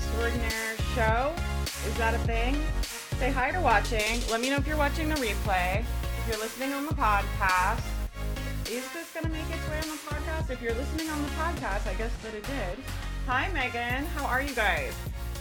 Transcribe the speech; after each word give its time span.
extraordinaire 0.00 0.76
show. 0.94 1.34
Is 1.86 1.94
that 1.98 2.14
a 2.14 2.18
thing? 2.20 2.56
Say 3.18 3.30
hi 3.30 3.50
to 3.50 3.60
watching. 3.60 4.20
Let 4.30 4.40
me 4.40 4.48
know 4.48 4.56
if 4.56 4.66
you're 4.66 4.78
watching 4.78 5.10
the 5.10 5.14
replay. 5.16 5.80
If 5.80 6.24
you're 6.26 6.38
listening 6.38 6.72
on 6.72 6.86
the 6.86 6.94
podcast, 6.94 7.82
is 8.70 8.90
this 8.92 9.12
gonna 9.12 9.28
make 9.28 9.44
its 9.50 9.68
way 9.68 9.76
on 9.76 9.88
the 9.88 10.02
podcast? 10.08 10.50
If 10.50 10.62
you're 10.62 10.74
listening 10.74 11.10
on 11.10 11.20
the 11.22 11.28
podcast, 11.28 11.86
I 11.86 11.94
guess 11.98 12.14
that 12.22 12.34
it 12.34 12.44
did. 12.44 12.82
Hi 13.26 13.50
Megan, 13.52 14.06
how 14.06 14.24
are 14.24 14.40
you 14.40 14.54
guys? 14.54 14.94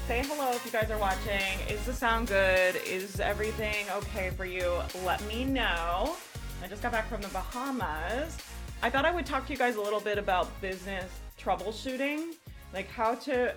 Say 0.07 0.23
hello 0.25 0.51
if 0.51 0.65
you 0.65 0.71
guys 0.71 0.91
are 0.91 0.97
watching. 0.97 1.59
Is 1.69 1.85
the 1.85 1.93
sound 1.93 2.27
good? 2.27 2.75
Is 2.85 3.21
everything 3.21 3.85
okay 3.95 4.31
for 4.31 4.45
you? 4.45 4.81
Let 5.05 5.25
me 5.25 5.45
know. 5.45 6.17
I 6.61 6.67
just 6.67 6.81
got 6.81 6.91
back 6.91 7.07
from 7.07 7.21
the 7.21 7.29
Bahamas. 7.29 8.37
I 8.81 8.89
thought 8.89 9.05
I 9.05 9.11
would 9.11 9.25
talk 9.25 9.45
to 9.47 9.53
you 9.53 9.59
guys 9.59 9.77
a 9.77 9.81
little 9.81 10.01
bit 10.01 10.17
about 10.17 10.49
business 10.59 11.09
troubleshooting, 11.39 12.33
like 12.73 12.89
how 12.89 13.15
to 13.15 13.53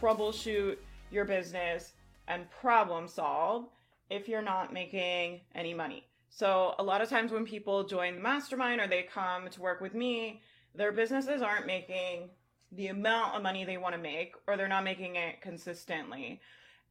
troubleshoot 0.00 0.76
your 1.10 1.24
business 1.24 1.92
and 2.26 2.50
problem 2.50 3.08
solve 3.08 3.66
if 4.10 4.28
you're 4.28 4.42
not 4.42 4.72
making 4.72 5.40
any 5.54 5.74
money. 5.74 6.04
So, 6.30 6.74
a 6.78 6.82
lot 6.82 7.00
of 7.00 7.08
times 7.08 7.32
when 7.32 7.44
people 7.44 7.84
join 7.84 8.16
the 8.16 8.20
mastermind 8.20 8.80
or 8.80 8.86
they 8.86 9.02
come 9.02 9.48
to 9.48 9.60
work 9.60 9.80
with 9.80 9.94
me, 9.94 10.42
their 10.74 10.92
businesses 10.92 11.42
aren't 11.42 11.66
making 11.66 12.30
the 12.72 12.88
amount 12.88 13.34
of 13.34 13.42
money 13.42 13.64
they 13.64 13.78
want 13.78 13.94
to 13.94 14.00
make 14.00 14.34
or 14.46 14.56
they're 14.56 14.68
not 14.68 14.84
making 14.84 15.16
it 15.16 15.40
consistently. 15.40 16.40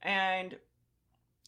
And 0.01 0.55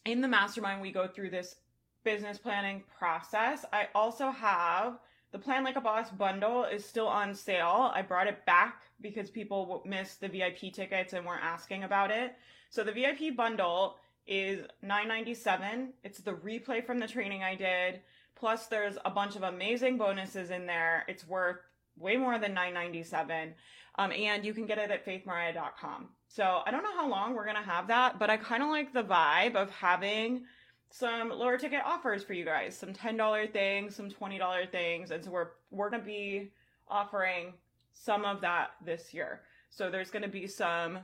in 0.05 0.21
the 0.21 0.27
mastermind, 0.27 0.81
we 0.81 0.91
go 0.91 1.07
through 1.07 1.31
this 1.31 1.55
business 2.03 2.37
planning 2.37 2.83
process. 2.97 3.65
I 3.73 3.87
also 3.93 4.29
have 4.31 4.99
the 5.31 5.39
Plan 5.39 5.63
Like 5.63 5.75
a 5.75 5.81
Boss 5.81 6.09
bundle 6.09 6.63
is 6.63 6.83
still 6.83 7.07
on 7.07 7.35
sale. 7.35 7.91
I 7.93 8.01
brought 8.01 8.27
it 8.27 8.45
back 8.45 8.81
because 9.01 9.29
people 9.29 9.83
missed 9.85 10.21
the 10.21 10.27
VIP 10.27 10.73
tickets 10.73 11.13
and 11.13 11.25
weren't 11.25 11.43
asking 11.43 11.83
about 11.83 12.11
it. 12.11 12.35
So 12.69 12.83
the 12.83 12.91
VIP 12.91 13.35
bundle 13.35 13.97
is 14.27 14.65
997. 14.81 15.93
It's 16.03 16.19
the 16.19 16.33
replay 16.33 16.85
from 16.85 16.99
the 16.99 17.07
training 17.07 17.43
I 17.43 17.55
did. 17.55 18.01
Plus 18.35 18.67
there's 18.67 18.97
a 19.05 19.09
bunch 19.09 19.35
of 19.35 19.43
amazing 19.43 19.97
bonuses 19.97 20.49
in 20.49 20.65
there. 20.65 21.05
It's 21.07 21.27
worth 21.27 21.57
way 21.97 22.15
more 22.17 22.39
than 22.39 22.53
997. 22.53 23.53
Um, 23.97 24.11
and 24.11 24.45
you 24.45 24.53
can 24.53 24.65
get 24.65 24.77
it 24.77 24.91
at 24.91 25.05
faithmariah.com. 25.05 26.09
So 26.27 26.61
I 26.65 26.71
don't 26.71 26.83
know 26.83 26.95
how 26.95 27.09
long 27.09 27.33
we're 27.33 27.43
going 27.43 27.57
to 27.57 27.61
have 27.61 27.87
that, 27.87 28.17
but 28.17 28.29
I 28.29 28.37
kind 28.37 28.63
of 28.63 28.69
like 28.69 28.93
the 28.93 29.03
vibe 29.03 29.55
of 29.55 29.69
having 29.71 30.43
some 30.89 31.29
lower 31.29 31.57
ticket 31.57 31.81
offers 31.85 32.23
for 32.23 32.33
you 32.33 32.45
guys, 32.45 32.77
some 32.77 32.93
$10 32.93 33.53
things, 33.53 33.95
some 33.95 34.09
$20 34.09 34.71
things. 34.71 35.11
And 35.11 35.23
so 35.23 35.31
we're, 35.31 35.47
we're 35.71 35.89
going 35.89 36.01
to 36.01 36.07
be 36.07 36.51
offering 36.87 37.53
some 37.93 38.25
of 38.25 38.41
that 38.41 38.71
this 38.83 39.13
year. 39.13 39.41
So 39.69 39.89
there's 39.89 40.09
going 40.09 40.23
to 40.23 40.29
be 40.29 40.47
some 40.47 40.99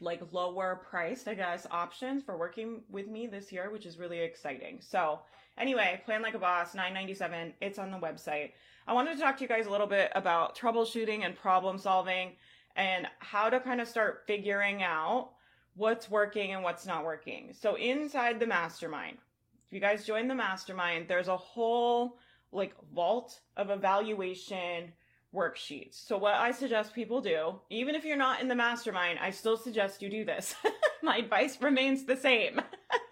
like 0.00 0.22
lower 0.32 0.80
priced, 0.88 1.28
I 1.28 1.34
guess, 1.34 1.66
options 1.70 2.22
for 2.22 2.36
working 2.36 2.82
with 2.88 3.08
me 3.08 3.26
this 3.26 3.52
year, 3.52 3.70
which 3.70 3.84
is 3.84 3.98
really 3.98 4.20
exciting. 4.20 4.78
So 4.80 5.20
anyway, 5.58 6.00
plan 6.04 6.22
like 6.22 6.34
a 6.34 6.38
boss, 6.38 6.74
997. 6.74 7.54
It's 7.60 7.78
on 7.78 7.90
the 7.90 7.98
website. 7.98 8.52
I 8.86 8.92
wanted 8.92 9.16
to 9.16 9.20
talk 9.20 9.36
to 9.36 9.42
you 9.42 9.48
guys 9.48 9.66
a 9.66 9.70
little 9.70 9.86
bit 9.86 10.10
about 10.14 10.56
troubleshooting 10.56 11.24
and 11.26 11.36
problem 11.36 11.78
solving 11.78 12.32
and 12.76 13.06
how 13.18 13.50
to 13.50 13.60
kind 13.60 13.80
of 13.80 13.88
start 13.88 14.22
figuring 14.26 14.82
out 14.82 15.30
what's 15.78 16.10
working 16.10 16.52
and 16.52 16.62
what's 16.62 16.86
not 16.86 17.04
working. 17.04 17.54
So 17.58 17.76
inside 17.76 18.40
the 18.40 18.46
mastermind, 18.46 19.18
if 19.66 19.72
you 19.72 19.80
guys 19.80 20.04
join 20.04 20.28
the 20.28 20.34
mastermind, 20.34 21.06
there's 21.08 21.28
a 21.28 21.36
whole 21.36 22.18
like 22.50 22.74
vault 22.94 23.40
of 23.56 23.70
evaluation 23.70 24.92
worksheets. 25.34 26.06
So 26.06 26.18
what 26.18 26.34
I 26.34 26.50
suggest 26.50 26.94
people 26.94 27.20
do, 27.20 27.60
even 27.70 27.94
if 27.94 28.04
you're 28.04 28.16
not 28.16 28.40
in 28.40 28.48
the 28.48 28.54
mastermind, 28.54 29.18
I 29.20 29.30
still 29.30 29.56
suggest 29.56 30.02
you 30.02 30.08
do 30.08 30.24
this. 30.24 30.54
my 31.02 31.18
advice 31.18 31.60
remains 31.60 32.04
the 32.04 32.16
same. 32.16 32.60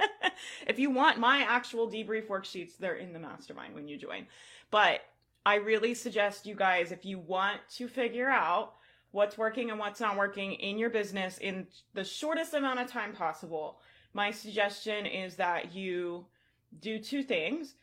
if 0.66 0.78
you 0.78 0.90
want 0.90 1.18
my 1.18 1.46
actual 1.48 1.88
debrief 1.88 2.26
worksheets, 2.26 2.78
they're 2.78 2.96
in 2.96 3.12
the 3.12 3.18
mastermind 3.18 3.74
when 3.74 3.86
you 3.86 3.96
join. 3.96 4.26
But 4.70 5.02
I 5.44 5.56
really 5.56 5.94
suggest 5.94 6.46
you 6.46 6.56
guys, 6.56 6.90
if 6.90 7.04
you 7.04 7.18
want 7.18 7.60
to 7.76 7.86
figure 7.86 8.28
out 8.28 8.74
what's 9.16 9.38
working 9.38 9.70
and 9.70 9.78
what's 9.78 9.98
not 9.98 10.14
working 10.14 10.52
in 10.52 10.76
your 10.76 10.90
business 10.90 11.38
in 11.38 11.66
the 11.94 12.04
shortest 12.04 12.52
amount 12.52 12.78
of 12.78 12.86
time 12.86 13.14
possible, 13.14 13.80
my 14.12 14.30
suggestion 14.30 15.06
is 15.06 15.36
that 15.36 15.74
you 15.74 16.26
do 16.80 16.98
two 16.98 17.22
things. 17.22 17.76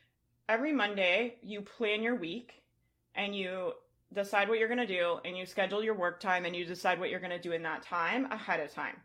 Every 0.47 0.72
Monday, 0.72 1.38
you 1.41 1.61
plan 1.61 2.03
your 2.03 2.13
week 2.13 2.61
and 3.16 3.35
you 3.35 3.73
decide 4.13 4.47
what 4.47 4.59
you're 4.59 4.67
going 4.67 4.77
to 4.77 4.85
do 4.85 5.17
and 5.25 5.35
you 5.35 5.47
schedule 5.47 5.83
your 5.83 5.95
work 5.95 6.19
time 6.19 6.45
and 6.45 6.55
you 6.55 6.66
decide 6.66 6.99
what 6.99 7.09
you're 7.09 7.19
going 7.19 7.31
to 7.31 7.39
do 7.39 7.51
in 7.51 7.63
that 7.63 7.81
time 7.81 8.25
ahead 8.25 8.59
of 8.59 8.72
time. 8.72 8.97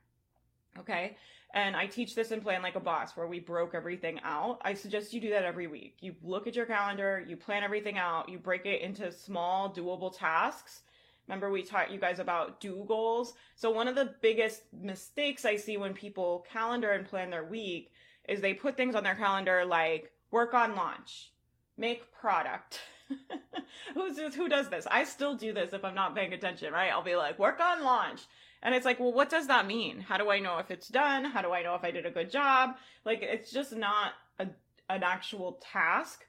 Okay? 0.78 1.17
And 1.55 1.75
I 1.75 1.87
teach 1.87 2.15
this 2.15 2.31
in 2.31 2.43
Plan 2.43 2.61
Like 2.61 2.77
a 2.77 2.81
Boss, 2.81 3.17
where 3.17 3.27
we 3.27 3.41
broke 3.41 3.75
everything 3.75 4.21
out. 4.22 4.59
I 4.62 4.75
suggest 4.75 5.15
you 5.15 5.21
do 5.22 5.31
that 5.31 5.44
every 5.44 5.67
week. 5.67 5.97
You 6.03 6.15
look 6.22 6.47
at 6.47 6.55
your 6.55 6.67
calendar, 6.67 7.25
you 7.27 7.38
plan 7.38 7.62
everything 7.62 7.97
out, 7.97 8.28
you 8.28 8.38
break 8.38 8.67
it 8.67 8.83
into 8.83 9.11
small, 9.11 9.72
doable 9.72 10.15
tasks. 10.15 10.83
Remember, 11.28 11.50
we 11.50 11.62
taught 11.62 11.91
you 11.93 11.99
guys 11.99 12.19
about 12.19 12.61
do 12.61 12.84
goals. 12.89 13.34
So, 13.55 13.71
one 13.71 13.87
of 13.87 13.94
the 13.94 14.15
biggest 14.22 14.62
mistakes 14.72 15.44
I 15.44 15.56
see 15.56 15.77
when 15.77 15.93
people 15.94 16.47
calendar 16.50 16.93
and 16.93 17.06
plan 17.06 17.31
their 17.31 17.44
week 17.44 17.93
is 18.28 18.41
they 18.41 18.55
put 18.55 18.77
things 18.77 18.94
on 18.94 19.05
their 19.05 19.15
calendar 19.15 19.65
like 19.65 20.11
work 20.31 20.55
on 20.55 20.75
launch, 20.75 21.33
make 21.77 22.12
product. 22.12 22.81
Who's 23.94 24.34
who 24.34 24.49
does 24.49 24.69
this? 24.69 24.87
I 24.91 25.05
still 25.05 25.34
do 25.34 25.53
this 25.53 25.72
if 25.72 25.84
I'm 25.84 25.94
not 25.94 26.15
paying 26.15 26.33
attention, 26.33 26.72
right? 26.72 26.91
I'll 26.91 27.03
be 27.03 27.17
like, 27.17 27.38
work 27.38 27.61
on 27.61 27.83
launch, 27.83 28.22
and 28.62 28.75
it's 28.75 28.84
like, 28.84 28.99
well, 28.99 29.12
what 29.12 29.31
does 29.31 29.47
that 29.47 29.67
mean? 29.67 30.00
How 30.00 30.17
do 30.17 30.31
I 30.31 30.41
know 30.41 30.59
if 30.59 30.71
it's 30.71 30.88
done? 30.88 31.25
How 31.25 31.43
do 31.43 31.53
I 31.53 31.62
know 31.62 31.75
if 31.75 31.84
I 31.84 31.91
did 31.91 32.06
a 32.06 32.11
good 32.11 32.31
job? 32.31 32.77
Like, 33.05 33.21
it's 33.22 33.50
just 33.50 33.75
not 33.75 34.12
a, 34.38 34.47
an 34.91 35.03
actual 35.03 35.61
task, 35.72 36.25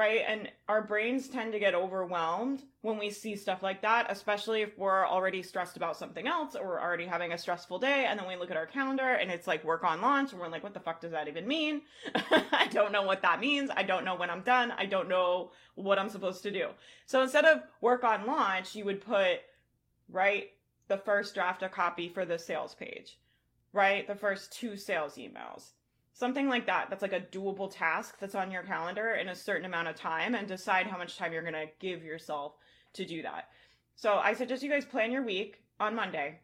right? 0.00 0.22
And 0.26 0.50
our 0.66 0.80
brains 0.80 1.28
tend 1.28 1.52
to 1.52 1.58
get 1.58 1.74
overwhelmed 1.74 2.62
when 2.80 2.96
we 2.96 3.10
see 3.10 3.36
stuff 3.36 3.62
like 3.62 3.82
that, 3.82 4.06
especially 4.08 4.62
if 4.62 4.78
we're 4.78 5.06
already 5.06 5.42
stressed 5.42 5.76
about 5.76 5.98
something 5.98 6.26
else 6.26 6.56
or 6.56 6.66
we're 6.66 6.80
already 6.80 7.04
having 7.04 7.34
a 7.34 7.38
stressful 7.38 7.80
day. 7.80 8.06
And 8.08 8.18
then 8.18 8.26
we 8.26 8.36
look 8.36 8.50
at 8.50 8.56
our 8.56 8.64
calendar 8.64 9.10
and 9.10 9.30
it's 9.30 9.46
like 9.46 9.62
work 9.62 9.84
on 9.84 10.00
launch, 10.00 10.32
and 10.32 10.40
we're 10.40 10.48
like, 10.48 10.62
what 10.62 10.72
the 10.72 10.80
fuck 10.80 11.02
does 11.02 11.10
that 11.10 11.28
even 11.28 11.46
mean? 11.46 11.82
I 12.14 12.66
don't 12.70 12.92
know 12.92 13.02
what 13.02 13.20
that 13.20 13.40
means. 13.40 13.68
I 13.76 13.82
don't 13.82 14.06
know 14.06 14.16
when 14.16 14.30
I'm 14.30 14.40
done. 14.40 14.72
I 14.78 14.86
don't 14.86 15.10
know 15.10 15.50
what 15.74 15.98
I'm 15.98 16.08
supposed 16.08 16.44
to 16.44 16.50
do. 16.50 16.68
So 17.04 17.20
instead 17.20 17.44
of 17.44 17.60
work 17.82 18.02
on 18.02 18.24
launch, 18.24 18.74
you 18.74 18.86
would 18.86 19.04
put, 19.04 19.40
right? 20.08 20.48
the 20.90 20.98
first 20.98 21.34
draft 21.34 21.62
a 21.62 21.68
copy 21.68 22.08
for 22.08 22.26
the 22.26 22.36
sales 22.36 22.74
page, 22.74 23.18
right? 23.72 24.06
The 24.06 24.16
first 24.16 24.52
two 24.52 24.76
sales 24.76 25.14
emails. 25.14 25.70
Something 26.20 26.50
like 26.50 26.66
that. 26.66 26.90
That's 26.90 27.00
like 27.00 27.14
a 27.14 27.20
doable 27.20 27.74
task 27.74 28.18
that's 28.20 28.34
on 28.34 28.50
your 28.50 28.62
calendar 28.62 29.12
in 29.12 29.30
a 29.30 29.34
certain 29.34 29.64
amount 29.64 29.88
of 29.88 29.96
time 29.96 30.34
and 30.34 30.46
decide 30.46 30.86
how 30.86 30.98
much 30.98 31.16
time 31.16 31.32
you're 31.32 31.40
going 31.40 31.54
to 31.54 31.70
give 31.78 32.04
yourself 32.04 32.56
to 32.92 33.06
do 33.06 33.22
that. 33.22 33.48
So 33.96 34.16
I 34.16 34.34
suggest 34.34 34.62
you 34.62 34.68
guys 34.68 34.84
plan 34.84 35.12
your 35.12 35.24
week 35.24 35.62
on 35.80 35.96
Monday. 35.96 36.40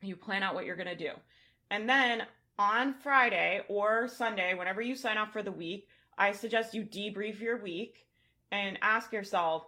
You 0.00 0.16
plan 0.16 0.42
out 0.42 0.54
what 0.54 0.64
you're 0.64 0.74
going 0.74 0.88
to 0.88 0.96
do. 0.96 1.10
And 1.70 1.86
then 1.86 2.22
on 2.58 2.94
Friday 2.94 3.60
or 3.68 4.08
Sunday, 4.08 4.54
whenever 4.54 4.80
you 4.80 4.94
sign 4.94 5.18
off 5.18 5.34
for 5.34 5.42
the 5.42 5.52
week, 5.52 5.86
I 6.16 6.32
suggest 6.32 6.72
you 6.72 6.82
debrief 6.82 7.40
your 7.40 7.62
week 7.62 8.06
and 8.52 8.78
ask 8.80 9.12
yourself, 9.12 9.66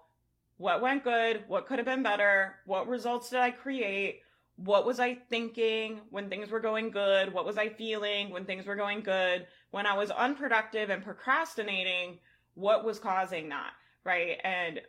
what 0.57 0.81
went 0.81 1.05
good, 1.05 1.45
what 1.47 1.67
could 1.67 1.79
have 1.79 1.85
been 1.85 2.03
better, 2.03 2.55
what 2.65 2.89
results 2.89 3.29
did 3.29 3.41
I 3.41 3.51
create, 3.51 4.23
what 4.57 4.87
was 4.87 4.99
I 4.99 5.15
thinking 5.15 6.01
when 6.11 6.29
things 6.29 6.51
were 6.51 6.61
going 6.61 6.91
good, 6.91 7.33
what 7.33 7.45
was 7.45 7.59
I 7.59 7.69
feeling 7.69 8.31
when 8.31 8.47
things 8.47 8.67
were 8.67 8.77
going 8.77 9.03
good, 9.03 9.47
when 9.71 9.87
I 9.87 9.97
was 9.97 10.11
unproductive 10.11 10.89
and 10.89 11.05
procrastinating, 11.05 12.19
what 12.55 12.85
was 12.85 12.99
causing 12.99 13.51
that, 13.51 13.73
right? 14.05 14.39
And 14.43 14.81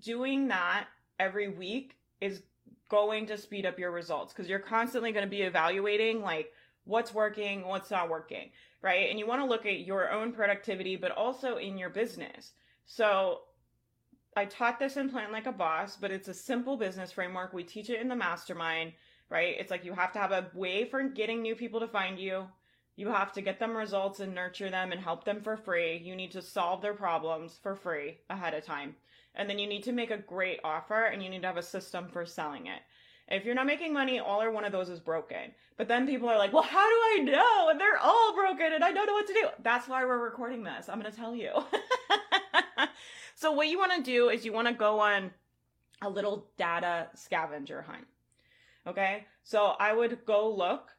doing 0.00 0.48
that 0.48 0.88
every 1.20 1.48
week 1.48 1.96
is 2.20 2.42
going 2.88 3.26
to 3.26 3.38
speed 3.38 3.64
up 3.64 3.78
your 3.78 3.92
results 3.92 4.32
because 4.32 4.48
you're 4.48 4.58
constantly 4.58 5.12
going 5.12 5.24
to 5.24 5.30
be 5.30 5.42
evaluating 5.42 6.20
like 6.20 6.52
what's 6.84 7.14
working, 7.14 7.66
what's 7.66 7.90
not 7.90 8.10
working, 8.10 8.50
right? 8.82 9.08
And 9.08 9.18
you 9.18 9.26
want 9.26 9.40
to 9.40 9.46
look 9.46 9.66
at 9.66 9.80
your 9.80 10.10
own 10.10 10.32
productivity, 10.32 10.96
but 10.96 11.12
also 11.12 11.56
in 11.56 11.78
your 11.78 11.90
business. 11.90 12.52
So 12.86 13.40
I 14.38 14.44
taught 14.44 14.78
this 14.78 14.98
in 14.98 15.08
Plan 15.08 15.32
Like 15.32 15.46
a 15.46 15.52
Boss, 15.52 15.96
but 15.96 16.10
it's 16.10 16.28
a 16.28 16.34
simple 16.34 16.76
business 16.76 17.10
framework. 17.10 17.54
We 17.54 17.64
teach 17.64 17.88
it 17.88 18.02
in 18.02 18.08
the 18.08 18.14
mastermind, 18.14 18.92
right? 19.30 19.56
It's 19.58 19.70
like 19.70 19.82
you 19.82 19.94
have 19.94 20.12
to 20.12 20.18
have 20.18 20.30
a 20.30 20.50
way 20.52 20.84
for 20.84 21.02
getting 21.04 21.40
new 21.40 21.54
people 21.54 21.80
to 21.80 21.88
find 21.88 22.18
you. 22.18 22.46
You 22.96 23.08
have 23.08 23.32
to 23.32 23.40
get 23.40 23.58
them 23.58 23.74
results 23.74 24.20
and 24.20 24.34
nurture 24.34 24.68
them 24.68 24.92
and 24.92 25.00
help 25.00 25.24
them 25.24 25.40
for 25.40 25.56
free. 25.56 25.96
You 25.96 26.14
need 26.14 26.32
to 26.32 26.42
solve 26.42 26.82
their 26.82 26.92
problems 26.92 27.58
for 27.62 27.74
free 27.74 28.18
ahead 28.28 28.52
of 28.52 28.62
time. 28.62 28.96
And 29.34 29.48
then 29.48 29.58
you 29.58 29.66
need 29.66 29.84
to 29.84 29.92
make 29.92 30.10
a 30.10 30.18
great 30.18 30.60
offer 30.62 31.04
and 31.04 31.22
you 31.22 31.30
need 31.30 31.40
to 31.40 31.46
have 31.46 31.56
a 31.56 31.62
system 31.62 32.08
for 32.08 32.26
selling 32.26 32.66
it. 32.66 32.82
If 33.28 33.46
you're 33.46 33.54
not 33.54 33.66
making 33.66 33.94
money, 33.94 34.20
all 34.20 34.42
or 34.42 34.50
one 34.50 34.64
of 34.64 34.72
those 34.72 34.90
is 34.90 35.00
broken. 35.00 35.52
But 35.78 35.88
then 35.88 36.06
people 36.06 36.28
are 36.28 36.38
like, 36.38 36.52
well, 36.52 36.62
how 36.62 36.86
do 36.86 37.22
I 37.22 37.24
know? 37.24 37.68
And 37.70 37.80
they're 37.80 37.98
all 37.98 38.34
broken 38.34 38.74
and 38.74 38.84
I 38.84 38.92
don't 38.92 39.06
know 39.06 39.14
what 39.14 39.26
to 39.28 39.32
do. 39.32 39.48
That's 39.62 39.88
why 39.88 40.04
we're 40.04 40.22
recording 40.22 40.62
this. 40.62 40.90
I'm 40.90 41.00
going 41.00 41.10
to 41.10 41.16
tell 41.16 41.34
you. 41.34 41.52
So 43.36 43.52
what 43.52 43.68
you 43.68 43.78
want 43.78 43.92
to 43.92 44.02
do 44.02 44.30
is 44.30 44.46
you 44.46 44.52
want 44.54 44.66
to 44.66 44.72
go 44.72 44.98
on 44.98 45.30
a 46.00 46.08
little 46.08 46.46
data 46.56 47.08
scavenger 47.14 47.82
hunt. 47.82 48.06
Okay. 48.86 49.26
So 49.44 49.74
I 49.78 49.92
would 49.92 50.24
go 50.24 50.50
look 50.52 50.90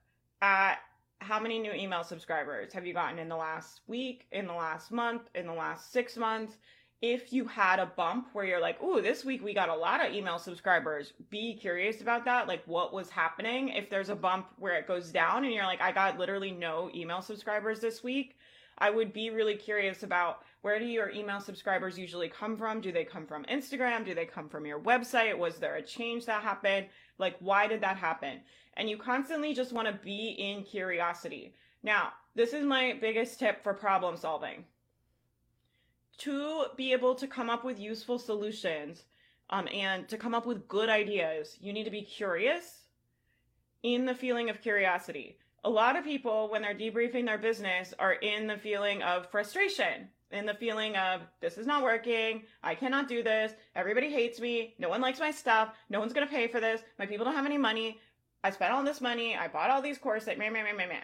at 0.44 0.76
how 1.18 1.40
many 1.40 1.58
new 1.58 1.74
email 1.74 2.04
subscribers 2.04 2.72
have 2.74 2.86
you 2.86 2.94
gotten 2.94 3.18
in 3.18 3.28
the 3.28 3.36
last 3.36 3.82
week, 3.88 4.28
in 4.32 4.46
the 4.46 4.54
last 4.54 4.92
month, 4.92 5.24
in 5.34 5.48
the 5.48 5.54
last 5.54 5.92
six 5.92 6.16
months? 6.16 6.58
If 7.02 7.34
you 7.34 7.46
had 7.46 7.80
a 7.80 7.88
bump 7.88 8.28
where 8.34 8.46
you're 8.46 8.62
like, 8.62 8.82
ooh, 8.84 9.02
this 9.02 9.26
week 9.26 9.44
we 9.44 9.56
got 9.56 9.70
a 9.70 9.76
lot 9.76 10.06
of 10.06 10.14
email 10.14 10.38
subscribers, 10.38 11.14
be 11.32 11.56
curious 11.56 12.02
about 12.02 12.24
that. 12.26 12.48
Like, 12.48 12.62
what 12.68 12.94
was 12.94 13.10
happening? 13.10 13.70
If 13.70 13.90
there's 13.90 14.10
a 14.10 14.16
bump 14.16 14.48
where 14.60 14.78
it 14.78 14.88
goes 14.88 15.12
down 15.12 15.44
and 15.44 15.54
you're 15.54 15.66
like, 15.66 15.82
I 15.82 15.92
got 15.92 16.20
literally 16.20 16.52
no 16.52 16.92
email 16.94 17.24
subscribers 17.24 17.80
this 17.80 18.04
week, 18.04 18.38
I 18.78 18.90
would 18.90 19.12
be 19.12 19.30
really 19.30 19.56
curious 19.56 20.04
about 20.04 20.42
where 20.62 20.80
do 20.80 20.86
your 20.86 21.10
email 21.10 21.40
subscribers 21.40 21.98
usually 21.98 22.30
come 22.30 22.58
from? 22.58 22.82
Do 22.82 22.92
they 22.92 23.04
come 23.04 23.26
from 23.26 23.46
Instagram? 23.46 24.06
Do 24.06 24.14
they 24.14 24.26
come 24.26 24.50
from 24.50 24.66
your 24.66 24.80
website? 24.80 25.38
Was 25.38 25.58
there 25.58 25.76
a 25.76 25.82
change 25.82 26.26
that 26.26 26.44
happened? 26.44 26.88
Like, 27.18 27.36
why 27.40 27.68
did 27.68 27.82
that 27.82 27.98
happen? 27.98 28.42
And 28.76 28.90
you 28.90 28.98
constantly 28.98 29.54
just 29.54 29.74
want 29.74 29.88
to 29.88 29.94
be 30.04 30.36
in 30.38 30.64
curiosity. 30.64 31.54
Now, 31.82 32.14
this 32.36 32.54
is 32.54 32.66
my 32.66 32.98
biggest 33.02 33.40
tip 33.40 33.64
for 33.64 33.74
problem 33.74 34.18
solving. 34.18 34.66
To 36.20 36.66
be 36.76 36.92
able 36.94 37.16
to 37.16 37.28
come 37.28 37.50
up 37.50 37.64
with 37.64 37.80
useful 37.80 38.20
solutions 38.20 39.06
um, 39.50 39.68
and 39.74 40.08
to 40.10 40.18
come 40.18 40.36
up 40.36 40.46
with 40.46 40.68
good 40.68 40.90
ideas, 40.90 41.58
you 41.60 41.74
need 41.74 41.86
to 41.86 41.92
be 41.92 42.02
curious 42.02 42.84
in 43.84 44.06
the 44.06 44.16
feeling 44.16 44.50
of 44.50 44.62
curiosity. 44.62 45.38
A 45.68 45.70
lot 45.70 45.98
of 45.98 46.06
people, 46.06 46.50
when 46.50 46.62
they're 46.62 46.74
debriefing 46.74 47.26
their 47.26 47.38
business, 47.38 47.94
are 48.00 48.14
in 48.14 48.48
the 48.48 48.58
feeling 48.58 49.04
of 49.04 49.30
frustration 49.30 50.08
in 50.32 50.46
the 50.46 50.54
feeling 50.54 50.96
of 50.96 51.22
this 51.42 51.58
is 51.58 51.68
not 51.68 51.84
working, 51.84 52.44
I 52.64 52.74
cannot 52.74 53.10
do 53.10 53.22
this, 53.22 53.54
everybody 53.76 54.10
hates 54.10 54.40
me, 54.40 54.76
no 54.80 54.88
one 54.88 55.02
likes 55.02 55.20
my 55.20 55.32
stuff, 55.32 55.74
no 55.90 56.00
one's 56.00 56.14
gonna 56.14 56.26
pay 56.28 56.48
for 56.48 56.62
this, 56.62 56.82
my 56.98 57.06
people 57.06 57.26
don't 57.26 57.36
have 57.36 57.46
any 57.46 57.58
money, 57.58 58.00
I 58.46 58.52
spent 58.52 58.72
all 58.72 58.84
this 58.84 59.02
money, 59.02 59.36
I 59.36 59.50
bought 59.50 59.70
all 59.70 59.82
these 59.82 59.98
courses, 59.98 60.38
man, 60.38 60.54
man, 60.54 60.64
man, 60.64 60.78
man, 60.78 60.90
man. 60.90 61.04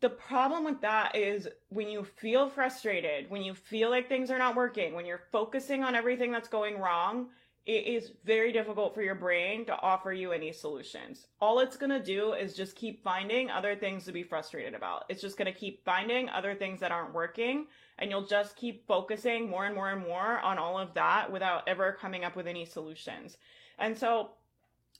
The 0.00 0.10
problem 0.10 0.64
with 0.64 0.82
that 0.82 1.16
is 1.16 1.48
when 1.70 1.88
you 1.88 2.04
feel 2.04 2.50
frustrated, 2.50 3.30
when 3.30 3.42
you 3.42 3.54
feel 3.54 3.88
like 3.88 4.08
things 4.08 4.30
are 4.30 4.38
not 4.38 4.56
working, 4.56 4.94
when 4.94 5.06
you're 5.06 5.22
focusing 5.32 5.82
on 5.84 5.94
everything 5.94 6.32
that's 6.32 6.48
going 6.48 6.78
wrong, 6.78 7.28
it 7.66 7.86
is 7.86 8.12
very 8.24 8.52
difficult 8.52 8.94
for 8.94 9.02
your 9.02 9.14
brain 9.14 9.66
to 9.66 9.78
offer 9.80 10.12
you 10.12 10.32
any 10.32 10.50
solutions. 10.50 11.26
All 11.40 11.60
it's 11.60 11.76
going 11.76 11.90
to 11.90 12.02
do 12.02 12.32
is 12.32 12.54
just 12.54 12.74
keep 12.74 13.02
finding 13.02 13.50
other 13.50 13.76
things 13.76 14.04
to 14.04 14.12
be 14.12 14.22
frustrated 14.22 14.74
about. 14.74 15.04
It's 15.08 15.20
just 15.20 15.36
going 15.36 15.52
to 15.52 15.58
keep 15.58 15.84
finding 15.84 16.28
other 16.30 16.54
things 16.54 16.80
that 16.80 16.90
aren't 16.90 17.12
working 17.12 17.66
and 17.98 18.10
you'll 18.10 18.26
just 18.26 18.56
keep 18.56 18.86
focusing 18.86 19.48
more 19.48 19.66
and 19.66 19.74
more 19.74 19.90
and 19.90 20.02
more 20.02 20.40
on 20.40 20.58
all 20.58 20.78
of 20.78 20.94
that 20.94 21.30
without 21.30 21.68
ever 21.68 21.96
coming 22.00 22.24
up 22.24 22.34
with 22.34 22.46
any 22.46 22.64
solutions. 22.64 23.36
And 23.78 23.96
so 23.96 24.30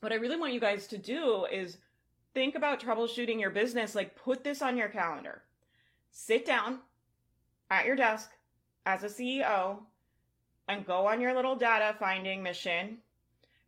what 0.01 0.13
I 0.13 0.17
really 0.17 0.37
want 0.37 0.53
you 0.53 0.61
guys 0.61 0.87
to 0.89 0.99
do 0.99 1.47
is 1.51 1.79
think 2.35 2.55
about 2.55 2.81
troubleshooting 2.81 3.41
your 3.41 3.51
business 3.51 3.95
like 3.95 4.17
put 4.17 4.45
this 4.45 4.61
on 4.61 4.77
your 4.77 4.89
calendar. 4.89 5.43
Sit 6.11 6.45
down 6.45 6.81
at 7.71 7.87
your 7.87 7.97
desk 7.97 8.31
as 8.85 9.03
a 9.03 9.09
CEO 9.09 9.79
and 10.71 10.87
go 10.87 11.07
on 11.07 11.21
your 11.21 11.35
little 11.35 11.57
data 11.57 11.95
finding 11.99 12.43
mission, 12.43 12.99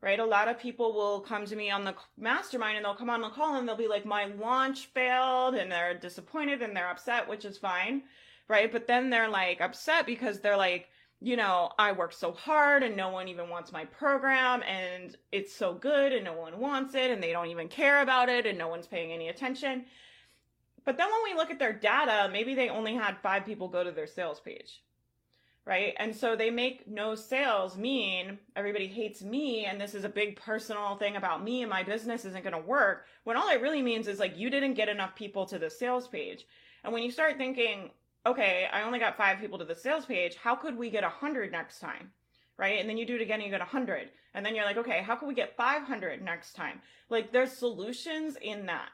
right? 0.00 0.20
A 0.20 0.25
lot 0.25 0.49
of 0.49 0.58
people 0.58 0.93
will 0.93 1.20
come 1.20 1.44
to 1.46 1.56
me 1.56 1.70
on 1.70 1.84
the 1.84 1.94
mastermind 2.16 2.76
and 2.76 2.84
they'll 2.84 2.94
come 2.94 3.10
on 3.10 3.20
the 3.20 3.28
call 3.28 3.56
and 3.56 3.69
they'll 3.69 3.76
be 3.76 3.88
like, 3.88 4.06
my 4.06 4.26
launch 4.26 4.87
failed 4.87 5.54
and 5.54 5.70
they're 5.70 5.99
disappointed 5.99 6.62
and 6.62 6.76
they're 6.76 6.90
upset, 6.90 7.28
which 7.28 7.44
is 7.44 7.58
fine, 7.58 8.02
right? 8.49 8.70
But 8.70 8.87
then 8.87 9.10
they're 9.10 9.28
like 9.28 9.60
upset 9.60 10.06
because 10.06 10.40
they're 10.40 10.56
like, 10.56 10.88
you 11.20 11.37
know, 11.37 11.70
I 11.78 11.93
work 11.93 12.12
so 12.12 12.32
hard 12.32 12.82
and 12.82 12.96
no 12.96 13.10
one 13.10 13.28
even 13.28 13.48
wants 13.48 13.70
my 13.72 13.84
program 13.84 14.62
and 14.62 15.16
it's 15.31 15.55
so 15.55 15.72
good 15.72 16.12
and 16.12 16.25
no 16.25 16.32
one 16.32 16.58
wants 16.58 16.94
it 16.94 17.10
and 17.10 17.22
they 17.22 17.32
don't 17.32 17.48
even 17.48 17.69
care 17.69 18.02
about 18.02 18.28
it 18.28 18.44
and 18.44 18.58
no 18.58 18.69
one's 18.69 18.88
paying 18.88 19.12
any 19.12 19.28
attention. 19.28 19.84
But 20.84 20.98
then 20.98 21.06
when 21.08 21.32
we 21.32 21.38
look 21.38 21.52
at 21.52 21.60
their 21.60 21.72
data, 21.72 22.28
maybe 22.32 22.55
they 22.55 22.69
only 22.69 22.94
had 22.94 23.19
five 23.22 23.46
people 23.46 23.69
go 23.69 23.84
to 23.84 23.93
their 23.93 24.08
sales 24.08 24.40
page 24.40 24.82
right? 25.64 25.94
And 25.98 26.14
so 26.14 26.34
they 26.34 26.50
make 26.50 26.88
no 26.88 27.14
sales 27.14 27.76
mean 27.76 28.38
everybody 28.56 28.88
hates 28.88 29.22
me 29.22 29.64
and 29.64 29.80
this 29.80 29.94
is 29.94 30.04
a 30.04 30.08
big 30.08 30.36
personal 30.36 30.96
thing 30.96 31.16
about 31.16 31.44
me 31.44 31.62
and 31.62 31.70
my 31.70 31.82
business 31.82 32.24
isn't 32.24 32.42
going 32.42 32.52
to 32.52 32.68
work. 32.68 33.06
When 33.24 33.36
all 33.36 33.48
it 33.48 33.62
really 33.62 33.82
means 33.82 34.08
is 34.08 34.18
like 34.18 34.36
you 34.36 34.50
didn't 34.50 34.74
get 34.74 34.88
enough 34.88 35.14
people 35.14 35.46
to 35.46 35.58
the 35.58 35.70
sales 35.70 36.08
page. 36.08 36.46
And 36.82 36.92
when 36.92 37.04
you 37.04 37.12
start 37.12 37.36
thinking, 37.36 37.90
okay, 38.26 38.66
I 38.72 38.82
only 38.82 38.98
got 38.98 39.16
five 39.16 39.38
people 39.38 39.58
to 39.58 39.64
the 39.64 39.74
sales 39.74 40.04
page, 40.04 40.36
how 40.36 40.56
could 40.56 40.76
we 40.76 40.90
get 40.90 41.04
a 41.04 41.08
hundred 41.08 41.52
next 41.52 41.78
time? 41.78 42.10
Right. 42.58 42.80
And 42.80 42.88
then 42.88 42.96
you 42.96 43.06
do 43.06 43.16
it 43.16 43.22
again 43.22 43.36
and 43.36 43.44
you 43.44 43.50
get 43.50 43.60
a 43.60 43.64
hundred. 43.64 44.10
And 44.34 44.44
then 44.44 44.54
you're 44.54 44.64
like, 44.64 44.76
okay, 44.78 45.02
how 45.02 45.16
can 45.16 45.28
we 45.28 45.34
get 45.34 45.56
500 45.56 46.22
next 46.22 46.54
time? 46.54 46.80
Like 47.08 47.32
there's 47.32 47.52
solutions 47.52 48.36
in 48.40 48.66
that 48.66 48.88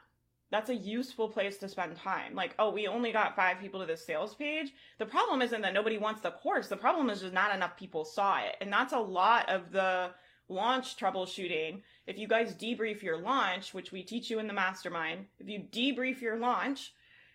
that's 0.51 0.69
a 0.69 0.75
useful 0.75 1.29
place 1.29 1.57
to 1.57 1.69
spend 1.69 1.95
time. 1.95 2.33
Like, 2.33 2.55
oh, 2.57 2.71
we 2.71 2.87
only 2.87 3.11
got 3.11 3.35
five 3.35 3.59
people 3.59 3.79
to 3.81 3.85
this 3.85 4.05
sales 4.05 4.33
page. 4.33 4.73
The 4.97 5.05
problem 5.05 5.41
isn't 5.41 5.61
that 5.61 5.73
nobody 5.73 5.97
wants 5.97 6.21
the 6.21 6.31
course. 6.31 6.67
The 6.67 6.77
problem 6.77 7.09
is 7.09 7.21
just 7.21 7.33
not 7.33 7.53
enough 7.53 7.77
people 7.77 8.03
saw 8.03 8.39
it. 8.39 8.55
And 8.59 8.73
that's 8.73 8.93
a 8.93 8.99
lot 8.99 9.47
of 9.49 9.71
the 9.71 10.11
launch 10.47 10.97
troubleshooting. 10.97 11.81
If 12.07 12.17
you 12.17 12.27
guys 12.27 12.55
debrief 12.55 13.03
your 13.03 13.17
launch, 13.17 13.73
which 13.73 13.91
we 13.91 14.01
teach 14.01 14.31
you 14.31 14.39
in 14.39 14.47
the 14.47 14.53
mastermind, 14.53 15.25
if 15.37 15.47
you 15.47 15.59
debrief 15.71 16.19
your 16.19 16.37
launch, 16.37 16.93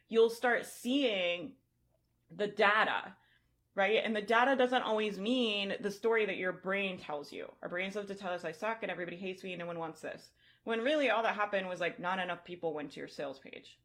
you'll 0.09 0.31
start 0.31 0.67
seeing 0.67 1.53
the 2.37 2.49
data, 2.49 3.15
right? 3.77 4.01
And 4.05 4.15
the 4.15 4.23
data 4.23 4.57
doesn't 4.57 4.83
always 4.83 5.21
mean 5.21 5.75
the 5.81 5.91
story 5.91 6.27
that 6.27 6.37
your 6.37 6.53
brain 6.53 6.99
tells 6.99 7.33
you. 7.33 7.47
Our 7.63 7.69
brains 7.69 7.95
love 7.95 8.09
to 8.09 8.15
tell 8.17 8.33
us 8.33 8.45
I 8.45 8.51
suck 8.51 8.79
and 8.83 8.91
everybody 8.91 9.17
hates 9.17 9.45
me 9.45 9.53
and 9.53 9.61
no 9.61 9.67
one 9.67 9.79
wants 9.79 10.01
this. 10.01 10.31
When 10.65 10.81
really 10.81 11.11
all 11.11 11.23
that 11.23 11.35
happened 11.35 11.69
was 11.69 11.81
like 11.81 11.99
not 12.01 12.19
enough 12.19 12.45
people 12.45 12.75
went 12.75 12.93
to 12.93 13.01
your 13.01 13.09
sales 13.09 13.39
page. 13.39 13.79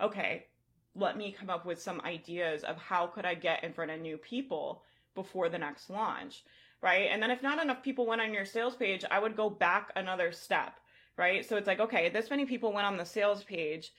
Okay, 0.00 0.46
let 0.94 1.16
me 1.16 1.34
come 1.38 1.50
up 1.50 1.66
with 1.66 1.80
some 1.80 2.00
ideas 2.02 2.62
of 2.62 2.76
how 2.76 3.06
could 3.06 3.24
I 3.24 3.34
get 3.34 3.64
in 3.64 3.72
front 3.72 3.90
of 3.90 4.00
new 4.00 4.16
people 4.16 4.82
before 5.14 5.48
the 5.48 5.58
next 5.58 5.90
launch, 5.90 6.44
right? 6.82 7.08
And 7.10 7.22
then 7.22 7.30
if 7.30 7.42
not 7.42 7.62
enough 7.62 7.82
people 7.82 8.06
went 8.06 8.20
on 8.20 8.34
your 8.34 8.44
sales 8.44 8.76
page, 8.76 9.04
I 9.10 9.18
would 9.18 9.36
go 9.36 9.50
back 9.50 9.90
another 9.96 10.32
step, 10.32 10.78
right? 11.16 11.44
So 11.44 11.56
it's 11.56 11.66
like, 11.66 11.80
okay, 11.80 12.08
this 12.10 12.30
many 12.30 12.44
people 12.44 12.72
went 12.72 12.86
on 12.86 12.96
the 12.96 13.04
sales 13.04 13.42
page. 13.42 13.92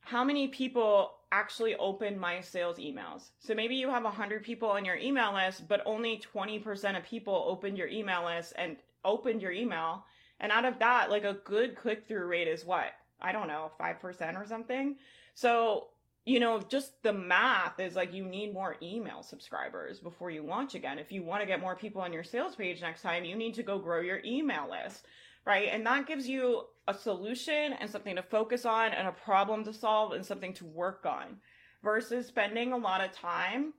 How 0.00 0.24
many 0.24 0.48
people 0.48 1.12
actually 1.30 1.74
opened 1.76 2.20
my 2.20 2.40
sales 2.40 2.78
emails? 2.78 3.30
So 3.38 3.54
maybe 3.54 3.76
you 3.76 3.88
have 3.88 4.04
100 4.04 4.42
people 4.42 4.68
on 4.68 4.84
your 4.84 4.96
email 4.96 5.32
list, 5.32 5.68
but 5.68 5.82
only 5.86 6.20
20% 6.34 6.96
of 6.98 7.04
people 7.04 7.44
opened 7.46 7.78
your 7.78 7.88
email 7.88 8.24
list 8.24 8.52
and 8.56 8.76
opened 9.04 9.40
your 9.40 9.52
email 9.52 10.04
and 10.42 10.50
out 10.50 10.64
of 10.64 10.80
that, 10.80 11.08
like 11.08 11.24
a 11.24 11.38
good 11.44 11.76
click 11.76 12.06
through 12.06 12.26
rate 12.26 12.48
is 12.48 12.66
what? 12.66 12.92
I 13.20 13.30
don't 13.30 13.46
know, 13.46 13.70
5% 13.80 14.36
or 14.36 14.44
something. 14.44 14.96
So, 15.34 15.86
you 16.24 16.40
know, 16.40 16.60
just 16.60 17.00
the 17.04 17.12
math 17.12 17.78
is 17.78 17.94
like 17.94 18.12
you 18.12 18.24
need 18.24 18.52
more 18.52 18.76
email 18.82 19.22
subscribers 19.22 20.00
before 20.00 20.30
you 20.30 20.42
launch 20.42 20.74
again. 20.74 20.98
If 20.98 21.12
you 21.12 21.22
want 21.22 21.42
to 21.42 21.46
get 21.46 21.60
more 21.60 21.76
people 21.76 22.02
on 22.02 22.12
your 22.12 22.24
sales 22.24 22.56
page 22.56 22.82
next 22.82 23.02
time, 23.02 23.24
you 23.24 23.36
need 23.36 23.54
to 23.54 23.62
go 23.62 23.78
grow 23.78 24.00
your 24.00 24.20
email 24.24 24.68
list, 24.68 25.06
right? 25.46 25.68
And 25.70 25.86
that 25.86 26.08
gives 26.08 26.28
you 26.28 26.64
a 26.88 26.94
solution 26.94 27.74
and 27.74 27.88
something 27.88 28.16
to 28.16 28.22
focus 28.22 28.64
on 28.64 28.92
and 28.92 29.06
a 29.06 29.12
problem 29.12 29.62
to 29.64 29.72
solve 29.72 30.12
and 30.12 30.26
something 30.26 30.52
to 30.54 30.64
work 30.64 31.06
on 31.06 31.36
versus 31.84 32.26
spending 32.26 32.72
a 32.72 32.76
lot 32.76 33.00
of 33.00 33.12
time. 33.12 33.72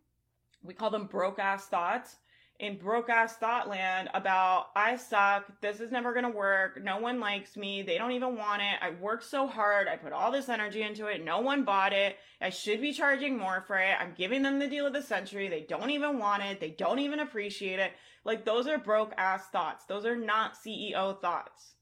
We 0.63 0.73
call 0.73 0.89
them 0.89 1.07
broke 1.07 1.39
ass 1.39 1.67
thoughts 1.67 2.15
in 2.63 2.77
broke 2.77 3.09
ass 3.09 3.35
thought 3.35 3.67
land 3.67 4.09
about 4.13 4.67
I 4.75 4.95
suck, 4.95 5.45
this 5.61 5.81
is 5.81 5.91
never 5.91 6.13
gonna 6.13 6.29
work, 6.29 6.81
no 6.81 6.97
one 6.97 7.19
likes 7.19 7.57
me, 7.57 7.81
they 7.81 7.97
don't 7.97 8.13
even 8.13 8.37
want 8.37 8.61
it, 8.61 8.75
I 8.81 8.91
worked 8.91 9.25
so 9.25 9.47
hard, 9.47 9.87
I 9.87 9.97
put 9.97 10.13
all 10.13 10.31
this 10.31 10.47
energy 10.47 10.81
into 10.81 11.07
it, 11.07 11.23
no 11.23 11.41
one 11.41 11.65
bought 11.65 11.91
it, 11.91 12.17
I 12.39 12.49
should 12.49 12.79
be 12.79 12.93
charging 12.93 13.37
more 13.37 13.63
for 13.67 13.77
it, 13.77 13.95
I'm 13.99 14.13
giving 14.17 14.43
them 14.43 14.59
the 14.59 14.67
deal 14.67 14.87
of 14.87 14.93
the 14.93 15.01
century, 15.01 15.49
they 15.49 15.65
don't 15.67 15.89
even 15.89 16.19
want 16.19 16.43
it, 16.43 16.61
they 16.61 16.71
don't 16.71 16.99
even 16.99 17.19
appreciate 17.19 17.79
it. 17.79 17.91
Like 18.23 18.45
those 18.45 18.67
are 18.67 18.77
broke 18.77 19.13
ass 19.17 19.47
thoughts. 19.47 19.85
Those 19.85 20.05
are 20.05 20.15
not 20.15 20.55
CEO 20.55 21.19
thoughts. 21.19 21.73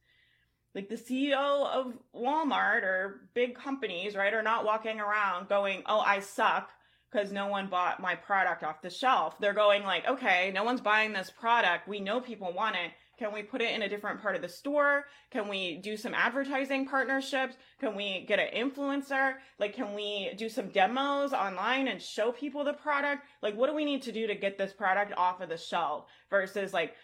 Like 0.74 0.90
the 0.90 0.96
CEO 0.96 1.68
of 1.68 1.94
Walmart 2.16 2.84
or 2.84 3.30
big 3.34 3.56
companies, 3.56 4.16
right, 4.16 4.34
are 4.34 4.42
not 4.42 4.66
walking 4.66 5.00
around 5.00 5.50
going, 5.50 5.84
oh, 5.86 6.00
I 6.00 6.22
suck 6.22 6.72
because 7.12 7.32
no 7.32 7.48
one 7.48 7.68
bought 7.68 8.00
my 8.00 8.16
product 8.16 8.64
off 8.64 8.82
the 8.82 8.90
shelf. 8.90 9.38
They're 9.40 9.54
going 9.54 9.84
like, 9.84 10.08
okay, 10.08 10.52
no 10.54 10.64
one's 10.64 10.82
buying 10.82 11.14
this 11.14 11.30
product. 11.30 11.88
We 11.88 12.00
know 12.00 12.22
people 12.22 12.54
want 12.54 12.76
it. 12.76 12.92
Can 13.18 13.34
we 13.34 13.44
put 13.44 13.62
it 13.62 13.76
in 13.76 13.84
a 13.84 13.90
different 13.90 14.22
part 14.22 14.36
of 14.36 14.42
the 14.42 14.50
store? 14.50 15.06
Can 15.30 15.48
we 15.48 15.78
do 15.78 15.96
some 15.96 16.16
advertising 16.16 16.88
partnerships? 16.88 17.56
Can 17.80 17.96
we 17.96 18.26
get 18.28 18.40
an 18.40 18.48
influencer? 18.56 19.36
Like, 19.60 19.76
can 19.76 19.94
we 19.94 20.34
do 20.38 20.50
some 20.50 20.70
demos 20.70 21.32
online 21.32 21.88
and 21.88 22.02
show 22.02 22.32
people 22.32 22.64
the 22.64 22.74
product? 22.74 23.24
Like, 23.44 23.56
what 23.56 23.68
do 23.68 23.76
we 23.76 23.86
need 23.86 24.02
to 24.04 24.12
do 24.12 24.26
to 24.26 24.34
get 24.34 24.58
this 24.58 24.74
product 24.74 25.14
off 25.18 25.42
of 25.42 25.50
the 25.50 25.58
shelf 25.58 26.06
versus 26.30 26.74
like, 26.74 26.96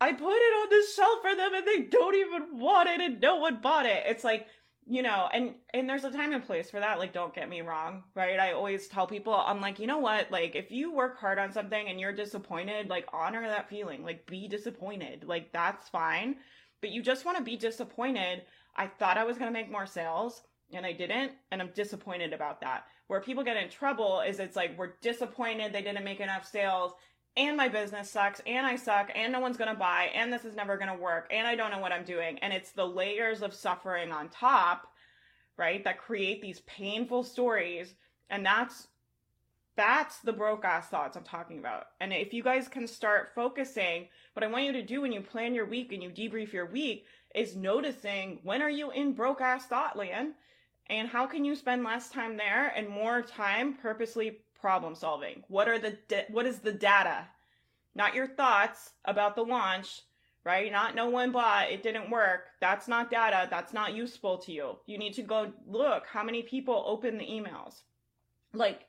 I 0.00 0.12
put 0.12 0.34
it 0.34 0.54
on 0.62 0.68
the 0.68 0.86
shelf 0.94 1.18
for 1.22 1.34
them 1.34 1.54
and 1.54 1.66
they 1.66 1.82
don't 1.88 2.14
even 2.14 2.60
want 2.60 2.88
it 2.88 3.00
and 3.00 3.20
no 3.20 3.36
one 3.36 3.60
bought 3.60 3.86
it. 3.86 4.04
It's 4.06 4.24
like, 4.24 4.46
you 4.86 5.02
know 5.02 5.28
and 5.32 5.54
and 5.72 5.88
there's 5.88 6.04
a 6.04 6.10
time 6.10 6.32
and 6.32 6.44
place 6.44 6.68
for 6.68 6.80
that 6.80 6.98
like 6.98 7.12
don't 7.12 7.34
get 7.34 7.48
me 7.48 7.60
wrong 7.60 8.02
right 8.16 8.40
i 8.40 8.52
always 8.52 8.88
tell 8.88 9.06
people 9.06 9.32
i'm 9.32 9.60
like 9.60 9.78
you 9.78 9.86
know 9.86 9.98
what 9.98 10.30
like 10.30 10.56
if 10.56 10.72
you 10.72 10.92
work 10.92 11.18
hard 11.18 11.38
on 11.38 11.52
something 11.52 11.88
and 11.88 12.00
you're 12.00 12.12
disappointed 12.12 12.88
like 12.88 13.06
honor 13.12 13.46
that 13.46 13.68
feeling 13.68 14.02
like 14.02 14.26
be 14.26 14.48
disappointed 14.48 15.24
like 15.24 15.52
that's 15.52 15.88
fine 15.88 16.34
but 16.82 16.90
you 16.90 17.00
just 17.00 17.24
want 17.24 17.38
to 17.38 17.44
be 17.44 17.56
disappointed. 17.56 18.42
I 18.76 18.88
thought 18.88 19.16
I 19.16 19.24
was 19.24 19.38
going 19.38 19.48
to 19.48 19.58
make 19.58 19.70
more 19.70 19.86
sales 19.86 20.42
and 20.74 20.84
I 20.84 20.92
didn't, 20.92 21.32
and 21.50 21.62
I'm 21.62 21.70
disappointed 21.74 22.32
about 22.32 22.60
that. 22.62 22.84
Where 23.06 23.20
people 23.20 23.44
get 23.44 23.56
in 23.56 23.68
trouble 23.68 24.20
is 24.20 24.40
it's 24.40 24.56
like 24.56 24.76
we're 24.76 24.94
disappointed 25.02 25.72
they 25.72 25.82
didn't 25.82 26.04
make 26.04 26.20
enough 26.20 26.46
sales, 26.46 26.92
and 27.36 27.56
my 27.56 27.68
business 27.68 28.10
sucks, 28.10 28.40
and 28.46 28.66
I 28.66 28.76
suck, 28.76 29.10
and 29.14 29.32
no 29.32 29.40
one's 29.40 29.56
gonna 29.56 29.74
buy, 29.74 30.10
and 30.14 30.32
this 30.32 30.44
is 30.44 30.54
never 30.54 30.76
gonna 30.76 30.96
work, 30.96 31.28
and 31.30 31.46
I 31.46 31.54
don't 31.54 31.70
know 31.70 31.78
what 31.78 31.92
I'm 31.92 32.04
doing. 32.04 32.38
And 32.40 32.52
it's 32.52 32.72
the 32.72 32.86
layers 32.86 33.42
of 33.42 33.54
suffering 33.54 34.12
on 34.12 34.28
top, 34.28 34.86
right, 35.56 35.82
that 35.84 35.98
create 35.98 36.42
these 36.42 36.60
painful 36.60 37.24
stories. 37.24 37.94
And 38.28 38.44
that's 38.44 38.88
that's 39.74 40.20
the 40.20 40.32
broke 40.32 40.64
ass 40.64 40.88
thoughts 40.88 41.16
I'm 41.16 41.24
talking 41.24 41.58
about. 41.58 41.86
And 42.00 42.12
if 42.12 42.34
you 42.34 42.42
guys 42.42 42.68
can 42.68 42.86
start 42.86 43.30
focusing, 43.34 44.08
what 44.34 44.44
I 44.44 44.48
want 44.48 44.64
you 44.64 44.72
to 44.72 44.82
do 44.82 45.00
when 45.00 45.12
you 45.12 45.22
plan 45.22 45.54
your 45.54 45.66
week 45.66 45.92
and 45.92 46.02
you 46.02 46.10
debrief 46.10 46.52
your 46.52 46.66
week 46.66 47.06
is 47.34 47.56
noticing 47.56 48.40
when 48.42 48.60
are 48.60 48.70
you 48.70 48.90
in 48.90 49.14
broke 49.14 49.40
ass 49.40 49.66
thought 49.66 49.96
land 49.96 50.34
and 50.90 51.08
how 51.08 51.26
can 51.26 51.44
you 51.44 51.54
spend 51.54 51.84
less 51.84 52.10
time 52.10 52.36
there 52.36 52.68
and 52.76 52.86
more 52.88 53.22
time 53.22 53.74
purposely 53.74 54.40
problem 54.62 54.94
solving? 54.94 55.44
What 55.48 55.68
are 55.68 55.78
the 55.78 55.98
da- 56.08 56.24
what 56.30 56.46
is 56.46 56.60
the 56.60 56.72
data? 56.72 57.26
Not 57.94 58.14
your 58.14 58.26
thoughts 58.26 58.92
about 59.04 59.36
the 59.36 59.42
launch, 59.42 60.00
right? 60.44 60.72
Not 60.72 60.94
no 60.94 61.10
one 61.10 61.32
bought, 61.32 61.70
it 61.70 61.82
didn't 61.82 62.10
work. 62.10 62.46
That's 62.60 62.88
not 62.88 63.10
data. 63.10 63.48
That's 63.50 63.74
not 63.74 63.94
useful 63.94 64.38
to 64.38 64.52
you. 64.52 64.78
You 64.86 64.96
need 64.96 65.12
to 65.14 65.22
go 65.22 65.52
look 65.66 66.06
how 66.06 66.22
many 66.22 66.42
people 66.42 66.84
open 66.86 67.18
the 67.18 67.26
emails. 67.26 67.82
Like 68.54 68.86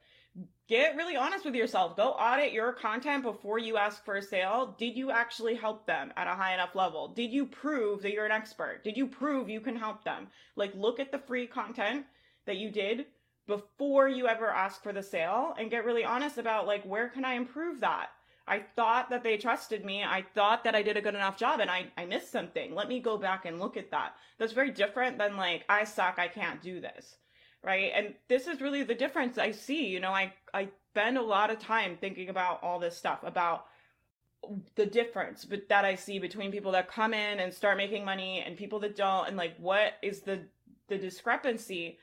get 0.67 0.95
really 0.95 1.15
honest 1.15 1.45
with 1.45 1.55
yourself. 1.55 1.97
Go 1.97 2.09
audit 2.11 2.53
your 2.53 2.73
content 2.73 3.23
before 3.23 3.59
you 3.59 3.77
ask 3.77 4.03
for 4.05 4.15
a 4.15 4.21
sale. 4.21 4.75
Did 4.77 4.95
you 4.95 5.11
actually 5.11 5.55
help 5.55 5.85
them 5.85 6.13
at 6.15 6.27
a 6.27 6.31
high 6.35 6.53
enough 6.53 6.75
level? 6.75 7.09
Did 7.09 7.31
you 7.31 7.45
prove 7.45 8.01
that 8.01 8.13
you're 8.13 8.25
an 8.25 8.31
expert? 8.31 8.83
Did 8.83 8.95
you 8.97 9.07
prove 9.07 9.49
you 9.49 9.59
can 9.59 9.75
help 9.75 10.03
them? 10.03 10.27
Like, 10.55 10.73
look 10.75 10.99
at 10.99 11.11
the 11.11 11.19
free 11.19 11.47
content 11.47 12.05
that 12.45 12.57
you 12.57 12.71
did 12.71 13.05
before 13.47 14.07
you 14.07 14.27
ever 14.27 14.49
ask 14.49 14.81
for 14.81 14.93
the 14.93 15.03
sale 15.03 15.53
and 15.57 15.71
get 15.71 15.85
really 15.85 16.05
honest 16.05 16.37
about, 16.37 16.67
like, 16.67 16.83
where 16.83 17.09
can 17.09 17.25
I 17.25 17.33
improve 17.33 17.81
that? 17.81 18.09
I 18.47 18.63
thought 18.75 19.09
that 19.09 19.23
they 19.23 19.37
trusted 19.37 19.85
me. 19.85 20.03
I 20.03 20.25
thought 20.35 20.65
that 20.65 20.75
I 20.75 20.81
did 20.81 20.97
a 20.97 21.01
good 21.01 21.15
enough 21.15 21.37
job 21.37 21.61
and 21.61 21.71
I, 21.71 21.87
I 21.97 22.05
missed 22.05 22.31
something. 22.31 22.75
Let 22.75 22.89
me 22.89 22.99
go 22.99 23.17
back 23.17 23.45
and 23.45 23.59
look 23.59 23.77
at 23.77 23.91
that. 23.91 24.15
That's 24.37 24.51
very 24.51 24.71
different 24.71 25.17
than 25.17 25.37
like, 25.37 25.63
I 25.69 25.85
suck. 25.85 26.19
I 26.19 26.27
can't 26.27 26.61
do 26.61 26.81
this 26.81 27.15
right? 27.63 27.91
And 27.95 28.13
this 28.27 28.47
is 28.47 28.61
really 28.61 28.83
the 28.83 28.93
difference 28.93 29.37
I 29.37 29.51
see. 29.51 29.87
You 29.87 29.99
know, 29.99 30.11
I 30.11 30.33
I 30.53 30.69
spend 30.91 31.17
a 31.17 31.21
lot 31.21 31.49
of 31.49 31.59
time 31.59 31.97
thinking 31.99 32.29
about 32.29 32.61
all 32.61 32.77
this 32.77 32.95
stuff 32.95 33.19
about 33.23 33.65
the 34.75 34.85
difference 34.85 35.45
but 35.45 35.69
that 35.69 35.85
I 35.85 35.95
see 35.95 36.19
between 36.19 36.51
people 36.51 36.73
that 36.73 36.91
come 36.91 37.13
in 37.13 37.39
and 37.39 37.53
start 37.53 37.77
making 37.77 38.03
money 38.03 38.43
and 38.45 38.57
people 38.57 38.77
that 38.81 38.95
don't 38.95 39.29
and 39.29 39.37
like 39.37 39.55
what 39.57 39.93
is 40.01 40.19
the 40.19 40.41
the 40.89 40.97
discrepancy 40.97 41.97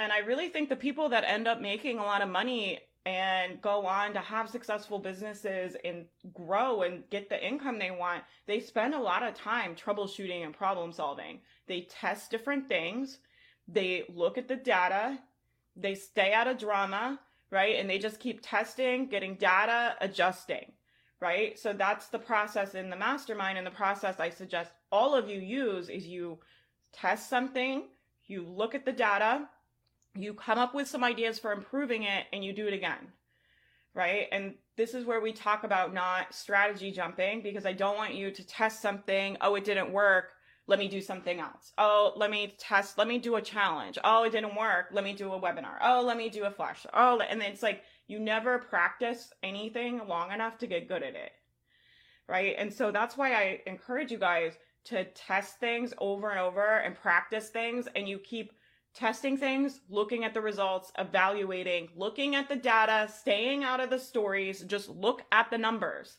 and 0.00 0.12
I 0.12 0.18
really 0.18 0.48
think 0.48 0.68
the 0.68 0.76
people 0.76 1.08
that 1.10 1.24
end 1.24 1.46
up 1.46 1.60
making 1.60 1.98
a 1.98 2.04
lot 2.04 2.22
of 2.22 2.28
money 2.28 2.80
and 3.06 3.62
go 3.62 3.86
on 3.86 4.12
to 4.12 4.20
have 4.20 4.50
successful 4.50 4.98
businesses 4.98 5.74
and 5.84 6.04
grow 6.34 6.82
and 6.82 7.08
get 7.10 7.28
the 7.28 7.46
income 7.46 7.78
they 7.78 7.90
want, 7.90 8.22
they 8.46 8.60
spend 8.60 8.94
a 8.94 9.00
lot 9.00 9.22
of 9.22 9.34
time 9.34 9.74
troubleshooting 9.74 10.44
and 10.44 10.54
problem 10.54 10.92
solving. 10.92 11.40
They 11.66 11.88
test 11.90 12.30
different 12.30 12.68
things 12.68 13.18
they 13.72 14.04
look 14.08 14.36
at 14.38 14.48
the 14.48 14.56
data, 14.56 15.18
they 15.76 15.94
stay 15.94 16.32
out 16.32 16.48
of 16.48 16.58
drama, 16.58 17.20
right? 17.50 17.76
And 17.76 17.88
they 17.88 17.98
just 17.98 18.20
keep 18.20 18.40
testing, 18.42 19.06
getting 19.06 19.36
data, 19.36 19.94
adjusting, 20.00 20.72
right? 21.20 21.58
So 21.58 21.72
that's 21.72 22.08
the 22.08 22.18
process 22.18 22.74
in 22.74 22.90
the 22.90 22.96
mastermind. 22.96 23.58
And 23.58 23.66
the 23.66 23.70
process 23.70 24.18
I 24.18 24.30
suggest 24.30 24.72
all 24.90 25.14
of 25.14 25.28
you 25.28 25.40
use 25.40 25.88
is 25.88 26.06
you 26.06 26.38
test 26.92 27.28
something, 27.28 27.84
you 28.26 28.44
look 28.44 28.74
at 28.74 28.84
the 28.84 28.92
data, 28.92 29.48
you 30.14 30.34
come 30.34 30.58
up 30.58 30.74
with 30.74 30.88
some 30.88 31.04
ideas 31.04 31.38
for 31.38 31.52
improving 31.52 32.02
it, 32.02 32.26
and 32.32 32.44
you 32.44 32.52
do 32.52 32.66
it 32.66 32.74
again, 32.74 33.12
right? 33.94 34.26
And 34.32 34.54
this 34.76 34.94
is 34.94 35.04
where 35.04 35.20
we 35.20 35.32
talk 35.32 35.64
about 35.64 35.94
not 35.94 36.34
strategy 36.34 36.90
jumping 36.90 37.42
because 37.42 37.66
I 37.66 37.72
don't 37.72 37.96
want 37.96 38.14
you 38.14 38.30
to 38.30 38.46
test 38.46 38.82
something, 38.82 39.36
oh, 39.40 39.54
it 39.54 39.64
didn't 39.64 39.92
work 39.92 40.32
let 40.70 40.78
me 40.78 40.86
do 40.86 41.00
something 41.00 41.40
else. 41.40 41.72
Oh, 41.78 42.12
let 42.14 42.30
me 42.30 42.54
test, 42.56 42.96
let 42.96 43.08
me 43.08 43.18
do 43.18 43.34
a 43.34 43.42
challenge. 43.42 43.98
Oh, 44.04 44.22
it 44.22 44.30
didn't 44.30 44.54
work. 44.54 44.86
Let 44.92 45.02
me 45.02 45.12
do 45.12 45.32
a 45.32 45.40
webinar. 45.40 45.76
Oh, 45.82 46.00
let 46.06 46.16
me 46.16 46.28
do 46.28 46.44
a 46.44 46.50
flash. 46.50 46.86
Oh, 46.94 47.18
and 47.20 47.42
it's 47.42 47.62
like 47.62 47.82
you 48.06 48.20
never 48.20 48.58
practice 48.58 49.32
anything 49.42 50.00
long 50.06 50.30
enough 50.30 50.58
to 50.58 50.68
get 50.68 50.86
good 50.86 51.02
at 51.02 51.16
it. 51.16 51.32
Right. 52.28 52.54
And 52.56 52.72
so 52.72 52.92
that's 52.92 53.16
why 53.16 53.32
I 53.32 53.60
encourage 53.66 54.12
you 54.12 54.18
guys 54.18 54.52
to 54.84 55.04
test 55.06 55.58
things 55.58 55.92
over 55.98 56.30
and 56.30 56.38
over 56.38 56.78
and 56.78 56.94
practice 56.94 57.50
things 57.50 57.88
and 57.96 58.08
you 58.08 58.20
keep 58.20 58.52
testing 58.94 59.36
things, 59.36 59.80
looking 59.88 60.24
at 60.24 60.34
the 60.34 60.40
results, 60.40 60.92
evaluating, 60.98 61.88
looking 61.96 62.34
at 62.34 62.48
the 62.48 62.56
data, 62.56 63.08
staying 63.12 63.64
out 63.64 63.80
of 63.80 63.90
the 63.90 63.98
stories, 63.98 64.62
just 64.62 64.88
look 64.88 65.22
at 65.32 65.50
the 65.50 65.58
numbers. 65.58 66.16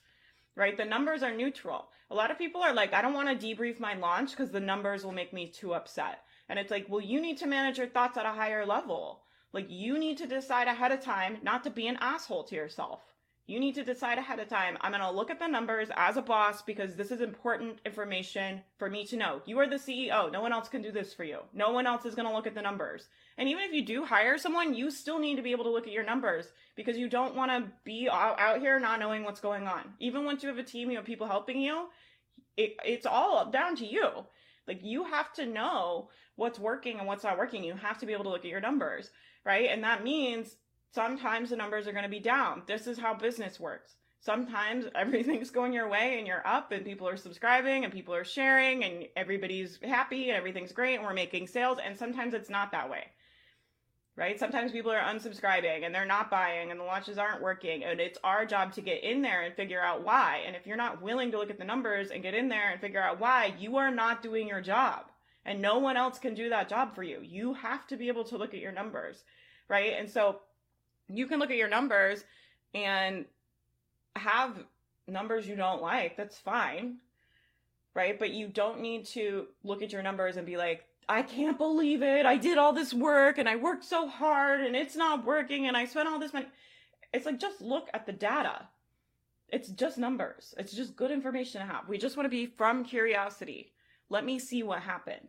Right? 0.55 0.75
The 0.75 0.85
numbers 0.85 1.23
are 1.23 1.33
neutral 1.33 1.87
a 2.11 2.15
lot 2.15 2.29
of 2.29 2.37
people 2.37 2.61
are 2.61 2.73
like, 2.73 2.93
I 2.93 3.01
don't 3.01 3.13
want 3.13 3.39
to 3.39 3.47
debrief 3.47 3.79
my 3.79 3.95
launch 3.95 4.31
because 4.31 4.51
the 4.51 4.59
numbers 4.59 5.05
will 5.05 5.13
make 5.13 5.31
me 5.31 5.47
too 5.47 5.73
upset. 5.73 6.23
And 6.49 6.59
it's 6.59 6.69
like, 6.69 6.85
well, 6.89 6.99
you 6.99 7.21
need 7.21 7.37
to 7.37 7.47
manage 7.47 7.77
your 7.77 7.87
thoughts 7.87 8.17
at 8.17 8.25
a 8.25 8.33
higher 8.33 8.65
level. 8.65 9.21
Like, 9.53 9.67
you 9.69 9.97
need 9.97 10.17
to 10.17 10.27
decide 10.27 10.67
ahead 10.67 10.91
of 10.91 10.99
time 10.99 11.37
not 11.41 11.63
to 11.63 11.69
be 11.69 11.87
an 11.87 11.97
asshole 12.01 12.43
to 12.45 12.55
yourself. 12.55 13.10
You 13.51 13.59
need 13.59 13.75
to 13.75 13.83
decide 13.83 14.17
ahead 14.17 14.39
of 14.39 14.47
time. 14.47 14.77
I'm 14.79 14.93
going 14.93 15.03
to 15.03 15.11
look 15.11 15.29
at 15.29 15.37
the 15.37 15.45
numbers 15.45 15.89
as 15.97 16.15
a 16.15 16.21
boss 16.21 16.61
because 16.61 16.95
this 16.95 17.11
is 17.11 17.19
important 17.19 17.79
information 17.85 18.61
for 18.77 18.89
me 18.89 19.05
to 19.07 19.17
know. 19.17 19.41
You 19.45 19.59
are 19.59 19.67
the 19.67 19.75
CEO. 19.75 20.31
No 20.31 20.41
one 20.41 20.53
else 20.53 20.69
can 20.69 20.81
do 20.81 20.89
this 20.89 21.13
for 21.13 21.25
you. 21.25 21.39
No 21.53 21.71
one 21.71 21.85
else 21.85 22.05
is 22.05 22.15
going 22.15 22.29
to 22.29 22.33
look 22.33 22.47
at 22.47 22.55
the 22.55 22.61
numbers. 22.61 23.09
And 23.37 23.49
even 23.49 23.63
if 23.63 23.73
you 23.73 23.85
do 23.85 24.05
hire 24.05 24.37
someone, 24.37 24.73
you 24.73 24.89
still 24.89 25.19
need 25.19 25.35
to 25.35 25.41
be 25.41 25.51
able 25.51 25.65
to 25.65 25.69
look 25.69 25.85
at 25.85 25.91
your 25.91 26.05
numbers 26.05 26.45
because 26.77 26.95
you 26.95 27.09
don't 27.09 27.35
want 27.35 27.51
to 27.51 27.69
be 27.83 28.07
out 28.09 28.61
here 28.61 28.79
not 28.79 29.01
knowing 29.01 29.25
what's 29.25 29.41
going 29.41 29.67
on. 29.67 29.81
Even 29.99 30.23
once 30.23 30.43
you 30.43 30.47
have 30.47 30.57
a 30.57 30.63
team, 30.63 30.89
you 30.89 30.95
have 30.95 31.05
people 31.05 31.27
helping 31.27 31.59
you, 31.59 31.89
it, 32.55 32.77
it's 32.85 33.05
all 33.05 33.51
down 33.51 33.75
to 33.75 33.85
you. 33.85 34.07
Like 34.65 34.79
you 34.81 35.03
have 35.03 35.33
to 35.33 35.45
know 35.45 36.07
what's 36.37 36.57
working 36.57 36.99
and 36.99 37.07
what's 37.07 37.25
not 37.25 37.37
working. 37.37 37.65
You 37.65 37.73
have 37.75 37.99
to 37.99 38.05
be 38.05 38.13
able 38.13 38.23
to 38.23 38.29
look 38.29 38.45
at 38.45 38.51
your 38.51 38.61
numbers, 38.61 39.11
right? 39.45 39.67
And 39.69 39.83
that 39.83 40.05
means 40.05 40.55
sometimes 40.91 41.49
the 41.49 41.55
numbers 41.55 41.87
are 41.87 41.91
going 41.91 42.03
to 42.03 42.09
be 42.09 42.19
down. 42.19 42.63
This 42.67 42.87
is 42.87 42.99
how 42.99 43.13
business 43.13 43.59
works. 43.59 43.95
Sometimes 44.19 44.85
everything's 44.95 45.49
going 45.49 45.73
your 45.73 45.89
way 45.89 46.17
and 46.17 46.27
you're 46.27 46.45
up 46.45 46.71
and 46.71 46.85
people 46.85 47.07
are 47.07 47.17
subscribing 47.17 47.83
and 47.83 47.93
people 47.93 48.13
are 48.13 48.25
sharing 48.25 48.83
and 48.83 49.07
everybody's 49.15 49.79
happy 49.83 50.29
and 50.29 50.37
everything's 50.37 50.71
great 50.71 50.95
and 50.95 51.03
we're 51.03 51.13
making 51.13 51.47
sales. 51.47 51.79
And 51.83 51.97
sometimes 51.97 52.33
it's 52.33 52.49
not 52.49 52.71
that 52.71 52.89
way 52.89 53.05
right? 54.17 54.39
Sometimes 54.39 54.71
people 54.71 54.91
are 54.91 54.99
unsubscribing 54.99 55.85
and 55.85 55.95
they're 55.95 56.05
not 56.05 56.29
buying 56.29 56.71
and 56.71 56.79
the 56.79 56.83
launches 56.83 57.17
aren't 57.17 57.41
working. 57.41 57.83
And 57.83 57.99
it's 57.99 58.19
our 58.23 58.45
job 58.45 58.73
to 58.73 58.81
get 58.81 59.03
in 59.03 59.21
there 59.21 59.43
and 59.43 59.55
figure 59.55 59.81
out 59.81 60.03
why. 60.03 60.41
And 60.45 60.55
if 60.55 60.67
you're 60.67 60.77
not 60.77 61.01
willing 61.01 61.31
to 61.31 61.37
look 61.37 61.49
at 61.49 61.57
the 61.57 61.65
numbers 61.65 62.11
and 62.11 62.21
get 62.21 62.33
in 62.33 62.49
there 62.49 62.71
and 62.71 62.81
figure 62.81 63.01
out 63.01 63.19
why, 63.19 63.55
you 63.57 63.77
are 63.77 63.91
not 63.91 64.21
doing 64.21 64.47
your 64.47 64.61
job. 64.61 65.05
And 65.45 65.61
no 65.61 65.79
one 65.79 65.97
else 65.97 66.19
can 66.19 66.35
do 66.35 66.49
that 66.49 66.69
job 66.69 66.93
for 66.93 67.03
you. 67.03 67.19
You 67.23 67.53
have 67.53 67.87
to 67.87 67.97
be 67.97 68.09
able 68.09 68.25
to 68.25 68.37
look 68.37 68.53
at 68.53 68.59
your 68.59 68.71
numbers, 68.71 69.23
right? 69.67 69.93
And 69.97 70.09
so 70.09 70.41
you 71.17 71.27
can 71.27 71.39
look 71.39 71.51
at 71.51 71.57
your 71.57 71.69
numbers 71.69 72.23
and 72.73 73.25
have 74.15 74.63
numbers 75.07 75.47
you 75.47 75.55
don't 75.55 75.81
like. 75.81 76.17
That's 76.17 76.37
fine. 76.37 76.97
Right. 77.93 78.17
But 78.17 78.31
you 78.31 78.47
don't 78.47 78.79
need 78.79 79.05
to 79.07 79.47
look 79.63 79.81
at 79.81 79.91
your 79.91 80.01
numbers 80.01 80.37
and 80.37 80.45
be 80.45 80.57
like, 80.57 80.85
I 81.09 81.23
can't 81.23 81.57
believe 81.57 82.01
it. 82.01 82.25
I 82.25 82.37
did 82.37 82.57
all 82.57 82.71
this 82.71 82.93
work 82.93 83.37
and 83.37 83.49
I 83.49 83.57
worked 83.57 83.83
so 83.83 84.07
hard 84.07 84.61
and 84.61 84.75
it's 84.75 84.95
not 84.95 85.25
working 85.25 85.67
and 85.67 85.75
I 85.75 85.85
spent 85.85 86.07
all 86.07 86.19
this 86.19 86.33
money. 86.33 86.45
It's 87.13 87.25
like, 87.25 87.39
just 87.39 87.61
look 87.61 87.89
at 87.93 88.05
the 88.05 88.13
data. 88.13 88.67
It's 89.49 89.67
just 89.67 89.97
numbers. 89.97 90.53
It's 90.57 90.71
just 90.71 90.95
good 90.95 91.11
information 91.11 91.59
to 91.59 91.67
have. 91.67 91.89
We 91.89 91.97
just 91.97 92.15
want 92.15 92.25
to 92.25 92.29
be 92.29 92.45
from 92.45 92.85
curiosity. 92.85 93.73
Let 94.09 94.23
me 94.23 94.39
see 94.39 94.63
what 94.63 94.81
happened. 94.81 95.27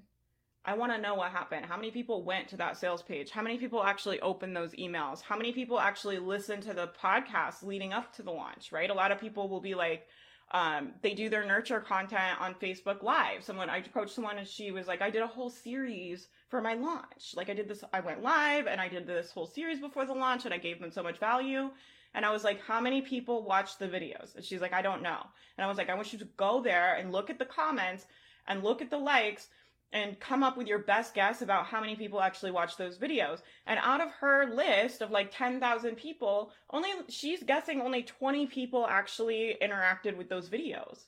I 0.64 0.74
want 0.74 0.92
to 0.92 1.00
know 1.00 1.14
what 1.14 1.32
happened. 1.32 1.66
How 1.66 1.76
many 1.76 1.90
people 1.90 2.22
went 2.22 2.48
to 2.48 2.56
that 2.58 2.76
sales 2.76 3.02
page? 3.02 3.30
How 3.30 3.42
many 3.42 3.58
people 3.58 3.82
actually 3.82 4.20
opened 4.20 4.56
those 4.56 4.72
emails? 4.74 5.20
How 5.20 5.36
many 5.36 5.52
people 5.52 5.80
actually 5.80 6.18
listened 6.18 6.62
to 6.64 6.72
the 6.72 6.90
podcast 7.02 7.64
leading 7.64 7.92
up 7.92 8.14
to 8.14 8.22
the 8.22 8.30
launch, 8.30 8.70
right? 8.70 8.88
A 8.88 8.94
lot 8.94 9.10
of 9.10 9.20
people 9.20 9.48
will 9.48 9.60
be 9.60 9.74
like, 9.74 10.06
um, 10.52 10.92
they 11.00 11.14
do 11.14 11.28
their 11.28 11.44
nurture 11.44 11.80
content 11.80 12.40
on 12.40 12.54
Facebook 12.54 13.02
Live. 13.02 13.42
Someone 13.42 13.70
I 13.70 13.78
approached 13.78 14.14
someone 14.14 14.38
and 14.38 14.46
she 14.46 14.70
was 14.70 14.86
like, 14.86 15.02
I 15.02 15.10
did 15.10 15.22
a 15.22 15.26
whole 15.26 15.50
series 15.50 16.28
for 16.48 16.60
my 16.60 16.74
launch. 16.74 17.32
Like 17.34 17.50
I 17.50 17.54
did 17.54 17.68
this, 17.68 17.82
I 17.92 18.00
went 18.00 18.22
live 18.22 18.66
and 18.66 18.80
I 18.80 18.88
did 18.88 19.06
this 19.06 19.32
whole 19.32 19.46
series 19.46 19.80
before 19.80 20.04
the 20.04 20.12
launch 20.12 20.44
and 20.44 20.54
I 20.54 20.58
gave 20.58 20.78
them 20.78 20.92
so 20.92 21.02
much 21.02 21.18
value. 21.18 21.70
And 22.14 22.24
I 22.24 22.30
was 22.30 22.44
like, 22.44 22.60
how 22.60 22.80
many 22.80 23.00
people 23.00 23.42
watched 23.42 23.78
the 23.78 23.88
videos? 23.88 24.36
And 24.36 24.44
she's 24.44 24.60
like, 24.60 24.74
I 24.74 24.82
don't 24.82 25.02
know. 25.02 25.22
And 25.56 25.64
I 25.64 25.68
was 25.68 25.78
like, 25.78 25.88
I 25.88 25.94
want 25.94 26.12
you 26.12 26.18
to 26.20 26.28
go 26.36 26.62
there 26.62 26.94
and 26.94 27.10
look 27.10 27.30
at 27.30 27.38
the 27.38 27.46
comments 27.46 28.06
and 28.46 28.62
look 28.62 28.82
at 28.82 28.90
the 28.90 28.98
likes 28.98 29.48
and 29.92 30.18
come 30.18 30.42
up 30.42 30.56
with 30.56 30.66
your 30.66 30.78
best 30.78 31.14
guess 31.14 31.42
about 31.42 31.66
how 31.66 31.80
many 31.80 31.96
people 31.96 32.20
actually 32.20 32.50
watch 32.50 32.76
those 32.76 32.98
videos. 32.98 33.42
And 33.66 33.78
out 33.82 34.00
of 34.00 34.10
her 34.20 34.54
list 34.54 35.02
of 35.02 35.10
like 35.10 35.30
10,000 35.36 35.96
people, 35.96 36.52
only 36.70 36.88
she's 37.08 37.42
guessing 37.42 37.80
only 37.80 38.02
20 38.02 38.46
people 38.46 38.86
actually 38.88 39.56
interacted 39.60 40.16
with 40.16 40.28
those 40.28 40.48
videos. 40.48 41.04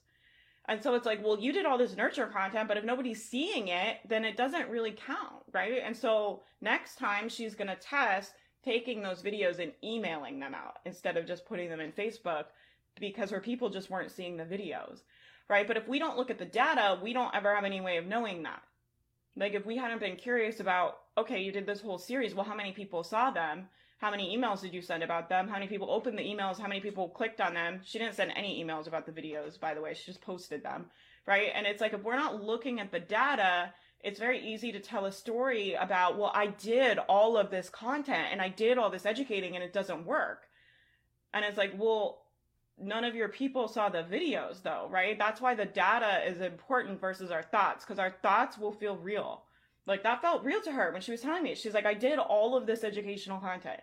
And 0.66 0.82
so 0.82 0.94
it's 0.94 1.06
like, 1.06 1.22
well, 1.22 1.38
you 1.38 1.52
did 1.52 1.66
all 1.66 1.76
this 1.76 1.96
nurture 1.96 2.26
content, 2.26 2.68
but 2.68 2.76
if 2.76 2.84
nobody's 2.84 3.22
seeing 3.22 3.68
it, 3.68 3.98
then 4.08 4.24
it 4.24 4.36
doesn't 4.36 4.70
really 4.70 4.92
count, 4.92 5.42
right? 5.52 5.80
And 5.84 5.96
so 5.96 6.42
next 6.60 6.96
time 6.96 7.28
she's 7.28 7.54
going 7.54 7.68
to 7.68 7.76
test 7.76 8.32
taking 8.64 9.02
those 9.02 9.22
videos 9.22 9.58
and 9.58 9.72
emailing 9.82 10.40
them 10.40 10.54
out 10.54 10.78
instead 10.86 11.18
of 11.18 11.26
just 11.26 11.44
putting 11.44 11.68
them 11.68 11.80
in 11.80 11.92
Facebook 11.92 12.44
because 12.98 13.30
her 13.30 13.40
people 13.40 13.68
just 13.68 13.90
weren't 13.90 14.10
seeing 14.10 14.36
the 14.36 14.44
videos, 14.44 15.02
right? 15.50 15.66
But 15.66 15.76
if 15.76 15.86
we 15.86 15.98
don't 15.98 16.16
look 16.16 16.30
at 16.30 16.38
the 16.38 16.46
data, 16.46 16.98
we 17.02 17.12
don't 17.12 17.34
ever 17.34 17.54
have 17.54 17.64
any 17.64 17.82
way 17.82 17.98
of 17.98 18.06
knowing 18.06 18.42
that. 18.44 18.62
Like 19.36 19.54
if 19.54 19.66
we 19.66 19.76
hadn't 19.76 20.00
been 20.00 20.16
curious 20.16 20.60
about, 20.60 20.98
okay, 21.18 21.42
you 21.42 21.52
did 21.52 21.66
this 21.66 21.80
whole 21.80 21.98
series, 21.98 22.34
well, 22.34 22.44
how 22.44 22.54
many 22.54 22.72
people 22.72 23.02
saw 23.02 23.30
them? 23.30 23.68
How 23.98 24.10
many 24.10 24.36
emails 24.36 24.60
did 24.60 24.74
you 24.74 24.82
send 24.82 25.02
about 25.02 25.28
them? 25.28 25.48
How 25.48 25.54
many 25.54 25.66
people 25.66 25.90
opened 25.90 26.18
the 26.18 26.22
emails? 26.22 26.58
How 26.58 26.68
many 26.68 26.80
people 26.80 27.08
clicked 27.08 27.40
on 27.40 27.54
them? 27.54 27.80
She 27.84 27.98
didn't 27.98 28.14
send 28.14 28.32
any 28.36 28.62
emails 28.62 28.86
about 28.86 29.06
the 29.06 29.12
videos, 29.12 29.58
by 29.58 29.74
the 29.74 29.80
way. 29.80 29.94
She 29.94 30.04
just 30.04 30.20
posted 30.20 30.62
them, 30.62 30.86
right? 31.26 31.50
And 31.54 31.66
it's 31.66 31.80
like 31.80 31.94
if 31.94 32.02
we're 32.02 32.16
not 32.16 32.42
looking 32.42 32.80
at 32.80 32.92
the 32.92 33.00
data, 33.00 33.72
it's 34.02 34.20
very 34.20 34.40
easy 34.46 34.70
to 34.72 34.80
tell 34.80 35.06
a 35.06 35.12
story 35.12 35.72
about, 35.72 36.18
well, 36.18 36.30
I 36.34 36.48
did 36.48 36.98
all 36.98 37.36
of 37.38 37.50
this 37.50 37.70
content 37.70 38.28
and 38.30 38.42
I 38.42 38.50
did 38.50 38.76
all 38.76 38.90
this 38.90 39.06
educating 39.06 39.54
and 39.54 39.64
it 39.64 39.72
doesn't 39.72 40.04
work. 40.04 40.42
And 41.32 41.44
it's 41.44 41.56
like, 41.56 41.72
well, 41.76 42.23
none 42.78 43.04
of 43.04 43.14
your 43.14 43.28
people 43.28 43.68
saw 43.68 43.88
the 43.88 44.02
videos 44.02 44.62
though, 44.62 44.88
right? 44.90 45.18
That's 45.18 45.40
why 45.40 45.54
the 45.54 45.64
data 45.64 46.28
is 46.28 46.40
important 46.40 47.00
versus 47.00 47.30
our 47.30 47.42
thoughts 47.42 47.84
because 47.84 47.98
our 47.98 48.14
thoughts 48.22 48.58
will 48.58 48.72
feel 48.72 48.96
real. 48.96 49.42
Like 49.86 50.02
that 50.02 50.22
felt 50.22 50.44
real 50.44 50.62
to 50.62 50.72
her 50.72 50.92
when 50.92 51.02
she 51.02 51.12
was 51.12 51.20
telling 51.20 51.42
me. 51.42 51.54
She's 51.54 51.74
like, 51.74 51.86
I 51.86 51.94
did 51.94 52.18
all 52.18 52.56
of 52.56 52.66
this 52.66 52.84
educational 52.84 53.38
content. 53.38 53.80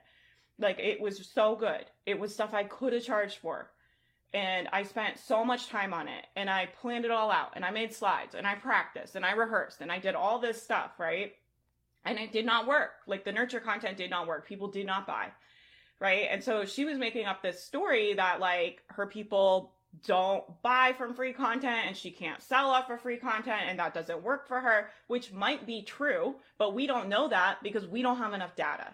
Like 0.59 0.79
it 0.79 0.99
was 0.99 1.29
so 1.33 1.55
good. 1.55 1.85
It 2.05 2.19
was 2.19 2.33
stuff 2.33 2.53
I 2.53 2.63
could 2.63 2.93
have 2.93 3.03
charged 3.03 3.37
for. 3.37 3.71
And 4.33 4.69
I 4.71 4.83
spent 4.83 5.19
so 5.19 5.43
much 5.43 5.67
time 5.67 5.93
on 5.93 6.07
it 6.07 6.25
and 6.35 6.49
I 6.49 6.69
planned 6.81 7.05
it 7.05 7.11
all 7.11 7.31
out 7.31 7.51
and 7.55 7.65
I 7.65 7.71
made 7.71 7.93
slides 7.93 8.33
and 8.33 8.47
I 8.47 8.55
practiced 8.55 9.15
and 9.15 9.25
I 9.25 9.33
rehearsed 9.33 9.81
and 9.81 9.91
I 9.91 9.99
did 9.99 10.15
all 10.15 10.39
this 10.39 10.61
stuff, 10.61 10.91
right? 10.99 11.33
And 12.05 12.17
it 12.17 12.31
did 12.31 12.45
not 12.45 12.65
work. 12.65 12.91
Like 13.07 13.25
the 13.25 13.31
nurture 13.31 13.59
content 13.59 13.97
did 13.97 14.09
not 14.09 14.27
work. 14.27 14.47
People 14.47 14.69
did 14.69 14.85
not 14.85 15.05
buy 15.05 15.31
right? 16.01 16.27
And 16.31 16.43
so 16.43 16.65
she 16.65 16.83
was 16.83 16.97
making 16.97 17.27
up 17.27 17.43
this 17.43 17.63
story 17.63 18.15
that 18.15 18.39
like 18.39 18.81
her 18.87 19.05
people 19.05 19.71
don't 20.07 20.43
buy 20.63 20.93
from 20.97 21.13
free 21.13 21.31
content 21.31 21.85
and 21.85 21.95
she 21.95 22.09
can't 22.09 22.41
sell 22.41 22.71
off 22.71 22.89
of 22.89 22.99
free 22.99 23.17
content 23.17 23.61
and 23.67 23.77
that 23.77 23.93
doesn't 23.93 24.23
work 24.23 24.47
for 24.47 24.59
her, 24.59 24.89
which 25.07 25.31
might 25.31 25.67
be 25.67 25.83
true, 25.83 26.35
but 26.57 26.73
we 26.73 26.87
don't 26.87 27.07
know 27.07 27.27
that 27.29 27.61
because 27.61 27.85
we 27.85 28.01
don't 28.01 28.17
have 28.17 28.33
enough 28.33 28.55
data. 28.55 28.87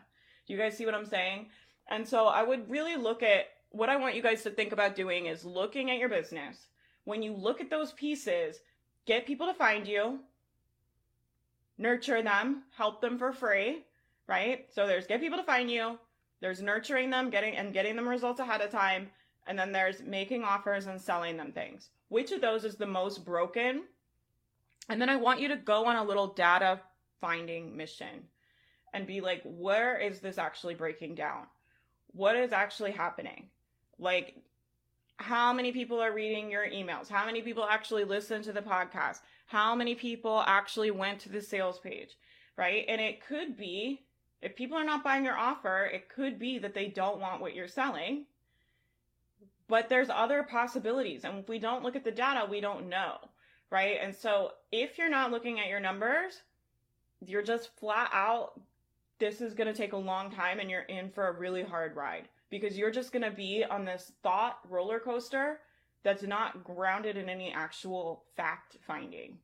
Do 0.46 0.54
you 0.54 0.60
guys 0.60 0.76
see 0.76 0.86
what 0.86 0.96
I'm 0.96 1.06
saying? 1.06 1.48
And 1.88 2.06
so 2.06 2.28
I 2.28 2.44
would 2.44 2.70
really 2.70 2.98
look 2.98 3.24
at 3.24 3.46
what 3.70 3.90
I 3.90 3.96
want 3.96 4.16
you 4.16 4.22
guys 4.22 4.44
to 4.44 4.50
think 4.50 4.74
about 4.74 4.96
doing 4.96 5.28
is 5.28 5.46
looking 5.46 5.90
at 5.90 6.00
your 6.00 6.10
business. 6.10 6.68
When 7.06 7.24
you 7.24 7.34
look 7.34 7.62
at 7.62 7.70
those 7.70 7.94
pieces, 7.94 8.60
get 9.06 9.26
people 9.26 9.48
to 9.48 9.54
find 9.54 9.88
you, 9.88 10.20
nurture 11.78 12.22
them, 12.22 12.64
help 12.76 13.00
them 13.00 13.18
for 13.18 13.32
free, 13.32 13.86
right? 14.28 14.66
So 14.74 14.88
there's 14.88 15.08
get 15.08 15.22
people 15.22 15.38
to 15.38 15.44
find 15.46 15.72
you, 15.72 15.98
there's 16.40 16.62
nurturing 16.62 17.10
them, 17.10 17.30
getting 17.30 17.56
and 17.56 17.74
getting 17.74 17.96
them 17.96 18.08
results 18.08 18.40
ahead 18.40 18.62
of 18.62 18.72
time, 18.72 19.10
and 19.48 19.58
then 19.58 19.72
there's 19.72 20.02
making 20.04 20.44
offers 20.44 20.88
and 20.88 21.02
selling 21.02 21.38
them 21.38 21.52
things. 21.52 21.90
Which 22.10 22.32
of 22.32 22.42
those 22.42 22.64
is 22.64 22.76
the 22.76 22.86
most 22.86 23.26
broken? 23.26 23.84
And 24.90 25.02
then 25.02 25.10
I 25.10 25.16
want 25.16 25.42
you 25.42 25.50
to 25.50 25.58
go 25.58 25.86
on 25.86 25.96
a 25.96 26.04
little 26.04 26.28
data 26.28 26.80
finding 27.20 27.76
mission 27.76 28.28
and 28.94 29.08
be 29.08 29.22
like, 29.22 29.42
where 29.44 29.98
is 29.98 30.20
this 30.20 30.38
actually 30.38 30.76
breaking 30.76 31.16
down? 31.16 31.48
What 32.14 32.36
is 32.36 32.54
actually 32.54 32.92
happening? 32.92 33.50
Like, 34.00 34.36
how 35.18 35.52
many 35.52 35.72
people 35.72 36.00
are 36.00 36.14
reading 36.14 36.50
your 36.50 36.66
emails? 36.66 37.10
How 37.10 37.26
many 37.26 37.42
people 37.42 37.66
actually 37.66 38.06
listen 38.06 38.44
to 38.44 38.54
the 38.54 38.62
podcast? 38.62 39.20
How 39.48 39.76
many 39.76 39.96
people 39.96 40.44
actually 40.46 40.92
went 40.92 41.20
to 41.22 41.30
the 41.30 41.42
sales 41.42 41.80
page? 41.80 42.18
Right? 42.56 42.86
And 42.88 43.02
it 43.02 43.26
could 43.26 43.58
be 43.58 44.07
if 44.42 44.56
people 44.56 44.78
are 44.78 44.84
not 44.84 45.04
buying 45.04 45.26
your 45.26 45.38
offer, 45.38 45.86
it 45.86 46.10
could 46.10 46.38
be 46.38 46.60
that 46.60 46.74
they 46.74 46.88
don't 46.88 47.20
want 47.20 47.42
what 47.42 47.56
you're 47.56 47.68
selling. 47.68 48.26
But 49.68 49.90
there's 49.90 50.10
other 50.10 50.44
possibilities. 50.44 51.26
And 51.26 51.40
if 51.40 51.50
we 51.50 51.60
don't 51.60 51.84
look 51.84 51.96
at 51.96 52.04
the 52.04 52.12
data, 52.12 52.48
we 52.50 52.62
don't 52.62 52.88
know. 52.88 53.18
Right. 53.70 53.98
And 54.02 54.16
so 54.16 54.52
if 54.72 54.98
you're 54.98 55.10
not 55.10 55.32
looking 55.32 55.60
at 55.60 55.68
your 55.68 55.82
numbers, 55.82 56.42
you're 57.26 57.44
just 57.44 57.76
flat 57.78 58.10
out, 58.14 58.60
this 59.20 59.42
is 59.42 59.54
going 59.54 59.68
to 59.68 59.74
take 59.74 59.94
a 59.94 59.98
long 59.98 60.32
time 60.32 60.60
and 60.60 60.70
you're 60.70 60.82
in 60.82 61.10
for 61.10 61.28
a 61.28 61.38
really 61.38 61.64
hard 61.64 61.96
ride 61.96 62.30
because 62.50 62.78
you're 62.78 62.92
just 62.92 63.12
going 63.12 63.24
to 63.24 63.32
be 63.32 63.66
on 63.70 63.84
this 63.84 64.14
thought 64.24 64.60
roller 64.70 65.00
coaster 65.00 65.60
that's 66.04 66.24
not 66.24 66.64
grounded 66.64 67.18
in 67.18 67.28
any 67.28 67.52
actual 67.52 68.24
fact 68.38 68.78
finding. 68.86 69.38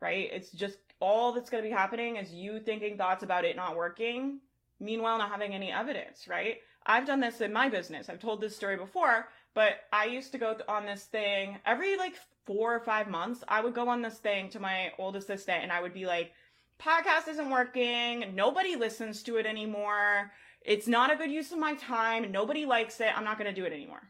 Right. 0.00 0.28
It's 0.30 0.50
just 0.50 0.78
all 1.00 1.32
that's 1.32 1.50
going 1.50 1.62
to 1.62 1.68
be 1.68 1.74
happening 1.74 2.16
is 2.16 2.32
you 2.32 2.60
thinking 2.60 2.96
thoughts 2.96 3.22
about 3.22 3.44
it 3.44 3.56
not 3.56 3.76
working, 3.76 4.40
meanwhile, 4.80 5.18
not 5.18 5.30
having 5.30 5.54
any 5.54 5.72
evidence, 5.72 6.26
right? 6.28 6.58
I've 6.84 7.06
done 7.06 7.20
this 7.20 7.40
in 7.40 7.52
my 7.52 7.68
business. 7.68 8.08
I've 8.08 8.20
told 8.20 8.40
this 8.40 8.56
story 8.56 8.76
before, 8.76 9.28
but 9.54 9.72
I 9.92 10.06
used 10.06 10.32
to 10.32 10.38
go 10.38 10.56
on 10.68 10.86
this 10.86 11.04
thing 11.04 11.58
every 11.66 11.96
like 11.96 12.14
four 12.46 12.74
or 12.74 12.80
five 12.80 13.08
months. 13.08 13.42
I 13.48 13.60
would 13.60 13.74
go 13.74 13.88
on 13.88 14.02
this 14.02 14.18
thing 14.18 14.48
to 14.50 14.60
my 14.60 14.92
old 14.98 15.16
assistant 15.16 15.62
and 15.62 15.72
I 15.72 15.82
would 15.82 15.92
be 15.92 16.06
like, 16.06 16.32
podcast 16.80 17.28
isn't 17.28 17.50
working. 17.50 18.32
Nobody 18.34 18.76
listens 18.76 19.22
to 19.24 19.36
it 19.36 19.46
anymore. 19.46 20.30
It's 20.62 20.86
not 20.86 21.12
a 21.12 21.16
good 21.16 21.30
use 21.30 21.52
of 21.52 21.58
my 21.58 21.74
time. 21.74 22.30
Nobody 22.30 22.66
likes 22.66 23.00
it. 23.00 23.16
I'm 23.16 23.24
not 23.24 23.38
going 23.38 23.52
to 23.52 23.60
do 23.60 23.66
it 23.66 23.72
anymore. 23.72 24.02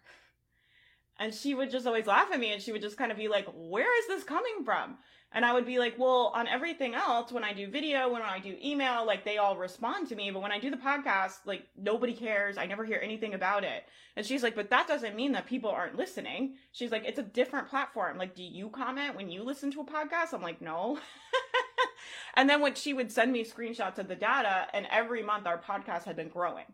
And 1.18 1.32
she 1.32 1.54
would 1.54 1.70
just 1.70 1.86
always 1.86 2.06
laugh 2.06 2.28
at 2.32 2.38
me 2.38 2.52
and 2.52 2.60
she 2.60 2.72
would 2.72 2.82
just 2.82 2.98
kind 2.98 3.10
of 3.10 3.16
be 3.16 3.28
like, 3.28 3.46
where 3.54 3.98
is 4.00 4.06
this 4.08 4.24
coming 4.24 4.64
from? 4.64 4.98
And 5.32 5.44
I 5.44 5.52
would 5.52 5.66
be 5.66 5.78
like, 5.78 5.98
well, 5.98 6.32
on 6.34 6.46
everything 6.46 6.94
else, 6.94 7.32
when 7.32 7.44
I 7.44 7.52
do 7.52 7.68
video, 7.68 8.10
when 8.10 8.22
I 8.22 8.38
do 8.38 8.56
email, 8.62 9.04
like 9.04 9.24
they 9.24 9.38
all 9.38 9.56
respond 9.56 10.08
to 10.08 10.14
me. 10.14 10.30
But 10.30 10.40
when 10.40 10.52
I 10.52 10.58
do 10.58 10.70
the 10.70 10.76
podcast, 10.76 11.38
like 11.44 11.66
nobody 11.76 12.14
cares. 12.14 12.56
I 12.56 12.66
never 12.66 12.84
hear 12.84 13.00
anything 13.02 13.34
about 13.34 13.64
it. 13.64 13.84
And 14.16 14.24
she's 14.24 14.42
like, 14.42 14.54
but 14.54 14.70
that 14.70 14.88
doesn't 14.88 15.16
mean 15.16 15.32
that 15.32 15.46
people 15.46 15.70
aren't 15.70 15.96
listening. 15.96 16.54
She's 16.72 16.90
like, 16.90 17.04
it's 17.04 17.18
a 17.18 17.22
different 17.22 17.68
platform. 17.68 18.18
Like, 18.18 18.34
do 18.34 18.42
you 18.42 18.70
comment 18.70 19.16
when 19.16 19.28
you 19.28 19.42
listen 19.42 19.70
to 19.72 19.80
a 19.80 19.84
podcast? 19.84 20.32
I'm 20.32 20.42
like, 20.42 20.62
no. 20.62 20.98
and 22.34 22.48
then 22.48 22.60
when 22.60 22.74
she 22.74 22.94
would 22.94 23.10
send 23.12 23.32
me 23.32 23.44
screenshots 23.44 23.98
of 23.98 24.08
the 24.08 24.16
data, 24.16 24.68
and 24.72 24.86
every 24.90 25.22
month 25.22 25.46
our 25.46 25.58
podcast 25.60 26.04
had 26.04 26.16
been 26.16 26.28
growing. 26.28 26.64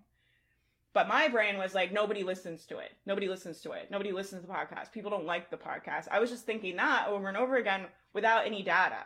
But 0.95 1.09
my 1.09 1.29
brain 1.29 1.57
was 1.57 1.75
like, 1.75 1.93
nobody 1.93 2.23
listens 2.23 2.67
to 2.67 2.79
it. 2.79 2.93
Nobody 3.07 3.29
listens 3.29 3.61
to 3.63 3.73
it. 3.73 3.91
Nobody 3.91 4.13
listens 4.13 4.43
to 4.43 4.47
the 4.47 4.53
podcast. 4.53 4.93
People 4.93 5.11
don't 5.11 5.25
like 5.25 5.51
the 5.51 5.57
podcast. 5.57 6.09
I 6.11 6.21
was 6.21 6.31
just 6.31 6.45
thinking 6.45 6.77
that 6.77 7.09
over 7.09 7.29
and 7.29 7.37
over 7.37 7.57
again 7.57 7.87
without 8.13 8.47
any 8.47 8.63
data. 8.63 9.05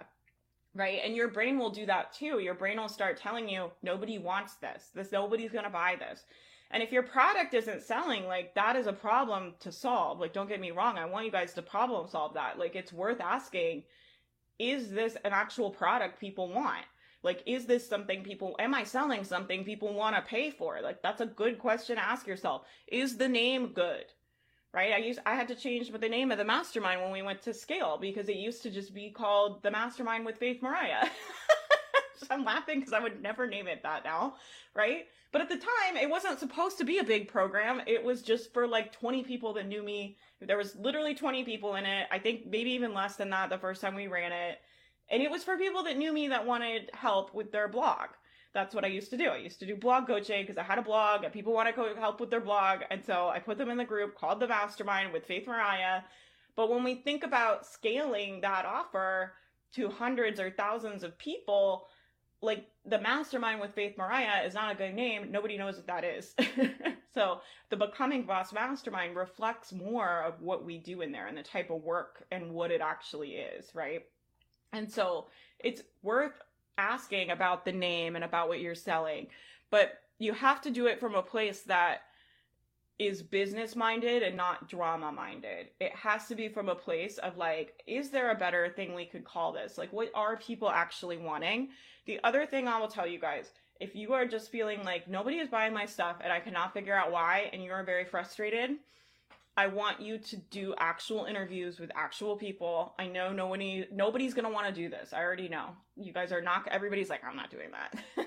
Right. 0.75 1.01
And 1.03 1.15
your 1.15 1.29
brain 1.29 1.59
will 1.59 1.71
do 1.71 1.87
that 1.87 2.13
too. 2.13 2.41
Your 2.41 2.55
brain 2.55 2.79
will 2.79 2.89
start 2.89 3.17
telling 3.17 3.49
you, 3.49 3.71
nobody 3.83 4.19
wants 4.19 4.57
this. 4.57 4.91
This, 4.95 5.13
nobody's 5.13 5.53
going 5.53 5.65
to 5.65 5.71
buy 5.71 5.97
this. 5.99 6.25
And 6.71 6.83
if 6.83 6.93
your 6.93 7.05
product 7.05 7.55
isn't 7.55 7.83
selling, 7.83 8.27
like 8.27 8.55
that 8.57 8.77
is 8.77 8.87
a 8.87 8.93
problem 8.93 9.55
to 9.61 9.71
solve. 9.71 10.19
Like, 10.19 10.33
don't 10.33 10.49
get 10.49 10.61
me 10.61 10.73
wrong. 10.73 10.99
I 10.99 11.07
want 11.07 11.25
you 11.25 11.31
guys 11.31 11.55
to 11.55 11.63
problem 11.63 12.09
solve 12.09 12.35
that. 12.35 12.59
Like, 12.59 12.75
it's 12.75 12.93
worth 12.93 13.21
asking, 13.21 13.85
is 14.59 14.91
this 14.91 15.17
an 15.25 15.33
actual 15.33 15.71
product 15.71 16.21
people 16.21 16.53
want? 16.53 16.85
Like, 17.27 17.43
is 17.45 17.67
this 17.67 17.87
something 17.87 18.23
people, 18.23 18.55
am 18.61 18.73
I 18.73 18.85
selling 18.85 19.25
something 19.25 19.65
people 19.65 19.93
want 19.93 20.15
to 20.15 20.23
pay 20.23 20.53
for? 20.53 20.79
Like, 20.81 21.03
that's 21.03 21.21
a 21.21 21.27
good 21.27 21.59
question 21.59 21.97
to 21.97 22.09
ask 22.09 22.25
yourself. 22.25 22.63
Is 22.87 23.17
the 23.17 23.29
name 23.29 23.73
good? 23.75 24.05
Right? 24.73 24.93
I 24.93 24.99
used, 24.99 25.19
I 25.27 25.35
had 25.35 25.49
to 25.49 25.57
change 25.57 25.91
the 25.91 26.09
name 26.09 26.31
of 26.31 26.39
the 26.39 26.45
mastermind 26.45 27.03
when 27.03 27.11
we 27.11 27.23
went 27.23 27.43
to 27.43 27.53
scale 27.53 27.99
because 28.01 28.29
it 28.29 28.37
used 28.37 28.63
to 28.63 28.71
just 28.71 28.95
be 28.95 29.11
called 29.11 29.61
the 29.65 29.73
mastermind 29.73 30.25
with 30.25 30.39
Faith 30.39 30.63
Mariah. 30.63 31.09
I'm 32.31 32.45
laughing 32.45 32.79
because 32.79 32.93
I 32.93 33.01
would 33.01 33.21
never 33.21 33.47
name 33.49 33.67
it 33.67 33.83
that 33.83 34.05
now, 34.05 34.35
right? 34.75 35.07
But 35.33 35.43
at 35.43 35.49
the 35.49 35.57
time, 35.57 35.97
it 36.01 36.09
wasn't 36.09 36.39
supposed 36.39 36.79
to 36.79 36.85
be 36.85 36.99
a 36.99 37.05
big 37.05 37.27
program. 37.27 37.83
It 37.89 38.05
was 38.05 38.23
just 38.23 38.53
for 38.53 38.69
like 38.69 38.93
20 38.93 39.25
people 39.25 39.53
that 39.55 39.67
knew 39.67 39.83
me. 39.83 40.17
There 40.41 40.57
was 40.57 40.77
literally 40.77 41.15
20 41.15 41.43
people 41.43 41.75
in 41.75 41.87
it. 41.87 42.07
I 42.11 42.21
think 42.21 42.47
maybe 42.47 42.71
even 42.71 42.95
less 42.95 43.17
than 43.17 43.31
that 43.31 43.51
the 43.51 43.59
first 43.59 43.81
time 43.81 43.97
we 43.97 44.07
ran 44.07 44.33
it. 44.33 44.61
And 45.11 45.23
it 45.23 45.31
was 45.31 45.45
for 45.45 45.57
people 45.57 45.85
that 45.85 45.97
knew 45.97 46.13
me 46.13 46.29
that 46.29 46.47
wanted 46.47 46.91
help 46.93 47.35
with 47.35 47.53
their 47.53 47.69
blog. 47.69 48.09
That's 48.53 48.75
what 48.75 48.85
I 48.85 48.89
used 48.89 49.11
to 49.11 49.19
do. 49.19 49.29
I 49.29 49.37
used 49.37 49.61
to 49.61 49.67
do 49.67 49.77
blog 49.77 50.07
coaching 50.07 50.43
because 50.43 50.57
I 50.57 50.63
had 50.63 50.79
a 50.79 50.83
blog 50.83 51.25
and 51.25 51.33
people 51.33 51.53
wanted 51.53 51.75
to 51.75 51.95
help 51.99 52.21
with 52.21 52.31
their 52.31 52.41
blog. 52.41 52.81
And 52.91 53.05
so 53.05 53.29
I 53.29 53.39
put 53.39 53.59
them 53.59 53.71
in 53.71 53.77
the 53.77 53.85
group 53.85 54.17
called 54.17 54.41
the 54.41 54.49
Mastermind 54.49 55.13
with 55.13 55.27
Faith 55.27 55.47
Mariah. 55.47 56.01
But 56.57 56.71
when 56.71 56.83
we 56.83 56.95
think 56.95 57.23
about 57.23 57.67
scaling 57.67 58.41
that 58.41 58.65
offer 58.65 59.35
to 59.75 59.91
hundreds 59.91 60.41
or 60.41 60.51
thousands 60.51 61.03
of 61.03 61.19
people, 61.19 61.87
like 62.41 62.67
the 62.85 63.01
mastermind 63.01 63.61
with 63.61 63.75
Faith 63.75 63.99
Mariah 63.99 64.43
is 64.47 64.55
not 64.55 64.73
a 64.73 64.79
good 64.79 64.95
name. 64.95 65.31
Nobody 65.31 65.59
knows 65.59 65.77
what 65.77 65.87
that 65.89 66.05
is. 66.05 66.35
so 67.15 67.41
the 67.69 67.77
Becoming 67.77 68.25
Boss 68.25 68.53
Mastermind 68.53 69.17
reflects 69.17 69.73
more 69.73 70.23
of 70.23 70.41
what 70.41 70.65
we 70.65 70.79
do 70.79 71.03
in 71.03 71.13
there 71.13 71.27
and 71.27 71.37
the 71.37 71.43
type 71.43 71.71
of 71.71 71.83
work 71.83 72.25
and 72.31 72.53
what 72.53 72.71
it 72.71 72.81
actually 72.81 73.33
is, 73.33 73.75
right? 73.75 74.03
And 74.73 74.91
so 74.91 75.27
it's 75.59 75.83
worth 76.03 76.41
asking 76.79 77.31
about 77.31 77.65
the 77.65 77.73
name 77.73 78.17
and 78.17 78.25
about 78.25 78.49
what 78.49 78.61
you're 78.61 78.75
selling. 78.75 79.29
But 79.71 80.01
you 80.19 80.33
have 80.33 80.61
to 80.63 80.71
do 80.71 80.87
it 80.87 81.01
from 81.01 81.15
a 81.15 81.23
place 81.23 81.63
that 81.63 82.03
is 82.99 83.23
business 83.23 83.77
minded 83.77 84.23
and 84.23 84.37
not 84.37 84.69
drama 84.69 85.13
minded. 85.13 85.69
It 85.81 85.95
has 85.95 86.29
to 86.29 86.35
be 86.35 86.49
from 86.49 86.69
a 86.69 86.75
place 86.75 87.19
of 87.19 87.37
like, 87.37 87.83
is 87.87 88.11
there 88.11 88.31
a 88.31 88.37
better 88.37 88.71
thing 88.71 88.95
we 88.95 89.05
could 89.05 89.25
call 89.25 89.53
this? 89.53 89.77
Like, 89.77 89.93
what 89.93 90.11
are 90.15 90.37
people 90.37 90.71
actually 90.71 91.19
wanting? 91.19 91.69
The 92.07 92.21
other 92.25 92.47
thing 92.47 92.69
I 92.69 92.79
will 92.81 92.89
tell 92.89 93.07
you 93.07 93.21
guys 93.21 93.51
if 93.81 93.95
you 93.95 94.15
are 94.15 94.27
just 94.27 94.51
feeling 94.51 94.83
like 94.85 95.07
nobody 95.07 95.37
is 95.37 95.49
buying 95.49 95.75
my 95.75 95.85
stuff 95.85 96.17
and 96.23 96.33
I 96.33 96.41
cannot 96.41 96.73
figure 96.73 96.97
out 96.97 97.13
why, 97.13 97.51
and 97.53 97.63
you 97.63 97.73
are 97.73 97.85
very 97.85 98.07
frustrated, 98.07 98.71
I 99.57 99.69
want 99.69 100.01
you 100.01 100.19
to 100.19 100.37
do 100.37 100.75
actual 100.77 101.25
interviews 101.25 101.81
with 101.81 101.91
actual 101.95 102.37
people. 102.37 102.95
I 102.99 103.07
know 103.07 103.33
nobody 103.33 103.87
nobody's 103.91 104.35
gonna 104.35 104.51
want 104.51 104.67
to 104.67 104.73
do 104.73 104.89
this. 104.89 105.13
I 105.13 105.23
already 105.23 105.49
know. 105.49 105.71
You 105.97 106.13
guys 106.13 106.31
are 106.33 106.43
not 106.43 106.69
everybody's 106.69 107.09
like, 107.09 107.25
I'm 107.25 107.37
not 107.37 107.51
doing 107.51 107.71
that. 107.71 108.27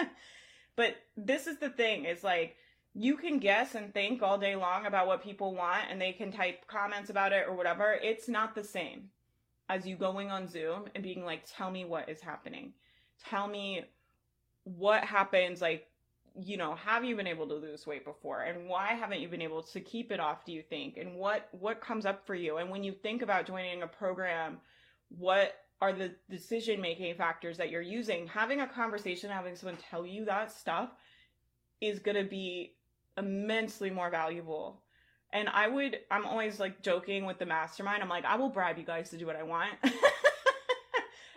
but 0.76 0.96
this 1.16 1.46
is 1.46 1.58
the 1.58 1.68
thing, 1.68 2.06
is 2.06 2.24
like 2.24 2.56
you 2.94 3.16
can 3.16 3.38
guess 3.38 3.74
and 3.74 3.92
think 3.92 4.22
all 4.22 4.38
day 4.38 4.56
long 4.56 4.86
about 4.86 5.06
what 5.06 5.22
people 5.22 5.54
want 5.54 5.82
and 5.90 6.00
they 6.00 6.12
can 6.12 6.32
type 6.32 6.66
comments 6.66 7.10
about 7.10 7.32
it 7.32 7.44
or 7.46 7.54
whatever. 7.54 7.96
It's 8.02 8.28
not 8.28 8.54
the 8.54 8.64
same 8.64 9.10
as 9.68 9.86
you 9.86 9.96
going 9.96 10.30
on 10.30 10.48
Zoom 10.48 10.86
and 10.94 11.04
being 11.04 11.24
like, 11.24 11.42
tell 11.46 11.70
me 11.70 11.84
what 11.84 12.08
is 12.08 12.20
happening. 12.20 12.72
Tell 13.28 13.46
me 13.46 13.84
what 14.64 15.04
happens. 15.04 15.60
Like, 15.60 15.86
you 16.42 16.56
know, 16.56 16.74
have 16.74 17.04
you 17.04 17.16
been 17.16 17.26
able 17.26 17.46
to 17.48 17.54
lose 17.54 17.86
weight 17.86 18.04
before? 18.04 18.42
And 18.42 18.68
why 18.68 18.94
haven't 18.94 19.20
you 19.20 19.28
been 19.28 19.42
able 19.42 19.62
to 19.62 19.80
keep 19.80 20.10
it 20.10 20.20
off, 20.20 20.44
do 20.44 20.52
you 20.52 20.62
think? 20.62 20.96
And 20.96 21.14
what 21.14 21.48
what 21.52 21.80
comes 21.80 22.06
up 22.06 22.26
for 22.26 22.34
you? 22.34 22.56
And 22.56 22.70
when 22.70 22.82
you 22.84 22.92
think 22.92 23.22
about 23.22 23.46
joining 23.46 23.82
a 23.82 23.86
program, 23.86 24.58
what 25.08 25.54
are 25.80 25.92
the 25.92 26.14
decision 26.28 26.80
making 26.80 27.14
factors 27.14 27.56
that 27.58 27.70
you're 27.70 27.80
using? 27.80 28.26
Having 28.26 28.60
a 28.60 28.66
conversation, 28.66 29.30
having 29.30 29.56
someone 29.56 29.78
tell 29.90 30.06
you 30.06 30.24
that 30.26 30.52
stuff 30.52 30.90
is 31.80 31.98
going 31.98 32.16
to 32.16 32.28
be 32.28 32.74
immensely 33.16 33.90
more 33.90 34.10
valuable. 34.10 34.82
And 35.32 35.48
I 35.48 35.68
would, 35.68 35.98
I'm 36.10 36.26
always 36.26 36.58
like 36.58 36.82
joking 36.82 37.24
with 37.24 37.38
the 37.38 37.46
mastermind. 37.46 38.02
I'm 38.02 38.08
like, 38.08 38.24
I 38.24 38.36
will 38.36 38.48
bribe 38.48 38.78
you 38.78 38.84
guys 38.84 39.10
to 39.10 39.16
do 39.16 39.26
what 39.26 39.36
I 39.36 39.42
want. 39.42 39.72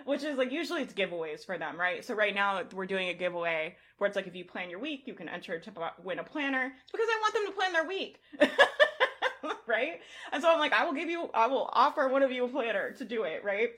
Which 0.06 0.24
is 0.24 0.38
like 0.38 0.52
usually 0.52 0.82
it's 0.82 0.94
giveaways 0.94 1.46
for 1.46 1.58
them, 1.58 1.80
right? 1.80 2.04
So 2.04 2.14
right 2.14 2.36
now 2.36 2.62
we're 2.74 2.86
doing 2.86 3.10
a 3.10 3.14
giveaway 3.14 3.76
where 3.98 4.08
it's 4.08 4.16
like 4.16 4.28
if 4.28 4.36
you 4.36 4.46
plan 4.46 4.70
your 4.70 4.80
week, 4.80 5.04
you 5.06 5.14
can 5.14 5.30
enter 5.30 5.60
to 5.60 5.72
win 6.04 6.20
a 6.20 6.24
planner. 6.24 6.74
It's 6.84 6.92
because 6.92 7.08
I 7.10 7.20
want 7.22 7.34
them 7.34 7.46
to 7.48 7.52
plan 7.52 7.74
their 7.74 7.88
week. 7.88 8.20
right? 9.68 10.02
And 10.32 10.42
so 10.42 10.52
I'm 10.52 10.60
like, 10.60 10.74
I 10.74 10.86
will 10.86 10.94
give 10.94 11.10
you, 11.10 11.30
I 11.34 11.48
will 11.48 11.70
offer 11.74 12.08
one 12.08 12.24
of 12.24 12.32
you 12.32 12.46
a 12.46 12.48
planner 12.48 12.92
to 12.92 13.06
do 13.06 13.24
it, 13.24 13.44
right? 13.44 13.70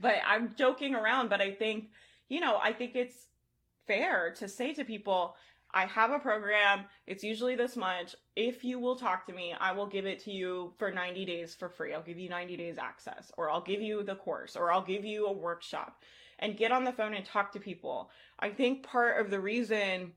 But 0.00 0.16
I'm 0.26 0.54
joking 0.56 0.94
around, 0.94 1.28
but 1.28 1.40
I 1.40 1.52
think, 1.52 1.90
you 2.28 2.40
know, 2.40 2.58
I 2.62 2.72
think 2.72 2.94
it's 2.94 3.26
fair 3.86 4.32
to 4.38 4.48
say 4.48 4.72
to 4.74 4.84
people, 4.84 5.34
I 5.72 5.86
have 5.86 6.10
a 6.10 6.18
program. 6.18 6.84
It's 7.06 7.22
usually 7.22 7.54
this 7.54 7.76
much. 7.76 8.14
If 8.36 8.64
you 8.64 8.78
will 8.78 8.96
talk 8.96 9.26
to 9.26 9.32
me, 9.32 9.54
I 9.58 9.72
will 9.72 9.86
give 9.86 10.06
it 10.06 10.22
to 10.24 10.30
you 10.30 10.72
for 10.78 10.90
90 10.90 11.24
days 11.24 11.54
for 11.54 11.68
free. 11.68 11.94
I'll 11.94 12.02
give 12.02 12.18
you 12.18 12.28
90 12.28 12.56
days 12.56 12.78
access, 12.78 13.30
or 13.36 13.50
I'll 13.50 13.62
give 13.62 13.80
you 13.80 14.02
the 14.02 14.16
course, 14.16 14.56
or 14.56 14.72
I'll 14.72 14.84
give 14.84 15.04
you 15.04 15.26
a 15.26 15.32
workshop 15.32 16.02
and 16.38 16.56
get 16.56 16.72
on 16.72 16.84
the 16.84 16.92
phone 16.92 17.14
and 17.14 17.24
talk 17.24 17.52
to 17.52 17.60
people. 17.60 18.10
I 18.38 18.50
think 18.50 18.82
part 18.82 19.20
of 19.20 19.30
the 19.30 19.40
reason 19.40 20.12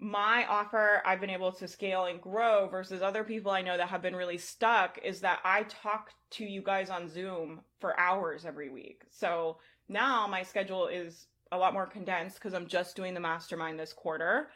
my 0.00 0.44
offer 0.48 1.00
I've 1.06 1.20
been 1.20 1.30
able 1.30 1.52
to 1.52 1.68
scale 1.68 2.04
and 2.06 2.20
grow 2.20 2.68
versus 2.68 3.00
other 3.00 3.24
people 3.24 3.52
I 3.52 3.62
know 3.62 3.76
that 3.76 3.88
have 3.88 4.02
been 4.02 4.16
really 4.16 4.38
stuck 4.38 4.98
is 5.02 5.20
that 5.20 5.38
I 5.44 5.62
talk 5.64 6.10
to 6.32 6.44
you 6.44 6.62
guys 6.62 6.90
on 6.90 7.08
Zoom 7.08 7.60
for 7.80 7.98
hours 7.98 8.44
every 8.44 8.68
week. 8.68 9.02
So 9.10 9.58
now 9.88 10.26
my 10.26 10.42
schedule 10.42 10.88
is 10.88 11.28
a 11.52 11.58
lot 11.58 11.72
more 11.72 11.86
condensed 11.86 12.36
because 12.36 12.54
I'm 12.54 12.66
just 12.66 12.96
doing 12.96 13.14
the 13.14 13.20
mastermind 13.20 13.78
this 13.78 13.92
quarter. 13.92 14.48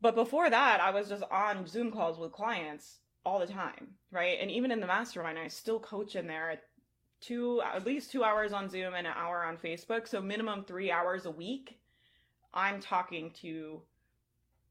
But 0.00 0.14
before 0.14 0.48
that, 0.48 0.80
I 0.80 0.90
was 0.90 1.08
just 1.08 1.24
on 1.30 1.66
Zoom 1.66 1.90
calls 1.90 2.18
with 2.18 2.32
clients 2.32 2.98
all 3.24 3.38
the 3.40 3.46
time, 3.46 3.88
right? 4.12 4.38
And 4.40 4.50
even 4.50 4.70
in 4.70 4.80
the 4.80 4.86
mastermind, 4.86 5.38
I 5.38 5.48
still 5.48 5.80
coach 5.80 6.14
in 6.14 6.26
there 6.26 6.50
at 6.50 6.62
two, 7.20 7.60
at 7.62 7.84
least 7.84 8.12
two 8.12 8.22
hours 8.22 8.52
on 8.52 8.68
Zoom 8.68 8.94
and 8.94 9.06
an 9.06 9.12
hour 9.16 9.44
on 9.44 9.56
Facebook. 9.56 10.06
So 10.06 10.20
minimum 10.20 10.64
three 10.64 10.90
hours 10.90 11.26
a 11.26 11.30
week. 11.30 11.78
I'm 12.54 12.80
talking 12.80 13.32
to 13.42 13.82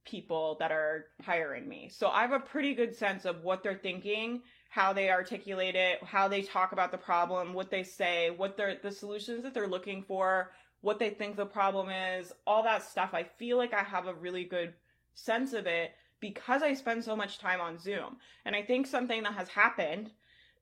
people 0.05 0.55
that 0.59 0.71
are 0.71 1.07
hiring 1.21 1.67
me. 1.67 1.89
So 1.91 2.07
I 2.07 2.21
have 2.21 2.31
a 2.31 2.39
pretty 2.39 2.73
good 2.73 2.95
sense 2.95 3.25
of 3.25 3.43
what 3.43 3.61
they're 3.61 3.77
thinking, 3.77 4.41
how 4.69 4.93
they 4.93 5.09
articulate 5.09 5.75
it, 5.75 6.03
how 6.03 6.27
they 6.27 6.41
talk 6.41 6.71
about 6.71 6.91
the 6.91 6.97
problem, 6.97 7.53
what 7.53 7.69
they 7.69 7.83
say, 7.83 8.29
what 8.29 8.57
they're 8.57 8.77
the 8.81 8.91
solutions 8.91 9.43
that 9.43 9.53
they're 9.53 9.67
looking 9.67 10.03
for, 10.03 10.51
what 10.81 10.99
they 10.99 11.09
think 11.09 11.35
the 11.35 11.45
problem 11.45 11.89
is, 11.89 12.31
all 12.45 12.63
that 12.63 12.83
stuff. 12.83 13.09
I 13.13 13.23
feel 13.23 13.57
like 13.57 13.73
I 13.73 13.83
have 13.83 14.07
a 14.07 14.13
really 14.13 14.43
good 14.43 14.73
sense 15.13 15.53
of 15.53 15.65
it 15.65 15.91
because 16.19 16.63
I 16.63 16.73
spend 16.73 17.03
so 17.03 17.15
much 17.15 17.39
time 17.39 17.61
on 17.61 17.79
Zoom. 17.79 18.17
And 18.45 18.55
I 18.55 18.61
think 18.61 18.87
something 18.87 19.23
that 19.23 19.33
has 19.33 19.49
happened 19.49 20.11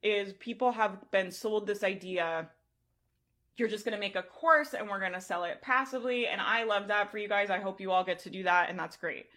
is 0.03 0.33
people 0.33 0.71
have 0.71 1.09
been 1.11 1.31
sold 1.31 1.67
this 1.67 1.83
idea 1.83 2.49
you're 3.57 3.69
just 3.69 3.85
going 3.85 3.93
to 3.93 3.99
make 3.99 4.15
a 4.15 4.23
course 4.23 4.73
and 4.73 4.89
we're 4.89 4.99
going 4.99 5.13
to 5.13 5.21
sell 5.21 5.43
it 5.43 5.61
passively. 5.61 6.27
And 6.27 6.41
I 6.41 6.63
love 6.63 6.87
that 6.87 7.11
for 7.11 7.17
you 7.17 7.29
guys. 7.29 7.49
I 7.49 7.59
hope 7.59 7.79
you 7.79 7.91
all 7.91 8.03
get 8.03 8.19
to 8.19 8.29
do 8.29 8.43
that, 8.43 8.69
and 8.69 8.77
that's 8.77 8.97
great. 8.97 9.27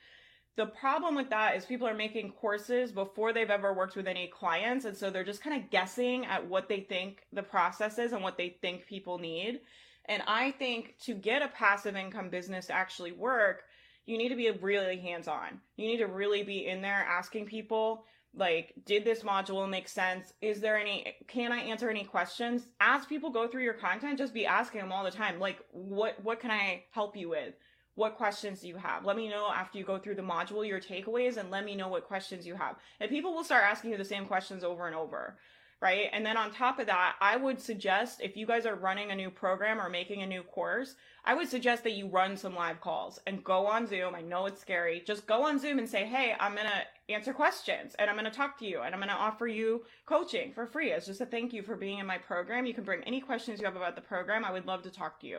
The 0.57 0.67
problem 0.67 1.14
with 1.14 1.31
that 1.31 1.57
is 1.57 1.64
people 1.64 1.87
are 1.87 1.95
making 1.95 2.33
courses 2.33 2.91
before 2.91 3.33
they've 3.33 3.49
ever 3.49 3.73
worked 3.73 3.95
with 3.95 4.09
any 4.09 4.27
clients. 4.27 4.85
And 4.85 4.97
so 4.97 5.09
they're 5.09 5.23
just 5.23 5.43
kind 5.43 5.62
of 5.62 5.71
guessing 5.71 6.27
at 6.27 6.49
what 6.49 6.69
they 6.69 6.81
think 6.81 7.27
the 7.33 7.45
process 7.45 7.99
is 7.99 8.12
and 8.12 8.25
what 8.25 8.37
they 8.37 8.57
think 8.61 8.87
people 8.87 9.19
need. 9.19 9.61
And 10.09 10.23
I 10.27 10.53
think 10.53 10.94
to 11.05 11.14
get 11.14 11.42
a 11.42 11.49
passive 11.49 11.94
income 11.94 12.31
business 12.31 12.66
to 12.66 12.73
actually 12.73 13.12
work, 13.12 13.64
you 14.07 14.16
need 14.16 14.31
to 14.31 14.37
be 14.37 14.51
really 14.51 14.99
hands 14.99 15.29
on. 15.29 15.61
You 15.77 15.87
need 15.87 15.99
to 15.99 16.07
really 16.07 16.42
be 16.42 16.66
in 16.66 16.81
there 16.81 17.07
asking 17.07 17.44
people, 17.47 18.05
like, 18.35 18.73
did 18.87 19.05
this 19.05 19.23
module 19.23 19.68
make 19.68 19.87
sense? 19.87 20.33
Is 20.40 20.61
there 20.61 20.79
any, 20.79 21.14
can 21.27 21.53
I 21.53 21.59
answer 21.59 21.90
any 21.90 22.05
questions? 22.05 22.66
As 22.81 23.05
people 23.05 23.29
go 23.31 23.47
through 23.47 23.64
your 23.64 23.75
content, 23.75 24.18
just 24.18 24.33
be 24.33 24.47
asking 24.47 24.81
them 24.81 24.92
all 24.92 25.05
the 25.05 25.11
time, 25.11 25.38
like, 25.38 25.59
what, 25.73 26.23
what 26.25 26.40
can 26.40 26.51
I 26.51 26.85
help 26.90 27.14
you 27.14 27.29
with? 27.29 27.55
What 27.97 28.16
questions 28.16 28.61
do 28.61 28.68
you 28.68 28.77
have? 28.77 29.05
Let 29.05 29.16
me 29.16 29.29
know 29.29 29.51
after 29.53 29.77
you 29.77 29.85
go 29.85 29.99
through 29.99 30.14
the 30.14 30.23
module 30.23 30.66
your 30.66 30.81
takeaways 30.81 31.37
and 31.37 31.51
let 31.51 31.64
me 31.64 31.75
know 31.75 31.88
what 31.88 32.07
questions 32.07 32.47
you 32.47 32.55
have. 32.55 32.77
And 33.01 33.11
people 33.11 33.35
will 33.35 33.44
start 33.44 33.64
asking 33.64 33.90
you 33.90 33.99
the 33.99 34.05
same 34.05 34.25
questions 34.25 34.64
over 34.64 34.87
and 34.87 34.97
over 34.97 35.37
right? 35.81 36.09
And 36.12 36.27
then 36.27 36.37
on 36.37 36.51
top 36.51 36.81
of 36.81 36.87
that, 36.87 37.14
I 37.21 37.37
would 37.37 37.61
suggest 37.61 38.21
if 38.21 38.37
you 38.37 38.47
guys 38.47 38.67
are 38.67 38.75
running 38.75 39.11
a 39.11 39.14
new 39.14 39.31
program 39.31 39.81
or 39.81 39.88
making 39.88 40.23
a 40.23 40.27
new 40.27 40.43
course, 40.43 40.97
I 41.25 41.35
would 41.35 41.49
suggest 41.49 41.85
that 41.85 41.93
you 41.93 42.09
run 42.09 42.37
some 42.37 42.55
live 42.55 42.81
calls 42.81 43.21
and 43.27 43.45
go 43.45 43.67
on 43.67 43.87
Zoom. 43.87 44.14
I 44.14 44.23
know 44.23 44.47
it's 44.47 44.61
scary. 44.61 45.03
Just 45.07 45.27
go 45.27 45.47
on 45.47 45.59
Zoom 45.59 45.79
and 45.79 45.88
say, 45.88 46.05
hey, 46.05 46.35
I'm 46.41 46.55
going 46.55 46.67
to 46.67 47.12
answer 47.14 47.33
questions 47.33 47.95
and 47.99 48.11
I'm 48.11 48.17
going 48.17 48.25
to 48.25 48.37
talk 48.37 48.59
to 48.59 48.67
you 48.67 48.81
and 48.81 48.93
I'm 48.93 49.01
going 49.01 49.09
to 49.09 49.14
offer 49.14 49.47
you 49.47 49.85
coaching 50.05 50.53
for 50.53 50.67
free 50.67 50.93
as 50.93 51.07
just 51.07 51.21
a 51.21 51.27
thank 51.27 51.53
you 51.53 51.62
for 51.62 51.77
being 51.77 51.99
in 51.99 52.07
my 52.07 52.19
program. 52.19 52.67
You 52.67 52.75
can 52.75 52.85
bring 52.85 53.05
any 53.05 53.21
questions 53.21 53.61
you 53.61 53.67
have 53.67 53.77
about 53.77 53.95
the 53.95 54.03
program. 54.03 54.45
I 54.45 54.53
would 54.53 54.67
love 54.67 54.83
to 54.83 54.91
talk 54.91 55.21
to 55.21 55.27
you. 55.27 55.38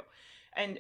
And 0.55 0.79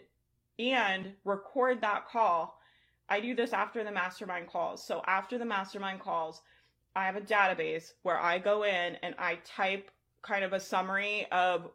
and 0.57 1.13
record 1.23 1.81
that 1.81 2.07
call. 2.09 2.59
I 3.07 3.21
do 3.21 3.33
this 3.33 3.53
after 3.53 3.83
the 3.83 3.91
mastermind 3.91 4.47
calls. 4.47 4.85
So 4.85 5.01
after 5.07 5.37
the 5.37 5.45
mastermind 5.45 6.01
calls, 6.01 6.41
I 6.95 7.05
have 7.05 7.15
a 7.15 7.21
database 7.21 7.93
where 8.03 8.19
I 8.19 8.39
go 8.39 8.63
in 8.63 8.97
and 9.03 9.15
I 9.17 9.39
type 9.45 9.91
kind 10.21 10.43
of 10.43 10.53
a 10.53 10.59
summary 10.59 11.27
of 11.31 11.69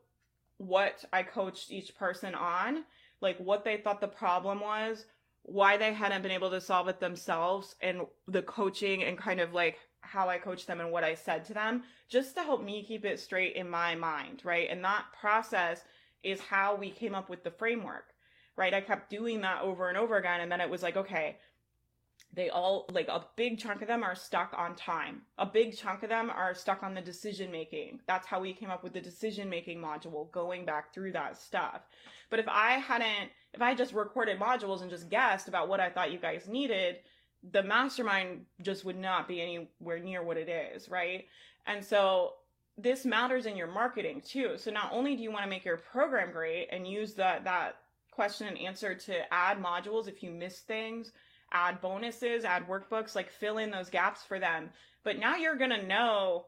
what 0.59 1.05
I 1.13 1.23
coached 1.23 1.71
each 1.71 1.97
person 1.97 2.35
on, 2.35 2.85
like 3.21 3.39
what 3.39 3.65
they 3.65 3.77
thought 3.77 4.01
the 4.01 4.09
problem 4.09 4.61
was, 4.61 5.07
why 5.43 5.77
they 5.77 5.93
hadn't 5.93 6.23
been 6.23 6.31
able 6.31 6.51
to 6.51 6.61
solve 6.61 6.89
it 6.89 7.01
themselves, 7.01 7.75
and 7.81 8.03
the 8.29 8.43
coaching 8.43 9.03
and 9.05 9.19
kind 9.19 9.41
of 9.41 9.53
like 9.53 9.79
how 10.01 10.29
I 10.29 10.39
coached 10.39 10.67
them 10.67 10.81
and 10.81 10.91
what 10.91 11.05
I 11.05 11.15
said 11.15 11.45
to 11.47 11.55
them, 11.55 11.83
just 12.09 12.35
to 12.37 12.43
help 12.43 12.63
me 12.63 12.83
keep 12.83 13.05
it 13.05 13.21
straight 13.21 13.57
in 13.57 13.69
my 13.69 13.95
mind, 13.95 14.43
right? 14.45 14.69
And 14.71 14.85
that 14.85 15.05
process 15.19 15.83
is 16.23 16.41
how 16.41 16.75
we 16.75 16.91
came 16.91 17.15
up 17.15 17.29
with 17.29 17.45
the 17.45 17.51
framework, 17.51 18.07
right? 18.57 18.75
I 18.75 18.81
kept 18.81 19.11
doing 19.11 19.41
that 19.43 19.63
over 19.63 19.89
and 19.89 19.99
over 19.99 20.17
again. 20.17 20.41
And 20.41 20.51
then 20.51 20.61
it 20.61 20.71
was 20.71 20.83
like, 20.83 20.97
okay, 20.97 21.37
they 22.35 22.51
all 22.51 22.87
like 22.91 23.09
a 23.09 23.25
big 23.37 23.59
chunk 23.59 23.83
of 23.83 23.89
them 23.89 24.03
are 24.03 24.15
stuck 24.15 24.53
on 24.57 24.75
time. 24.75 25.23
A 25.39 25.47
big 25.47 25.77
chunk 25.77 26.03
of 26.03 26.09
them 26.09 26.31
are 26.31 26.55
stuck 26.55 26.83
on 26.83 26.95
the 26.95 27.01
decision 27.01 27.51
making 27.51 28.01
that's 28.07 28.27
how 28.27 28.41
we 28.41 28.53
came 28.53 28.71
up 28.71 28.83
with 28.83 28.93
the 28.93 29.01
decision 29.01 29.49
making 29.49 29.79
module 29.79 30.31
going 30.33 30.65
back 30.65 30.93
through 30.93 31.13
that 31.13 31.37
stuff. 31.37 31.83
But 32.31 32.41
if 32.41 32.49
i 32.49 32.73
hadn't 32.73 33.31
if 33.53 33.63
i 33.63 33.75
just 33.75 33.93
recorded 33.93 34.39
modules 34.39 34.83
and 34.83 34.91
just 34.91 35.09
guessed 35.09 35.49
about 35.49 35.69
what 35.69 35.81
i 35.81 35.91
thought 35.91 36.13
you 36.13 36.19
guys 36.19 36.49
needed 36.49 36.97
the 37.53 37.63
mastermind 37.63 38.47
just 38.63 38.85
would 38.85 38.99
not 38.99 39.29
be 39.29 39.41
anywhere 39.41 39.99
near 39.99 40.23
what 40.23 40.37
it 40.37 40.49
is 40.49 40.89
right? 40.89 41.27
And 41.67 41.85
so 41.85 42.35
this 42.77 43.05
matters 43.05 43.47
in 43.47 43.57
your 43.57 43.69
marketing 43.69 44.21
too. 44.27 44.55
So 44.57 44.71
not 44.71 44.93
only 44.93 45.15
do 45.15 45.23
you 45.23 45.31
want 45.31 45.45
to 45.45 45.51
make 45.51 45.65
your 45.65 45.77
program 45.77 46.33
great 46.33 46.69
and 46.73 46.87
use 46.87 47.15
that 47.15 47.45
that 47.45 47.77
question 48.11 48.47
and 48.47 48.59
answer 48.59 48.95
to 48.95 49.35
add 49.35 49.63
modules 49.63 50.09
if 50.09 50.23
you 50.23 50.31
miss 50.31 50.61
things 50.61 51.13
add 51.55 51.81
bonuses, 51.81 52.45
add 52.45 52.69
workbooks, 52.69 53.15
like 53.15 53.31
fill 53.31 53.59
in 53.59 53.71
those 53.71 53.89
gaps 53.89 54.23
for 54.25 54.39
them. 54.39 54.69
But 55.05 55.19
now 55.19 55.37
you're 55.37 55.57
going 55.57 55.71
to 55.71 55.87
know 55.87 56.47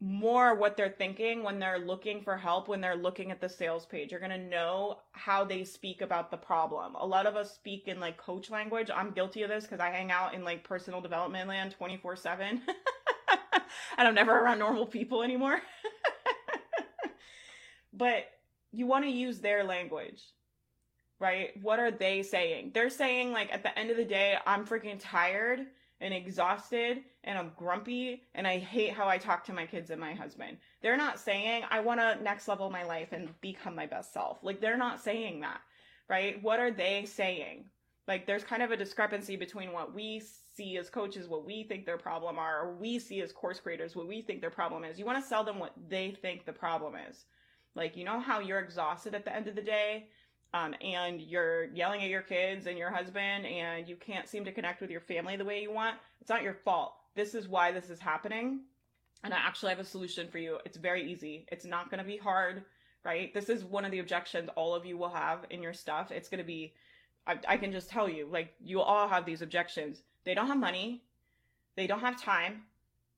more 0.00 0.54
what 0.54 0.76
they're 0.76 0.94
thinking 0.96 1.42
when 1.42 1.58
they're 1.58 1.80
looking 1.80 2.22
for 2.22 2.36
help, 2.36 2.68
when 2.68 2.80
they're 2.80 2.96
looking 2.96 3.32
at 3.32 3.40
the 3.40 3.48
sales 3.48 3.84
page. 3.84 4.12
You're 4.12 4.20
going 4.20 4.30
to 4.30 4.38
know 4.38 4.98
how 5.10 5.44
they 5.44 5.64
speak 5.64 6.02
about 6.02 6.30
the 6.30 6.36
problem. 6.36 6.94
A 6.94 7.06
lot 7.06 7.26
of 7.26 7.34
us 7.34 7.52
speak 7.52 7.88
in 7.88 7.98
like 7.98 8.16
coach 8.16 8.48
language. 8.48 8.90
I'm 8.94 9.10
guilty 9.10 9.42
of 9.42 9.48
this 9.48 9.64
because 9.64 9.80
I 9.80 9.90
hang 9.90 10.12
out 10.12 10.34
in 10.34 10.44
like 10.44 10.62
personal 10.62 11.00
development 11.00 11.48
land 11.48 11.72
24 11.76 12.14
7. 12.16 12.62
and 13.98 14.08
I'm 14.08 14.14
never 14.14 14.32
around 14.32 14.60
normal 14.60 14.86
people 14.86 15.24
anymore. 15.24 15.60
but 17.92 18.26
you 18.70 18.86
want 18.86 19.04
to 19.04 19.10
use 19.10 19.40
their 19.40 19.64
language, 19.64 20.22
right? 21.20 21.50
What 21.62 21.78
are 21.78 21.90
they 21.90 22.22
saying? 22.22 22.72
They're 22.74 22.90
saying, 22.90 23.32
like, 23.32 23.52
at 23.52 23.62
the 23.62 23.76
end 23.78 23.90
of 23.90 23.96
the 23.96 24.04
day, 24.04 24.36
I'm 24.46 24.66
freaking 24.66 24.98
tired 25.00 25.66
and 26.00 26.14
exhausted 26.14 26.98
and 27.24 27.38
I'm 27.38 27.52
grumpy 27.56 28.22
and 28.34 28.46
I 28.46 28.58
hate 28.58 28.92
how 28.92 29.08
I 29.08 29.18
talk 29.18 29.44
to 29.44 29.52
my 29.52 29.66
kids 29.66 29.90
and 29.90 30.00
my 30.00 30.14
husband. 30.14 30.58
They're 30.80 30.96
not 30.96 31.18
saying 31.18 31.64
I 31.70 31.80
want 31.80 32.00
to 32.00 32.22
next 32.22 32.46
level 32.48 32.70
my 32.70 32.84
life 32.84 33.08
and 33.12 33.28
become 33.40 33.74
my 33.74 33.86
best 33.86 34.12
self. 34.12 34.38
Like 34.42 34.60
they're 34.60 34.76
not 34.76 35.00
saying 35.00 35.40
that, 35.40 35.60
right? 36.08 36.42
What 36.42 36.60
are 36.60 36.70
they 36.70 37.04
saying? 37.04 37.64
Like 38.06 38.26
there's 38.26 38.44
kind 38.44 38.62
of 38.62 38.70
a 38.70 38.76
discrepancy 38.76 39.36
between 39.36 39.72
what 39.72 39.94
we 39.94 40.22
see 40.54 40.78
as 40.78 40.88
coaches, 40.88 41.28
what 41.28 41.44
we 41.44 41.64
think 41.64 41.84
their 41.84 41.98
problem 41.98 42.38
are, 42.38 42.66
or 42.66 42.74
we 42.74 42.98
see 42.98 43.20
as 43.20 43.32
course 43.32 43.60
creators, 43.60 43.96
what 43.96 44.08
we 44.08 44.22
think 44.22 44.40
their 44.40 44.50
problem 44.50 44.84
is. 44.84 44.98
You 44.98 45.04
want 45.04 45.22
to 45.22 45.28
sell 45.28 45.44
them 45.44 45.58
what 45.58 45.74
they 45.88 46.16
think 46.22 46.46
the 46.46 46.52
problem 46.52 46.94
is. 47.08 47.24
Like 47.74 47.96
you 47.96 48.04
know 48.04 48.20
how 48.20 48.40
you're 48.40 48.60
exhausted 48.60 49.14
at 49.14 49.24
the 49.24 49.34
end 49.34 49.48
of 49.48 49.56
the 49.56 49.62
day 49.62 50.06
um, 50.54 50.74
and 50.80 51.20
you're 51.20 51.64
yelling 51.66 52.02
at 52.02 52.08
your 52.08 52.22
kids 52.22 52.66
and 52.66 52.78
your 52.78 52.90
husband 52.90 53.46
and 53.46 53.88
you 53.88 53.96
can't 53.96 54.28
seem 54.28 54.44
to 54.44 54.52
connect 54.52 54.80
with 54.80 54.90
your 54.90 55.00
family 55.00 55.36
the 55.36 55.44
way 55.44 55.60
you 55.60 55.72
want, 55.72 55.96
it's 56.20 56.30
not 56.30 56.42
your 56.42 56.54
fault. 56.54 56.94
This 57.14 57.34
is 57.34 57.48
why 57.48 57.72
this 57.72 57.90
is 57.90 58.00
happening. 58.00 58.60
And 59.24 59.34
I 59.34 59.38
actually 59.38 59.70
have 59.70 59.80
a 59.80 59.84
solution 59.84 60.28
for 60.28 60.38
you. 60.38 60.58
It's 60.64 60.76
very 60.76 61.10
easy. 61.10 61.46
It's 61.50 61.64
not 61.64 61.90
going 61.90 61.98
to 61.98 62.08
be 62.08 62.16
hard, 62.16 62.62
right? 63.04 63.34
This 63.34 63.48
is 63.48 63.64
one 63.64 63.84
of 63.84 63.90
the 63.90 63.98
objections 63.98 64.48
all 64.54 64.74
of 64.74 64.86
you 64.86 64.96
will 64.96 65.10
have 65.10 65.44
in 65.50 65.60
your 65.62 65.74
stuff. 65.74 66.10
It's 66.10 66.28
going 66.28 66.38
to 66.38 66.46
be, 66.46 66.72
I, 67.26 67.38
I 67.46 67.56
can 67.56 67.72
just 67.72 67.90
tell 67.90 68.08
you, 68.08 68.28
like, 68.30 68.54
you 68.60 68.80
all 68.80 69.08
have 69.08 69.26
these 69.26 69.42
objections. 69.42 70.02
They 70.24 70.34
don't 70.34 70.46
have 70.46 70.58
money, 70.58 71.02
they 71.76 71.86
don't 71.86 72.00
have 72.00 72.20
time, 72.22 72.62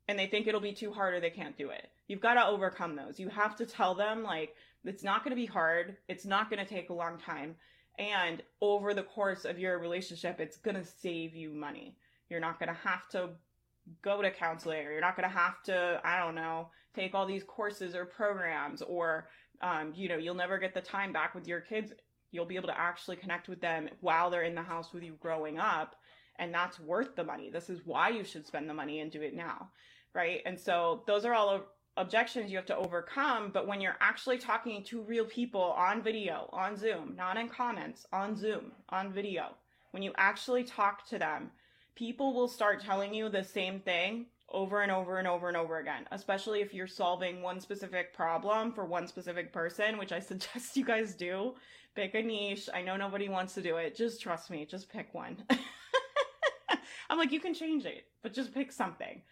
and 0.09 0.19
they 0.19 0.27
think 0.27 0.47
it'll 0.47 0.61
be 0.61 0.73
too 0.73 0.93
hard 0.93 1.15
or 1.15 1.21
they 1.21 1.31
can't 1.31 1.57
do 1.57 1.71
it. 1.71 1.89
You've 2.09 2.21
got 2.21 2.35
to 2.35 2.47
overcome 2.47 2.97
those. 2.97 3.21
You 3.21 3.29
have 3.29 3.55
to 3.57 3.67
tell 3.67 3.95
them, 3.95 4.23
like, 4.23 4.57
it's 4.85 5.05
not 5.05 5.25
going 5.25 5.31
to 5.31 5.37
be 5.37 5.47
hard. 5.47 5.97
It's 6.09 6.25
not 6.25 6.51
going 6.51 6.65
to 6.65 6.69
take 6.69 6.91
a 6.91 6.95
long 6.95 7.19
time. 7.19 7.57
And 7.99 8.43
over 8.61 8.95
the 8.95 9.03
course 9.03 9.45
of 9.45 9.59
your 9.59 9.79
relationship, 9.79 10.41
it's 10.41 10.57
going 10.57 10.77
to 10.77 10.85
save 10.85 11.35
you 11.35 11.53
money. 11.53 11.97
You're 12.29 12.41
not 12.41 12.59
going 12.59 12.69
to 12.69 12.81
have 12.89 13.09
to 13.11 13.31
go 14.03 14.23
to 14.23 14.31
counseling 14.31 14.87
or 14.87 14.93
you're 14.93 15.01
not 15.01 15.17
going 15.17 15.29
to 15.29 15.37
have 15.37 15.63
to, 15.65 16.01
I 16.05 16.19
don't 16.19 16.35
know, 16.35 16.69
take 16.95 17.15
all 17.15 17.27
these 17.27 17.45
courses 17.45 17.95
or 17.95 18.05
programs 18.05 18.83
or, 18.83 19.29
um, 19.63 19.93
you 19.95 20.09
know, 20.09 20.17
you'll 20.17 20.35
never 20.35 20.59
get 20.59 20.75
the 20.75 20.81
time 20.81 21.13
back 21.13 21.35
with 21.35 21.47
your 21.47 21.61
kids. 21.61 21.93
You'll 22.31 22.47
be 22.47 22.57
able 22.57 22.69
to 22.69 22.79
actually 22.79 23.17
connect 23.17 23.49
with 23.49 23.61
them 23.61 23.89
while 24.01 24.31
they're 24.31 24.45
in 24.45 24.55
the 24.55 24.63
house 24.63 24.93
with 24.93 25.03
you 25.03 25.17
growing 25.21 25.59
up. 25.59 25.97
And 26.39 26.55
that's 26.55 26.81
worth 26.81 27.17
the 27.17 27.25
money. 27.25 27.51
This 27.51 27.69
is 27.69 27.81
why 27.85 28.09
you 28.09 28.25
should 28.25 28.47
spend 28.47 28.71
the 28.71 28.75
money 28.75 29.01
and 29.01 29.11
do 29.11 29.21
it 29.21 29.35
now. 29.35 29.71
Right. 30.15 30.41
And 30.47 30.59
so 30.59 31.03
those 31.07 31.25
are 31.25 31.35
all 31.35 31.65
objections 31.97 32.51
you 32.51 32.57
have 32.57 32.67
to 32.67 32.77
overcome. 32.77 33.51
But 33.53 33.67
when 33.67 33.81
you're 33.81 33.97
actually 34.01 34.39
talking 34.39 34.83
to 34.85 35.03
real 35.03 35.25
people 35.25 35.75
on 35.77 36.03
video, 36.03 36.49
on 36.53 36.77
Zoom, 36.77 37.15
not 37.17 37.37
in 37.37 37.49
comments, 37.49 38.07
on 38.13 38.37
Zoom, 38.37 38.73
on 38.89 39.13
video, 39.13 39.55
when 39.91 40.03
you 40.03 40.13
actually 40.17 40.65
talk 40.65 41.07
to 41.09 41.19
them, 41.19 41.51
people 41.95 42.33
will 42.33 42.49
start 42.49 42.81
telling 42.81 43.13
you 43.13 43.29
the 43.29 43.45
same 43.45 43.81
thing 43.81 44.27
over 44.49 44.83
and 44.83 44.91
over 44.91 45.19
and 45.19 45.29
over 45.29 45.49
and 45.49 45.57
over 45.57 45.79
again, 45.79 46.07
especially 46.11 46.61
if 46.61 46.75
you're 46.75 46.87
solving 46.87 47.43
one 47.43 47.61
specific 47.61 48.13
problem 48.13 48.73
for 48.73 48.85
one 48.85 49.07
specific 49.07 49.53
person, 49.53 49.99
which 49.99 50.13
I 50.13 50.19
suggest 50.21 50.77
you 50.77 50.85
guys 50.85 51.15
do. 51.15 51.55
Pick 51.95 52.15
a 52.15 52.23
niche. 52.23 52.69
I 52.73 52.83
know 52.83 52.97
nobody 52.97 53.29
wants 53.29 53.55
to 53.55 53.63
do 53.63 53.77
it. 53.77 53.97
Just 53.97 54.21
trust 54.23 54.51
me, 54.51 54.65
just 54.65 54.89
pick 54.89 55.13
one. 55.13 55.45
I'm 57.11 57.19
like, 57.19 57.33
you 57.33 57.41
can 57.41 57.53
change 57.53 57.85
it, 57.85 58.05
but 58.23 58.33
just 58.33 58.55
pick 58.55 58.71
something 58.71 59.23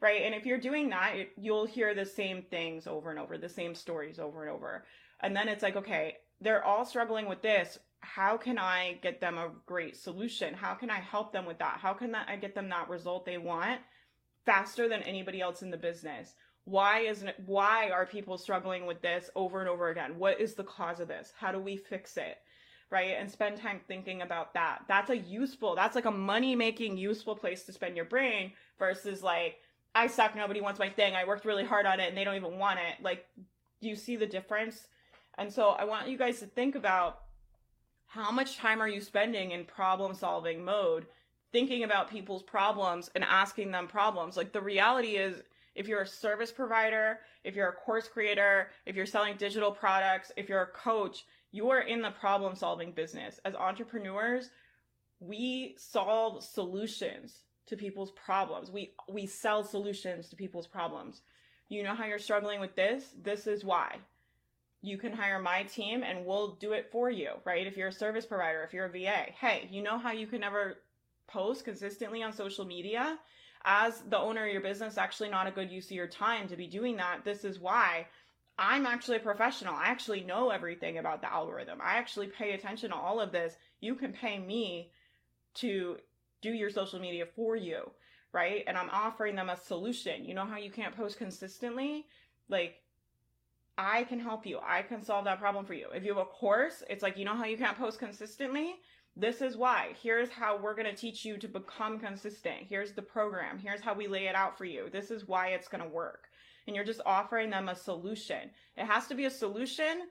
right? 0.00 0.22
And 0.22 0.34
if 0.34 0.46
you're 0.46 0.58
doing 0.58 0.88
that, 0.90 1.16
it, 1.16 1.30
you'll 1.36 1.66
hear 1.66 1.94
the 1.94 2.04
same 2.04 2.42
things 2.42 2.86
over 2.86 3.10
and 3.10 3.18
over, 3.18 3.36
the 3.36 3.48
same 3.48 3.74
stories 3.74 4.18
over 4.18 4.42
and 4.42 4.50
over. 4.50 4.84
And 5.20 5.36
then 5.36 5.48
it's 5.48 5.62
like, 5.62 5.76
okay, 5.76 6.16
they're 6.40 6.64
all 6.64 6.84
struggling 6.84 7.28
with 7.28 7.42
this. 7.42 7.78
How 8.00 8.36
can 8.36 8.58
I 8.58 8.98
get 9.02 9.20
them 9.20 9.38
a 9.38 9.50
great 9.66 9.96
solution? 9.96 10.54
How 10.54 10.74
can 10.74 10.90
I 10.90 11.00
help 11.00 11.32
them 11.32 11.46
with 11.46 11.58
that? 11.58 11.78
How 11.80 11.94
can 11.94 12.12
that, 12.12 12.28
I 12.28 12.36
get 12.36 12.54
them 12.54 12.68
that 12.68 12.88
result 12.88 13.26
they 13.26 13.38
want 13.38 13.80
faster 14.46 14.88
than 14.88 15.02
anybody 15.02 15.40
else 15.40 15.62
in 15.62 15.70
the 15.70 15.76
business? 15.76 16.34
Why 16.64 17.00
isn't 17.00 17.26
it, 17.26 17.36
why 17.46 17.90
are 17.90 18.06
people 18.06 18.38
struggling 18.38 18.86
with 18.86 19.02
this 19.02 19.30
over 19.34 19.58
and 19.60 19.68
over 19.68 19.88
again? 19.88 20.18
What 20.18 20.40
is 20.40 20.54
the 20.54 20.64
cause 20.64 21.00
of 21.00 21.08
this? 21.08 21.32
How 21.36 21.50
do 21.50 21.58
we 21.58 21.76
fix 21.76 22.16
it? 22.16 22.38
right? 22.90 23.16
And 23.18 23.30
spend 23.30 23.58
time 23.58 23.80
thinking 23.86 24.22
about 24.22 24.54
that. 24.54 24.80
That's 24.88 25.10
a 25.10 25.16
useful, 25.16 25.74
that's 25.74 25.94
like 25.94 26.06
a 26.06 26.10
money 26.10 26.56
making, 26.56 26.96
useful 26.96 27.36
place 27.36 27.64
to 27.64 27.72
spend 27.72 27.96
your 27.96 28.06
brain 28.06 28.52
versus 28.78 29.22
like, 29.22 29.56
I 29.98 30.06
suck, 30.06 30.36
nobody 30.36 30.60
wants 30.60 30.78
my 30.78 30.88
thing. 30.88 31.16
I 31.16 31.24
worked 31.24 31.44
really 31.44 31.64
hard 31.64 31.84
on 31.84 31.98
it 31.98 32.08
and 32.08 32.16
they 32.16 32.22
don't 32.22 32.36
even 32.36 32.56
want 32.56 32.78
it. 32.78 33.02
Like, 33.02 33.26
do 33.80 33.88
you 33.88 33.96
see 33.96 34.14
the 34.14 34.26
difference? 34.26 34.86
And 35.38 35.52
so 35.52 35.70
I 35.70 35.84
want 35.84 36.08
you 36.08 36.16
guys 36.16 36.38
to 36.38 36.46
think 36.46 36.76
about 36.76 37.22
how 38.06 38.30
much 38.30 38.56
time 38.56 38.80
are 38.80 38.88
you 38.88 39.00
spending 39.00 39.50
in 39.50 39.64
problem 39.64 40.14
solving 40.14 40.64
mode, 40.64 41.06
thinking 41.50 41.82
about 41.82 42.08
people's 42.08 42.44
problems 42.44 43.10
and 43.16 43.24
asking 43.24 43.72
them 43.72 43.88
problems. 43.88 44.36
Like, 44.36 44.52
the 44.52 44.60
reality 44.60 45.16
is, 45.16 45.42
if 45.74 45.88
you're 45.88 46.02
a 46.02 46.06
service 46.06 46.52
provider, 46.52 47.18
if 47.42 47.56
you're 47.56 47.68
a 47.68 47.72
course 47.72 48.06
creator, 48.06 48.70
if 48.86 48.94
you're 48.94 49.04
selling 49.04 49.36
digital 49.36 49.72
products, 49.72 50.30
if 50.36 50.48
you're 50.48 50.62
a 50.62 50.66
coach, 50.66 51.26
you 51.50 51.70
are 51.70 51.80
in 51.80 52.02
the 52.02 52.10
problem 52.10 52.54
solving 52.54 52.92
business. 52.92 53.40
As 53.44 53.54
entrepreneurs, 53.56 54.50
we 55.18 55.74
solve 55.76 56.44
solutions 56.44 57.47
to 57.68 57.76
people's 57.76 58.10
problems. 58.12 58.70
We 58.70 58.92
we 59.08 59.26
sell 59.26 59.64
solutions 59.64 60.28
to 60.28 60.36
people's 60.36 60.66
problems. 60.66 61.22
You 61.68 61.82
know 61.82 61.94
how 61.94 62.06
you're 62.06 62.18
struggling 62.18 62.60
with 62.60 62.74
this? 62.74 63.04
This 63.22 63.46
is 63.46 63.64
why. 63.64 63.96
You 64.80 64.96
can 64.96 65.12
hire 65.12 65.40
my 65.40 65.64
team 65.64 66.02
and 66.02 66.24
we'll 66.24 66.52
do 66.54 66.72
it 66.72 66.88
for 66.90 67.10
you, 67.10 67.30
right? 67.44 67.66
If 67.66 67.76
you're 67.76 67.88
a 67.88 67.92
service 67.92 68.24
provider, 68.24 68.62
if 68.62 68.72
you're 68.72 68.86
a 68.86 68.90
VA. 68.90 69.32
Hey, 69.38 69.68
you 69.70 69.82
know 69.82 69.98
how 69.98 70.12
you 70.12 70.26
can 70.26 70.40
never 70.40 70.78
post 71.26 71.64
consistently 71.64 72.22
on 72.22 72.32
social 72.32 72.64
media? 72.64 73.18
As 73.64 74.00
the 74.08 74.18
owner 74.18 74.46
of 74.46 74.52
your 74.52 74.62
business, 74.62 74.96
actually 74.96 75.30
not 75.30 75.48
a 75.48 75.50
good 75.50 75.70
use 75.70 75.86
of 75.86 75.92
your 75.92 76.06
time 76.06 76.48
to 76.48 76.56
be 76.56 76.68
doing 76.68 76.96
that. 76.96 77.24
This 77.24 77.44
is 77.44 77.58
why 77.58 78.06
I'm 78.58 78.86
actually 78.86 79.18
a 79.18 79.20
professional. 79.20 79.74
I 79.74 79.86
actually 79.86 80.22
know 80.22 80.50
everything 80.50 80.98
about 80.98 81.20
the 81.20 81.32
algorithm. 81.32 81.80
I 81.82 81.96
actually 81.96 82.28
pay 82.28 82.52
attention 82.52 82.90
to 82.90 82.96
all 82.96 83.20
of 83.20 83.30
this. 83.30 83.56
You 83.80 83.94
can 83.94 84.12
pay 84.12 84.38
me 84.38 84.90
to 85.54 85.98
do 86.42 86.50
your 86.50 86.70
social 86.70 87.00
media 87.00 87.26
for 87.36 87.56
you, 87.56 87.90
right? 88.32 88.64
And 88.66 88.76
I'm 88.76 88.90
offering 88.90 89.36
them 89.36 89.50
a 89.50 89.56
solution. 89.56 90.24
You 90.24 90.34
know 90.34 90.44
how 90.44 90.58
you 90.58 90.70
can't 90.70 90.96
post 90.96 91.18
consistently? 91.18 92.06
Like, 92.48 92.76
I 93.76 94.04
can 94.04 94.18
help 94.18 94.44
you. 94.46 94.58
I 94.64 94.82
can 94.82 95.02
solve 95.02 95.24
that 95.26 95.38
problem 95.38 95.64
for 95.64 95.74
you. 95.74 95.86
If 95.94 96.02
you 96.04 96.10
have 96.10 96.22
a 96.22 96.24
course, 96.24 96.82
it's 96.90 97.02
like, 97.02 97.16
you 97.16 97.24
know 97.24 97.36
how 97.36 97.44
you 97.44 97.56
can't 97.56 97.78
post 97.78 97.98
consistently? 97.98 98.76
This 99.16 99.40
is 99.40 99.56
why. 99.56 99.94
Here's 100.02 100.30
how 100.30 100.58
we're 100.58 100.74
going 100.74 100.86
to 100.92 100.94
teach 100.94 101.24
you 101.24 101.38
to 101.38 101.48
become 101.48 101.98
consistent. 101.98 102.58
Here's 102.68 102.92
the 102.92 103.02
program. 103.02 103.58
Here's 103.58 103.80
how 103.80 103.94
we 103.94 104.06
lay 104.06 104.26
it 104.26 104.34
out 104.34 104.56
for 104.56 104.64
you. 104.64 104.88
This 104.90 105.10
is 105.10 105.26
why 105.26 105.48
it's 105.48 105.68
going 105.68 105.82
to 105.82 105.90
work. 105.90 106.28
And 106.66 106.76
you're 106.76 106.84
just 106.84 107.00
offering 107.06 107.50
them 107.50 107.68
a 107.68 107.74
solution. 107.74 108.50
It 108.76 108.84
has 108.84 109.06
to 109.08 109.14
be 109.14 109.24
a 109.24 109.30
solution 109.30 110.02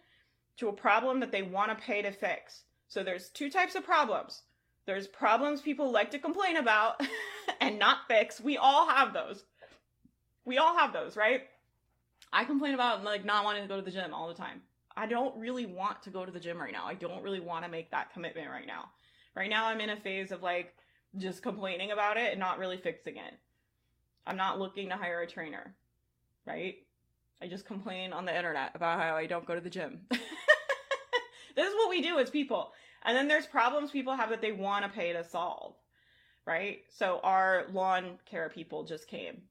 to 0.57 0.69
a 0.69 0.73
problem 0.73 1.19
that 1.19 1.31
they 1.31 1.41
want 1.41 1.69
to 1.69 1.85
pay 1.85 2.01
to 2.01 2.11
fix. 2.11 2.63
So 2.87 3.03
there's 3.03 3.29
two 3.29 3.49
types 3.49 3.75
of 3.75 3.85
problems 3.85 4.43
there's 4.87 5.05
problems 5.05 5.61
people 5.61 5.91
like 5.91 6.09
to 6.11 6.17
complain 6.19 6.57
about 6.57 6.99
and 7.61 7.77
not 7.77 8.07
fix. 8.07 8.41
We 8.41 8.57
all 8.57 8.89
have 8.89 9.13
those. 9.13 9.43
We 10.45 10.57
all 10.57 10.75
have 10.77 10.93
those, 10.93 11.15
right? 11.15 11.41
I 12.33 12.45
complain 12.45 12.73
about 12.73 13.03
like 13.03 13.25
not 13.25 13.43
wanting 13.43 13.61
to 13.63 13.67
go 13.67 13.75
to 13.75 13.81
the 13.81 13.91
gym 13.91 14.13
all 14.13 14.29
the 14.29 14.33
time. 14.33 14.61
I 14.95 15.05
don't 15.05 15.37
really 15.37 15.65
want 15.65 16.01
to 16.03 16.09
go 16.09 16.25
to 16.25 16.31
the 16.31 16.39
gym 16.39 16.57
right 16.57 16.71
now. 16.71 16.85
I 16.85 16.95
don't 16.95 17.21
really 17.21 17.41
want 17.41 17.65
to 17.65 17.69
make 17.69 17.91
that 17.91 18.13
commitment 18.13 18.49
right 18.49 18.65
now. 18.65 18.89
Right 19.35 19.49
now 19.49 19.67
I'm 19.67 19.81
in 19.81 19.91
a 19.91 19.97
phase 19.97 20.31
of 20.31 20.41
like 20.41 20.73
just 21.17 21.43
complaining 21.43 21.91
about 21.91 22.17
it 22.17 22.31
and 22.31 22.39
not 22.39 22.57
really 22.57 22.77
fixing 22.77 23.17
it. 23.17 23.33
I'm 24.25 24.37
not 24.37 24.57
looking 24.57 24.89
to 24.89 24.95
hire 24.95 25.21
a 25.21 25.27
trainer, 25.27 25.75
right? 26.45 26.75
I 27.41 27.47
just 27.47 27.65
complain 27.65 28.13
on 28.13 28.25
the 28.25 28.35
internet 28.35 28.71
about 28.73 28.99
how 28.99 29.15
I 29.15 29.25
don't 29.27 29.45
go 29.45 29.53
to 29.53 29.61
the 29.61 29.69
gym. 29.69 29.99
this 30.09 31.67
is 31.67 31.75
what 31.75 31.89
we 31.89 32.01
do 32.01 32.19
as 32.19 32.29
people. 32.29 32.71
And 33.03 33.15
then 33.15 33.27
there's 33.27 33.45
problems 33.45 33.91
people 33.91 34.15
have 34.15 34.29
that 34.29 34.41
they 34.41 34.51
want 34.51 34.85
to 34.85 34.91
pay 34.91 35.13
to 35.13 35.23
solve, 35.23 35.75
right? 36.45 36.79
So 36.89 37.19
our 37.23 37.65
lawn 37.71 38.19
care 38.25 38.49
people 38.49 38.83
just 38.83 39.07
came. 39.07 39.41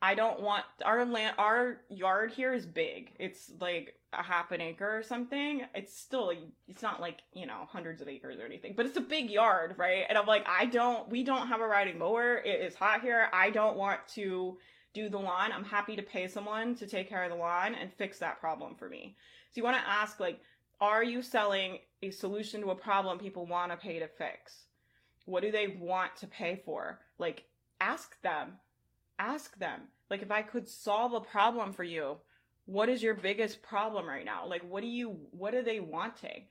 I 0.00 0.14
don't 0.14 0.40
want 0.40 0.64
our 0.84 1.04
land, 1.04 1.34
our 1.38 1.78
yard 1.88 2.32
here 2.32 2.52
is 2.52 2.66
big. 2.66 3.12
It's 3.18 3.50
like 3.60 3.94
a 4.12 4.22
half 4.22 4.52
an 4.52 4.60
acre 4.60 4.96
or 4.96 5.02
something. 5.02 5.62
It's 5.74 5.96
still, 5.96 6.32
it's 6.68 6.82
not 6.82 7.00
like, 7.00 7.18
you 7.32 7.46
know, 7.46 7.66
hundreds 7.68 8.00
of 8.00 8.08
acres 8.08 8.38
or 8.38 8.44
anything, 8.44 8.74
but 8.76 8.86
it's 8.86 8.96
a 8.96 9.02
big 9.02 9.28
yard, 9.28 9.74
right? 9.76 10.04
And 10.08 10.16
I'm 10.16 10.26
like, 10.26 10.46
I 10.48 10.66
don't, 10.66 11.08
we 11.08 11.24
don't 11.24 11.48
have 11.48 11.60
a 11.60 11.66
riding 11.66 11.98
mower. 11.98 12.36
It 12.36 12.60
is 12.60 12.76
hot 12.76 13.02
here. 13.02 13.28
I 13.32 13.50
don't 13.50 13.76
want 13.76 14.00
to 14.14 14.56
do 14.94 15.08
the 15.08 15.18
lawn, 15.18 15.52
I'm 15.52 15.64
happy 15.64 15.96
to 15.96 16.02
pay 16.02 16.28
someone 16.28 16.74
to 16.76 16.86
take 16.86 17.08
care 17.08 17.22
of 17.22 17.30
the 17.30 17.36
lawn 17.36 17.74
and 17.74 17.92
fix 17.92 18.18
that 18.18 18.40
problem 18.40 18.74
for 18.74 18.88
me. 18.88 19.16
So 19.50 19.58
you 19.58 19.64
want 19.64 19.76
to 19.76 19.88
ask 19.88 20.18
like, 20.18 20.40
are 20.80 21.02
you 21.02 21.22
selling 21.22 21.78
a 22.02 22.10
solution 22.10 22.60
to 22.60 22.70
a 22.70 22.74
problem 22.74 23.18
people 23.18 23.46
want 23.46 23.72
to 23.72 23.76
pay 23.76 23.98
to 23.98 24.08
fix? 24.08 24.64
What 25.24 25.42
do 25.42 25.50
they 25.50 25.68
want 25.68 26.16
to 26.16 26.26
pay 26.26 26.60
for? 26.64 27.00
Like, 27.18 27.44
ask 27.80 28.20
them. 28.22 28.52
Ask 29.18 29.58
them. 29.58 29.80
Like, 30.10 30.22
if 30.22 30.30
I 30.30 30.42
could 30.42 30.68
solve 30.68 31.12
a 31.12 31.20
problem 31.20 31.72
for 31.72 31.84
you, 31.84 32.16
what 32.66 32.88
is 32.88 33.02
your 33.02 33.14
biggest 33.14 33.62
problem 33.62 34.06
right 34.06 34.24
now? 34.24 34.46
Like, 34.46 34.62
what 34.62 34.82
do 34.82 34.88
you, 34.88 35.16
what 35.30 35.54
are 35.54 35.62
they 35.62 35.80
wanting? 35.80 36.44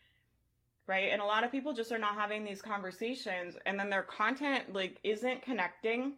Right. 0.87 1.09
And 1.11 1.21
a 1.21 1.25
lot 1.25 1.43
of 1.43 1.51
people 1.51 1.73
just 1.73 1.91
are 1.91 1.97
not 1.97 2.15
having 2.15 2.45
these 2.45 2.61
conversations 2.61 3.57
and 3.65 3.77
then 3.77 3.89
their 3.89 4.03
content 4.03 4.73
like 4.73 4.97
isn't 5.03 5.41
connecting. 5.41 6.13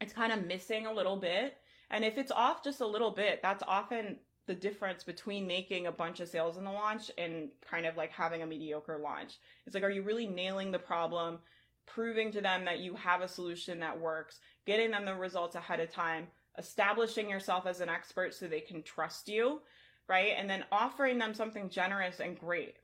It's 0.00 0.12
kind 0.12 0.32
of 0.32 0.46
missing 0.46 0.86
a 0.86 0.92
little 0.92 1.16
bit. 1.16 1.56
And 1.90 2.04
if 2.04 2.16
it's 2.16 2.30
off 2.30 2.62
just 2.62 2.80
a 2.80 2.86
little 2.86 3.10
bit, 3.10 3.40
that's 3.42 3.62
often 3.66 4.18
the 4.48 4.54
difference 4.54 5.04
between 5.04 5.46
making 5.46 5.86
a 5.86 5.92
bunch 5.92 6.18
of 6.18 6.28
sales 6.28 6.56
in 6.56 6.64
the 6.64 6.72
launch 6.72 7.10
and 7.16 7.50
kind 7.70 7.86
of 7.86 7.96
like 7.96 8.10
having 8.10 8.42
a 8.42 8.46
mediocre 8.46 8.98
launch. 8.98 9.38
It's 9.66 9.74
like, 9.74 9.84
are 9.84 9.90
you 9.90 10.02
really 10.02 10.26
nailing 10.26 10.72
the 10.72 10.78
problem, 10.78 11.38
proving 11.86 12.32
to 12.32 12.40
them 12.40 12.64
that 12.64 12.80
you 12.80 12.94
have 12.94 13.20
a 13.20 13.28
solution 13.28 13.78
that 13.80 14.00
works, 14.00 14.40
getting 14.66 14.90
them 14.90 15.04
the 15.04 15.14
results 15.14 15.54
ahead 15.54 15.80
of 15.80 15.92
time, 15.92 16.26
establishing 16.58 17.30
yourself 17.30 17.66
as 17.66 17.80
an 17.80 17.88
expert 17.88 18.34
so 18.34 18.48
they 18.48 18.60
can 18.60 18.82
trust 18.82 19.28
you, 19.28 19.60
right? 20.08 20.32
And 20.36 20.48
then 20.48 20.64
offering 20.72 21.18
them 21.18 21.34
something 21.34 21.68
generous 21.68 22.18
and 22.18 22.38
great, 22.38 22.76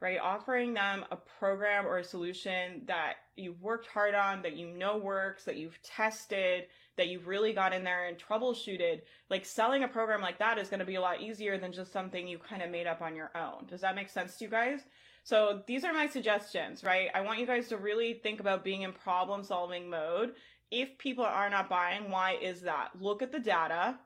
right? 0.00 0.18
Offering 0.20 0.74
them 0.74 1.04
a 1.10 1.16
program 1.16 1.86
or 1.86 1.98
a 1.98 2.04
solution 2.04 2.82
that 2.86 3.14
you've 3.36 3.62
worked 3.62 3.86
hard 3.86 4.14
on, 4.14 4.42
that 4.42 4.56
you 4.56 4.66
know 4.66 4.98
works, 4.98 5.44
that 5.44 5.56
you've 5.56 5.80
tested, 5.82 6.64
that 6.96 7.08
you've 7.08 7.26
really 7.26 7.52
got 7.52 7.72
in 7.72 7.84
there 7.84 8.06
and 8.06 8.16
troubleshooted. 8.18 9.02
Like 9.30 9.44
selling 9.44 9.82
a 9.82 9.88
program 9.88 10.20
like 10.20 10.38
that 10.38 10.58
is 10.58 10.68
going 10.68 10.80
to 10.80 10.86
be 10.86 10.94
a 10.94 11.00
lot 11.00 11.20
easier 11.20 11.58
than 11.58 11.72
just 11.72 11.92
something 11.92 12.26
you 12.26 12.38
kind 12.38 12.62
of 12.62 12.70
made 12.70 12.86
up 12.86 13.02
on 13.02 13.16
your 13.16 13.30
own. 13.34 13.66
Does 13.66 13.80
that 13.80 13.94
make 13.94 14.08
sense 14.08 14.36
to 14.36 14.44
you 14.44 14.50
guys? 14.50 14.80
So 15.24 15.62
these 15.66 15.84
are 15.84 15.92
my 15.92 16.06
suggestions, 16.06 16.84
right? 16.84 17.08
I 17.14 17.22
want 17.22 17.38
you 17.38 17.46
guys 17.46 17.68
to 17.68 17.78
really 17.78 18.20
think 18.22 18.40
about 18.40 18.62
being 18.62 18.82
in 18.82 18.92
problem 18.92 19.42
solving 19.42 19.88
mode 19.88 20.34
if 20.70 20.98
people 20.98 21.24
are 21.24 21.50
not 21.50 21.68
buying, 21.68 22.10
why 22.10 22.36
is 22.40 22.62
that? 22.62 22.90
Look 23.00 23.22
at 23.22 23.32
the 23.32 23.38
data. 23.38 23.96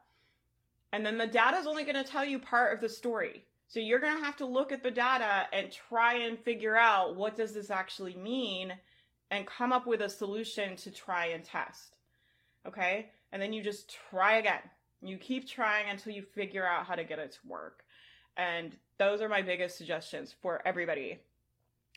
And 0.92 1.04
then 1.04 1.18
the 1.18 1.26
data 1.26 1.56
is 1.56 1.66
only 1.66 1.84
going 1.84 2.02
to 2.02 2.10
tell 2.10 2.24
you 2.24 2.38
part 2.38 2.74
of 2.74 2.80
the 2.80 2.88
story. 2.88 3.44
So 3.68 3.80
you're 3.80 4.00
going 4.00 4.16
to 4.16 4.24
have 4.24 4.36
to 4.36 4.46
look 4.46 4.72
at 4.72 4.82
the 4.82 4.90
data 4.90 5.46
and 5.52 5.70
try 5.70 6.14
and 6.14 6.38
figure 6.38 6.76
out 6.76 7.16
what 7.16 7.36
does 7.36 7.52
this 7.52 7.70
actually 7.70 8.16
mean 8.16 8.72
and 9.30 9.46
come 9.46 9.72
up 9.72 9.86
with 9.86 10.00
a 10.00 10.08
solution 10.08 10.76
to 10.76 10.90
try 10.90 11.26
and 11.26 11.44
test. 11.44 11.97
Okay? 12.66 13.10
And 13.32 13.40
then 13.40 13.52
you 13.52 13.62
just 13.62 13.94
try 14.10 14.36
again. 14.36 14.60
You 15.02 15.16
keep 15.16 15.48
trying 15.48 15.88
until 15.90 16.12
you 16.12 16.22
figure 16.22 16.66
out 16.66 16.86
how 16.86 16.94
to 16.94 17.04
get 17.04 17.18
it 17.18 17.32
to 17.32 17.38
work. 17.48 17.84
And 18.36 18.76
those 18.98 19.20
are 19.20 19.28
my 19.28 19.42
biggest 19.42 19.76
suggestions 19.76 20.34
for 20.42 20.60
everybody. 20.66 21.18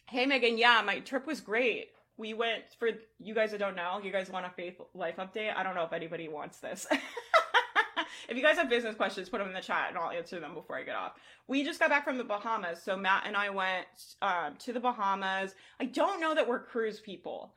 Hey 0.06 0.26
Megan, 0.26 0.58
yeah, 0.58 0.82
my 0.86 1.00
trip 1.00 1.26
was 1.26 1.42
great 1.42 1.90
we 2.22 2.36
went 2.36 2.64
for 2.78 2.90
you 3.20 3.34
guys 3.34 3.52
that 3.52 3.60
don't 3.60 3.76
know, 3.76 4.00
you 4.02 4.12
guys 4.12 4.30
want 4.30 4.46
a 4.46 4.50
faith 4.52 4.80
life 4.94 5.18
update. 5.18 5.56
I 5.56 5.64
don't 5.64 5.74
know 5.74 5.84
if 5.84 5.92
anybody 5.92 6.30
wants 6.30 6.60
this. 6.60 6.86
if 8.30 8.38
you 8.38 8.44
guys 8.44 8.58
have 8.58 8.70
business 8.70 8.96
questions, 8.96 9.28
put 9.28 9.40
them 9.40 9.48
in 9.48 9.54
the 9.56 9.62
chat 9.62 9.88
and 9.90 9.98
I'll 9.98 10.12
answer 10.12 10.40
them 10.40 10.54
before 10.54 10.78
I 10.78 10.84
get 10.84 10.96
off. 10.96 11.14
We 11.48 11.64
just 11.64 11.80
got 11.80 11.90
back 11.90 12.06
from 12.06 12.20
the 12.20 12.24
Bahamas, 12.24 12.82
so 12.84 12.96
Matt 12.96 13.24
and 13.26 13.36
I 13.36 13.50
went 13.50 13.88
um, 14.22 14.56
to 14.60 14.72
the 14.72 14.80
Bahamas. 14.80 15.56
I 15.80 15.86
don't 15.86 16.22
know 16.22 16.36
that 16.36 16.48
we're 16.48 16.60
cruise 16.60 17.00
people. 17.00 17.54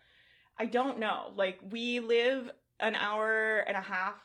I 0.58 0.64
don't 0.64 0.98
know. 0.98 1.32
Like 1.36 1.58
we 1.70 2.00
live 2.00 2.50
an 2.80 2.94
hour 2.94 3.58
and 3.66 3.76
a 3.76 3.80
half 3.80 4.16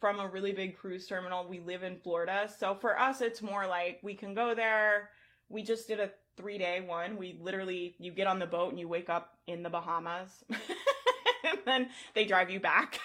from 0.00 0.20
a 0.20 0.28
really 0.28 0.52
big 0.52 0.76
cruise 0.76 1.06
terminal. 1.06 1.48
We 1.48 1.60
live 1.60 1.82
in 1.82 1.98
Florida, 1.98 2.50
so 2.58 2.74
for 2.74 2.98
us, 2.98 3.20
it's 3.20 3.42
more 3.42 3.66
like 3.66 3.98
we 4.02 4.14
can 4.14 4.34
go 4.34 4.54
there. 4.54 5.10
We 5.48 5.62
just 5.62 5.88
did 5.88 6.00
a 6.00 6.10
three 6.36 6.58
day 6.58 6.80
one. 6.80 7.16
We 7.16 7.38
literally, 7.40 7.94
you 7.98 8.12
get 8.12 8.26
on 8.26 8.38
the 8.38 8.46
boat 8.46 8.70
and 8.70 8.78
you 8.78 8.88
wake 8.88 9.08
up 9.08 9.38
in 9.46 9.62
the 9.62 9.70
Bahamas. 9.70 10.44
and 10.50 11.58
then 11.64 11.88
they 12.14 12.24
drive 12.24 12.50
you 12.50 12.60
back 12.60 13.00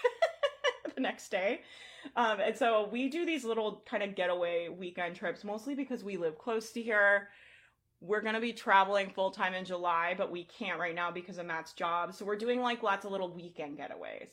the 0.96 1.02
next 1.02 1.30
day. 1.30 1.62
Um, 2.16 2.40
and 2.40 2.58
so 2.58 2.90
we 2.92 3.10
do 3.10 3.26
these 3.26 3.44
little 3.44 3.84
kind 3.86 4.04
of 4.04 4.16
getaway 4.16 4.70
weekend 4.70 5.16
trips, 5.16 5.44
mostly 5.44 5.76
because 5.76 6.04
we 6.04 6.18
live 6.18 6.38
close 6.38 6.72
to 6.72 6.82
here. 6.82 7.30
We're 8.02 8.22
going 8.22 8.34
to 8.34 8.42
be 8.42 8.54
traveling 8.54 9.12
full 9.12 9.30
time 9.30 9.54
in 9.54 9.64
July, 9.64 10.16
but 10.18 10.32
we 10.32 10.46
can't 10.46 10.80
right 10.80 10.96
now 10.96 11.12
because 11.12 11.38
of 11.38 11.46
Matt's 11.46 11.74
job. 11.74 12.16
So 12.16 12.26
we're 12.26 12.36
doing 12.36 12.60
like 12.60 12.82
lots 12.82 13.06
of 13.06 13.12
little 13.12 13.32
weekend 13.32 13.78
getaways. 13.78 14.30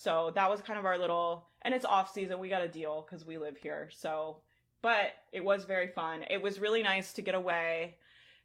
So 0.00 0.32
that 0.34 0.48
was 0.48 0.62
kind 0.62 0.78
of 0.78 0.86
our 0.86 0.98
little, 0.98 1.46
and 1.62 1.74
it's 1.74 1.84
off 1.84 2.12
season. 2.12 2.38
We 2.38 2.48
got 2.48 2.62
a 2.62 2.68
deal 2.68 3.06
because 3.06 3.26
we 3.26 3.36
live 3.36 3.56
here. 3.56 3.90
So, 3.92 4.38
but 4.80 5.12
it 5.32 5.44
was 5.44 5.64
very 5.64 5.88
fun. 5.88 6.24
It 6.30 6.40
was 6.40 6.58
really 6.58 6.82
nice 6.82 7.12
to 7.14 7.22
get 7.22 7.34
away 7.34 7.96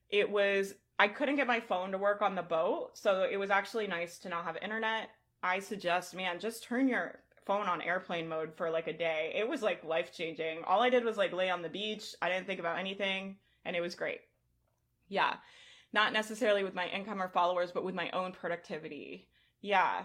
it 0.09 0.29
was 0.29 0.73
I 0.97 1.07
couldn't 1.07 1.35
get 1.35 1.47
my 1.47 1.59
phone 1.59 1.91
to 1.91 1.97
work 1.97 2.21
on 2.21 2.35
the 2.35 2.41
boat, 2.41 2.91
so 2.93 3.27
it 3.29 3.37
was 3.37 3.49
actually 3.49 3.87
nice 3.87 4.17
to 4.19 4.29
not 4.29 4.45
have 4.45 4.57
internet. 4.61 5.09
I 5.43 5.59
suggest, 5.59 6.15
man, 6.15 6.39
just 6.39 6.63
turn 6.63 6.87
your 6.87 7.19
phone 7.45 7.67
on 7.67 7.81
airplane 7.81 8.27
mode 8.27 8.53
for 8.55 8.69
like 8.69 8.87
a 8.87 8.97
day. 8.97 9.33
It 9.35 9.47
was 9.47 9.61
like 9.61 9.83
life 9.83 10.13
changing. 10.15 10.63
All 10.65 10.81
I 10.81 10.89
did 10.89 11.03
was 11.03 11.17
like 11.17 11.33
lay 11.33 11.49
on 11.49 11.61
the 11.61 11.69
beach. 11.69 12.15
I 12.21 12.29
didn't 12.29 12.47
think 12.47 12.59
about 12.59 12.79
anything, 12.79 13.35
and 13.65 13.75
it 13.75 13.81
was 13.81 13.93
great. 13.93 14.21
Yeah. 15.09 15.35
Not 15.91 16.13
necessarily 16.13 16.63
with 16.63 16.73
my 16.73 16.87
income 16.87 17.21
or 17.21 17.29
followers, 17.29 17.71
but 17.71 17.83
with 17.83 17.95
my 17.95 18.09
own 18.11 18.31
productivity. 18.31 19.27
Yeah. 19.61 20.03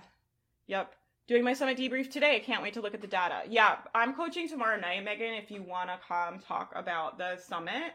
Yep. 0.66 0.94
Doing 1.30 1.44
my 1.44 1.52
summit 1.52 1.78
debrief 1.78 2.10
today. 2.10 2.34
I 2.34 2.38
can't 2.40 2.60
wait 2.60 2.74
to 2.74 2.80
look 2.80 2.92
at 2.92 3.00
the 3.00 3.06
data. 3.06 3.42
Yeah, 3.48 3.76
I'm 3.94 4.14
coaching 4.14 4.48
tomorrow 4.48 4.80
night, 4.80 5.04
Megan, 5.04 5.34
if 5.34 5.48
you 5.48 5.62
want 5.62 5.88
to 5.88 5.96
come 6.08 6.40
talk 6.40 6.72
about 6.74 7.18
the 7.18 7.36
summit. 7.36 7.92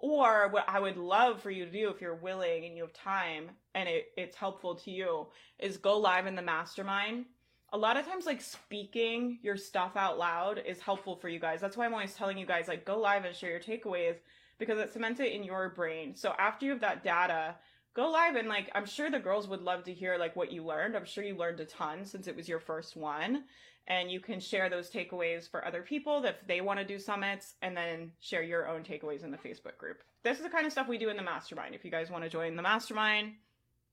Or 0.00 0.48
what 0.48 0.64
I 0.66 0.80
would 0.80 0.96
love 0.96 1.42
for 1.42 1.50
you 1.50 1.66
to 1.66 1.70
do 1.70 1.90
if 1.90 2.00
you're 2.00 2.14
willing 2.14 2.64
and 2.64 2.74
you 2.74 2.84
have 2.84 2.94
time 2.94 3.50
and 3.74 3.90
it, 3.90 4.06
it's 4.16 4.34
helpful 4.34 4.74
to 4.76 4.90
you 4.90 5.26
is 5.58 5.76
go 5.76 5.98
live 5.98 6.26
in 6.26 6.34
the 6.34 6.40
mastermind. 6.40 7.26
A 7.74 7.76
lot 7.76 7.98
of 7.98 8.06
times, 8.06 8.24
like 8.24 8.40
speaking 8.40 9.38
your 9.42 9.58
stuff 9.58 9.94
out 9.94 10.16
loud 10.16 10.62
is 10.66 10.80
helpful 10.80 11.14
for 11.14 11.28
you 11.28 11.38
guys. 11.38 11.60
That's 11.60 11.76
why 11.76 11.84
I'm 11.84 11.92
always 11.92 12.14
telling 12.14 12.38
you 12.38 12.46
guys, 12.46 12.68
like, 12.68 12.86
go 12.86 12.98
live 12.98 13.26
and 13.26 13.36
share 13.36 13.50
your 13.50 13.60
takeaways 13.60 14.14
because 14.58 14.78
it 14.78 14.94
cements 14.94 15.20
it 15.20 15.32
in 15.32 15.44
your 15.44 15.68
brain. 15.68 16.16
So 16.16 16.32
after 16.38 16.64
you 16.64 16.70
have 16.70 16.80
that 16.80 17.04
data, 17.04 17.56
go 17.94 18.10
live 18.10 18.36
and 18.36 18.48
like 18.48 18.70
I'm 18.74 18.86
sure 18.86 19.10
the 19.10 19.18
girls 19.18 19.48
would 19.48 19.62
love 19.62 19.84
to 19.84 19.92
hear 19.92 20.16
like 20.18 20.36
what 20.36 20.52
you 20.52 20.64
learned. 20.64 20.96
I'm 20.96 21.04
sure 21.04 21.24
you 21.24 21.36
learned 21.36 21.60
a 21.60 21.64
ton 21.64 22.04
since 22.04 22.28
it 22.28 22.36
was 22.36 22.48
your 22.48 22.60
first 22.60 22.96
one 22.96 23.44
and 23.88 24.10
you 24.10 24.20
can 24.20 24.38
share 24.38 24.68
those 24.68 24.90
takeaways 24.90 25.50
for 25.50 25.64
other 25.64 25.82
people 25.82 26.22
if 26.24 26.36
they 26.46 26.60
want 26.60 26.78
to 26.78 26.84
do 26.84 26.98
summits 26.98 27.54
and 27.62 27.76
then 27.76 28.12
share 28.20 28.42
your 28.42 28.68
own 28.68 28.82
takeaways 28.82 29.24
in 29.24 29.30
the 29.30 29.38
Facebook 29.38 29.78
group. 29.78 30.02
This 30.22 30.36
is 30.36 30.44
the 30.44 30.50
kind 30.50 30.66
of 30.66 30.72
stuff 30.72 30.88
we 30.88 30.98
do 30.98 31.08
in 31.08 31.16
the 31.16 31.22
mastermind. 31.22 31.74
If 31.74 31.84
you 31.84 31.90
guys 31.90 32.10
want 32.10 32.22
to 32.22 32.30
join 32.30 32.54
the 32.54 32.62
mastermind, 32.62 33.32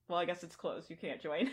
well, 0.08 0.18
I 0.18 0.26
guess 0.26 0.44
it's 0.44 0.54
closed. 0.54 0.90
You 0.90 0.96
can't 0.96 1.20
join. 1.20 1.50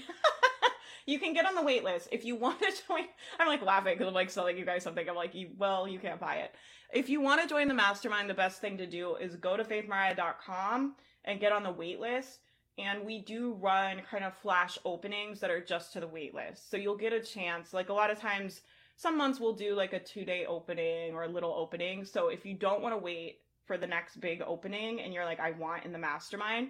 you 1.06 1.20
can 1.20 1.34
get 1.34 1.46
on 1.46 1.56
the 1.56 1.62
wait 1.62 1.86
list. 1.86 2.10
If 2.12 2.26
you 2.26 2.36
want 2.36 2.60
to 2.60 2.72
join, 2.88 3.06
I'm 3.40 3.48
like 3.48 3.64
laughing 3.64 3.94
because 3.94 4.08
I'm 4.08 4.14
like 4.14 4.30
selling 4.30 4.58
you 4.58 4.66
guys 4.66 4.84
something. 4.84 5.08
I'm 5.08 5.16
like, 5.16 5.34
well, 5.58 5.88
you 5.88 6.00
can't 6.00 6.20
buy 6.20 6.36
it. 6.36 6.54
If 6.94 7.08
you 7.08 7.22
want 7.22 7.42
to 7.42 7.48
join 7.48 7.70
the 7.70 7.74
mastermind, 7.74 8.30
the 8.30 8.36
best 8.36 8.60
thing 8.60 8.78
to 8.78 8.86
do 8.86 9.16
is 9.16 9.38
go 9.38 9.56
to 9.56 9.64
faithmariah.com 9.64 10.96
and 11.26 11.40
get 11.40 11.52
on 11.52 11.64
the 11.64 11.72
wait 11.72 12.00
list 12.00 12.40
and 12.78 13.06
we 13.06 13.20
do 13.20 13.54
run 13.54 14.02
kind 14.10 14.24
of 14.24 14.34
flash 14.38 14.78
openings 14.84 15.40
that 15.40 15.52
are 15.52 15.62
just 15.62 15.94
to 15.94 16.00
the 16.00 16.08
wait 16.08 16.34
list. 16.34 16.70
So 16.72 16.78
you'll 16.78 16.98
get 16.98 17.14
a 17.14 17.20
chance. 17.20 17.74
Like 17.74 17.90
a 17.90 17.94
lot 17.94 18.10
of 18.10 18.20
times, 18.20 18.62
some 18.96 19.18
months 19.18 19.40
we'll 19.40 19.54
do 19.54 19.76
like 19.76 19.94
a 19.94 20.00
two 20.00 20.26
day 20.26 20.46
opening 20.46 21.14
or 21.14 21.24
a 21.24 21.28
little 21.28 21.54
opening. 21.54 22.04
So 22.04 22.30
if 22.30 22.46
you 22.46 22.56
don't 22.56 22.82
want 22.82 22.94
to 22.94 22.98
wait 22.98 23.40
for 23.66 23.78
the 23.78 23.88
next 23.88 24.20
big 24.20 24.42
opening 24.42 25.02
and 25.02 25.14
you're 25.14 25.26
like, 25.26 25.40
I 25.40 25.52
want 25.52 25.86
in 25.86 25.92
the 25.92 26.00
mastermind, 26.00 26.70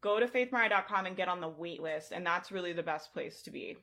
go 0.00 0.18
to 0.18 0.26
faithmariah.com 0.26 1.06
and 1.06 1.16
get 1.16 1.28
on 1.28 1.40
the 1.40 1.48
wait 1.48 1.82
list. 1.82 2.12
And 2.12 2.24
that's 2.24 2.50
really 2.50 2.72
the 2.72 2.82
best 2.82 3.12
place 3.12 3.42
to 3.42 3.50
be. 3.50 3.76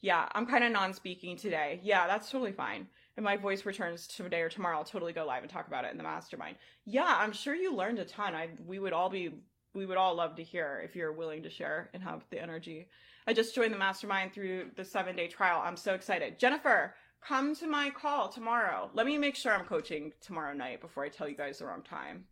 Yeah, 0.00 0.28
I'm 0.32 0.46
kind 0.46 0.64
of 0.64 0.72
non 0.72 0.94
speaking 0.94 1.36
today. 1.36 1.80
Yeah, 1.82 2.06
that's 2.06 2.30
totally 2.30 2.52
fine. 2.52 2.86
If 3.20 3.24
my 3.24 3.36
voice 3.36 3.66
returns 3.66 4.06
today 4.06 4.40
or 4.40 4.48
tomorrow, 4.48 4.78
I'll 4.78 4.84
totally 4.84 5.12
go 5.12 5.26
live 5.26 5.42
and 5.42 5.52
talk 5.52 5.66
about 5.66 5.84
it 5.84 5.90
in 5.90 5.98
the 5.98 6.02
mastermind. 6.02 6.56
Yeah, 6.86 7.18
I'm 7.18 7.32
sure 7.32 7.54
you 7.54 7.74
learned 7.76 7.98
a 7.98 8.06
ton. 8.06 8.34
I 8.34 8.48
we 8.66 8.78
would 8.78 8.94
all 8.94 9.10
be 9.10 9.34
we 9.74 9.84
would 9.84 9.98
all 9.98 10.14
love 10.14 10.36
to 10.36 10.42
hear 10.42 10.80
if 10.82 10.96
you're 10.96 11.12
willing 11.12 11.42
to 11.42 11.50
share 11.50 11.90
and 11.92 12.02
have 12.02 12.24
the 12.30 12.40
energy. 12.40 12.88
I 13.26 13.34
just 13.34 13.54
joined 13.54 13.74
the 13.74 13.78
mastermind 13.78 14.32
through 14.32 14.70
the 14.74 14.86
seven 14.86 15.16
day 15.16 15.28
trial. 15.28 15.60
I'm 15.62 15.76
so 15.76 15.92
excited. 15.92 16.38
Jennifer, 16.38 16.94
come 17.20 17.54
to 17.56 17.66
my 17.66 17.90
call 17.90 18.30
tomorrow. 18.30 18.88
Let 18.94 19.04
me 19.04 19.18
make 19.18 19.36
sure 19.36 19.52
I'm 19.52 19.66
coaching 19.66 20.14
tomorrow 20.22 20.54
night 20.54 20.80
before 20.80 21.04
I 21.04 21.10
tell 21.10 21.28
you 21.28 21.36
guys 21.36 21.58
the 21.58 21.66
wrong 21.66 21.82
time. 21.82 22.24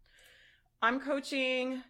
I'm 0.80 1.00
coaching 1.00 1.82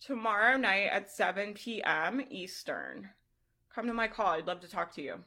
tomorrow 0.00 0.56
night 0.56 0.88
at 0.90 1.12
7 1.12 1.54
p.m. 1.54 2.22
Eastern. 2.28 3.10
Come 3.72 3.86
to 3.86 3.94
my 3.94 4.08
call. 4.08 4.32
I'd 4.32 4.48
love 4.48 4.62
to 4.62 4.68
talk 4.68 4.92
to 4.96 5.00
you. 5.02 5.22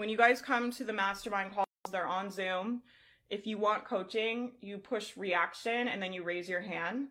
When 0.00 0.08
you 0.08 0.16
guys 0.16 0.40
come 0.40 0.70
to 0.72 0.84
the 0.84 0.92
mastermind 0.92 1.54
calls, 1.54 1.66
they're 1.92 2.06
on 2.06 2.30
Zoom 2.30 2.82
if 3.30 3.46
you 3.46 3.58
want 3.58 3.84
coaching, 3.84 4.52
you 4.60 4.76
push 4.78 5.16
reaction 5.16 5.88
and 5.88 6.02
then 6.02 6.12
you 6.12 6.24
raise 6.24 6.48
your 6.48 6.60
hand. 6.60 7.08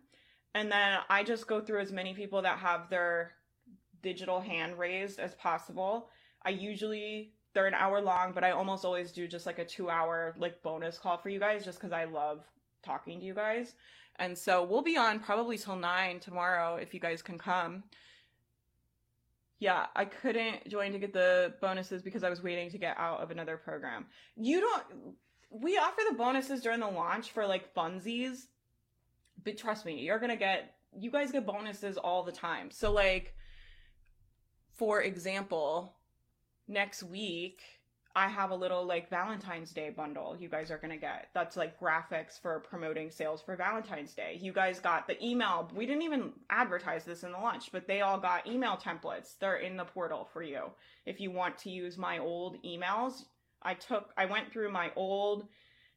And 0.54 0.70
then 0.70 0.98
I 1.08 1.24
just 1.24 1.46
go 1.46 1.60
through 1.60 1.80
as 1.80 1.92
many 1.92 2.12
people 2.12 2.42
that 2.42 2.58
have 2.58 2.90
their 2.90 3.32
digital 4.02 4.40
hand 4.40 4.78
raised 4.78 5.18
as 5.18 5.34
possible. 5.34 6.10
I 6.44 6.50
usually 6.50 7.32
they're 7.54 7.66
an 7.66 7.74
hour 7.74 8.00
long, 8.00 8.32
but 8.32 8.44
I 8.44 8.50
almost 8.50 8.84
always 8.84 9.12
do 9.12 9.26
just 9.26 9.46
like 9.46 9.58
a 9.58 9.64
two 9.64 9.90
hour 9.90 10.34
like 10.38 10.62
bonus 10.62 10.98
call 10.98 11.16
for 11.16 11.30
you 11.30 11.40
guys 11.40 11.64
just 11.64 11.78
because 11.78 11.92
I 11.92 12.04
love 12.04 12.44
talking 12.84 13.18
to 13.18 13.24
you 13.24 13.34
guys. 13.34 13.74
And 14.16 14.36
so 14.36 14.62
we'll 14.62 14.82
be 14.82 14.98
on 14.98 15.20
probably 15.20 15.56
till 15.56 15.76
nine 15.76 16.20
tomorrow 16.20 16.76
if 16.76 16.92
you 16.92 17.00
guys 17.00 17.22
can 17.22 17.38
come. 17.38 17.84
Yeah, 19.60 19.86
I 19.94 20.06
couldn't 20.06 20.66
join 20.68 20.92
to 20.92 20.98
get 20.98 21.12
the 21.12 21.54
bonuses 21.60 22.02
because 22.02 22.24
I 22.24 22.30
was 22.30 22.42
waiting 22.42 22.70
to 22.70 22.78
get 22.78 22.96
out 22.98 23.20
of 23.20 23.30
another 23.30 23.58
program. 23.58 24.06
You 24.34 24.60
don't 24.60 25.14
we 25.50 25.76
offer 25.76 26.00
the 26.08 26.16
bonuses 26.16 26.62
during 26.62 26.80
the 26.80 26.88
launch 26.88 27.32
for 27.32 27.46
like 27.46 27.74
funsies. 27.74 28.46
But 29.44 29.58
trust 29.58 29.84
me, 29.84 30.00
you're 30.00 30.18
gonna 30.18 30.36
get 30.36 30.74
you 30.98 31.10
guys 31.10 31.30
get 31.30 31.46
bonuses 31.46 31.98
all 31.98 32.24
the 32.24 32.32
time. 32.32 32.70
So 32.70 32.90
like 32.90 33.34
for 34.72 35.02
example, 35.02 35.94
next 36.66 37.02
week 37.02 37.60
I 38.16 38.26
have 38.28 38.50
a 38.50 38.56
little 38.56 38.84
like 38.84 39.08
Valentine's 39.08 39.72
Day 39.72 39.90
bundle 39.90 40.36
you 40.38 40.48
guys 40.48 40.70
are 40.70 40.78
going 40.78 40.92
to 40.92 40.96
get. 40.96 41.28
That's 41.32 41.56
like 41.56 41.78
graphics 41.78 42.40
for 42.40 42.58
promoting 42.58 43.10
sales 43.10 43.40
for 43.40 43.54
Valentine's 43.54 44.14
Day. 44.14 44.38
You 44.40 44.52
guys 44.52 44.80
got 44.80 45.06
the 45.06 45.22
email. 45.24 45.70
We 45.74 45.86
didn't 45.86 46.02
even 46.02 46.32
advertise 46.50 47.04
this 47.04 47.22
in 47.22 47.30
the 47.30 47.38
launch, 47.38 47.70
but 47.70 47.86
they 47.86 48.00
all 48.00 48.18
got 48.18 48.48
email 48.48 48.76
templates. 48.76 49.38
They're 49.38 49.58
in 49.58 49.76
the 49.76 49.84
portal 49.84 50.28
for 50.32 50.42
you. 50.42 50.70
If 51.06 51.20
you 51.20 51.30
want 51.30 51.56
to 51.58 51.70
use 51.70 51.96
my 51.96 52.18
old 52.18 52.56
emails, 52.64 53.24
I 53.62 53.74
took 53.74 54.10
I 54.16 54.24
went 54.24 54.50
through 54.50 54.72
my 54.72 54.90
old 54.96 55.46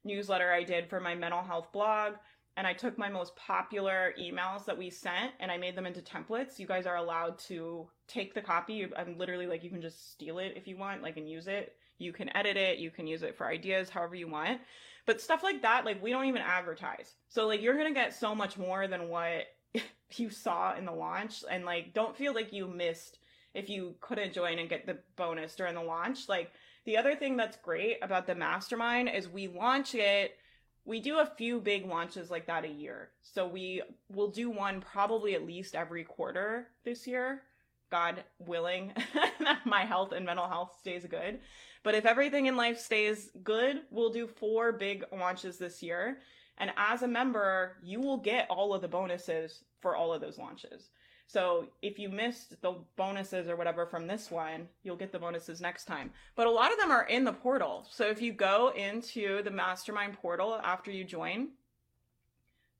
newsletter 0.04 0.52
I 0.52 0.62
did 0.62 0.88
for 0.88 1.00
my 1.00 1.14
mental 1.14 1.42
health 1.42 1.72
blog 1.72 2.12
and 2.56 2.66
I 2.66 2.74
took 2.74 2.96
my 2.96 3.08
most 3.08 3.34
popular 3.34 4.14
emails 4.20 4.64
that 4.66 4.78
we 4.78 4.88
sent 4.90 5.32
and 5.40 5.50
I 5.50 5.56
made 5.56 5.74
them 5.74 5.86
into 5.86 6.00
templates. 6.00 6.60
You 6.60 6.68
guys 6.68 6.86
are 6.86 6.96
allowed 6.96 7.38
to 7.48 7.88
take 8.06 8.34
the 8.34 8.42
copy. 8.42 8.86
I'm 8.96 9.18
literally 9.18 9.48
like 9.48 9.64
you 9.64 9.70
can 9.70 9.82
just 9.82 10.12
steal 10.12 10.38
it 10.38 10.52
if 10.54 10.68
you 10.68 10.76
want, 10.76 11.02
like 11.02 11.16
and 11.16 11.28
use 11.28 11.48
it 11.48 11.74
you 11.98 12.12
can 12.12 12.34
edit 12.36 12.56
it, 12.56 12.78
you 12.78 12.90
can 12.90 13.06
use 13.06 13.22
it 13.22 13.36
for 13.36 13.46
ideas 13.46 13.88
however 13.88 14.14
you 14.14 14.28
want. 14.28 14.60
But 15.06 15.20
stuff 15.20 15.42
like 15.42 15.62
that, 15.62 15.84
like 15.84 16.02
we 16.02 16.10
don't 16.10 16.26
even 16.26 16.42
advertise. 16.42 17.14
So 17.28 17.46
like 17.46 17.62
you're 17.62 17.76
gonna 17.76 17.94
get 17.94 18.14
so 18.14 18.34
much 18.34 18.56
more 18.56 18.86
than 18.86 19.08
what 19.08 19.46
you 20.16 20.30
saw 20.30 20.76
in 20.76 20.84
the 20.84 20.92
launch. 20.92 21.44
And 21.50 21.64
like 21.64 21.94
don't 21.94 22.16
feel 22.16 22.34
like 22.34 22.52
you 22.52 22.66
missed 22.66 23.18
if 23.54 23.68
you 23.68 23.94
couldn't 24.00 24.32
join 24.32 24.58
and 24.58 24.68
get 24.68 24.86
the 24.86 24.98
bonus 25.16 25.54
during 25.54 25.74
the 25.74 25.82
launch. 25.82 26.28
Like 26.28 26.52
the 26.86 26.96
other 26.96 27.14
thing 27.14 27.36
that's 27.36 27.56
great 27.58 27.98
about 28.02 28.26
the 28.26 28.34
mastermind 28.34 29.08
is 29.08 29.28
we 29.28 29.48
launch 29.48 29.94
it 29.94 30.36
we 30.84 31.00
do 31.00 31.18
a 31.18 31.26
few 31.26 31.60
big 31.60 31.86
launches 31.86 32.30
like 32.30 32.46
that 32.46 32.64
a 32.64 32.68
year. 32.68 33.10
So 33.22 33.46
we 33.46 33.82
will 34.12 34.28
do 34.28 34.50
one 34.50 34.80
probably 34.80 35.34
at 35.34 35.46
least 35.46 35.74
every 35.74 36.04
quarter 36.04 36.68
this 36.84 37.06
year. 37.06 37.42
God 37.90 38.24
willing, 38.38 38.92
my 39.64 39.84
health 39.84 40.12
and 40.12 40.26
mental 40.26 40.48
health 40.48 40.76
stays 40.80 41.06
good. 41.06 41.38
But 41.84 41.94
if 41.94 42.06
everything 42.06 42.46
in 42.46 42.56
life 42.56 42.80
stays 42.80 43.30
good, 43.44 43.82
we'll 43.90 44.10
do 44.10 44.26
four 44.26 44.72
big 44.72 45.04
launches 45.12 45.58
this 45.58 45.82
year. 45.82 46.18
And 46.58 46.72
as 46.76 47.02
a 47.02 47.08
member, 47.08 47.76
you 47.82 48.00
will 48.00 48.16
get 48.16 48.48
all 48.50 48.74
of 48.74 48.80
the 48.80 48.88
bonuses 48.88 49.62
for 49.80 49.94
all 49.94 50.12
of 50.12 50.20
those 50.20 50.38
launches. 50.38 50.88
So 51.26 51.68
if 51.82 51.98
you 51.98 52.08
missed 52.08 52.60
the 52.62 52.74
bonuses 52.96 53.48
or 53.48 53.56
whatever 53.56 53.86
from 53.86 54.06
this 54.06 54.30
one, 54.30 54.68
you'll 54.82 54.96
get 54.96 55.12
the 55.12 55.18
bonuses 55.18 55.60
next 55.60 55.84
time. 55.84 56.10
But 56.36 56.46
a 56.46 56.50
lot 56.50 56.72
of 56.72 56.78
them 56.78 56.90
are 56.90 57.06
in 57.06 57.24
the 57.24 57.32
portal. 57.32 57.86
So 57.90 58.06
if 58.06 58.20
you 58.22 58.32
go 58.32 58.72
into 58.74 59.42
the 59.42 59.50
mastermind 59.50 60.14
portal 60.14 60.60
after 60.62 60.90
you 60.90 61.04
join, 61.04 61.48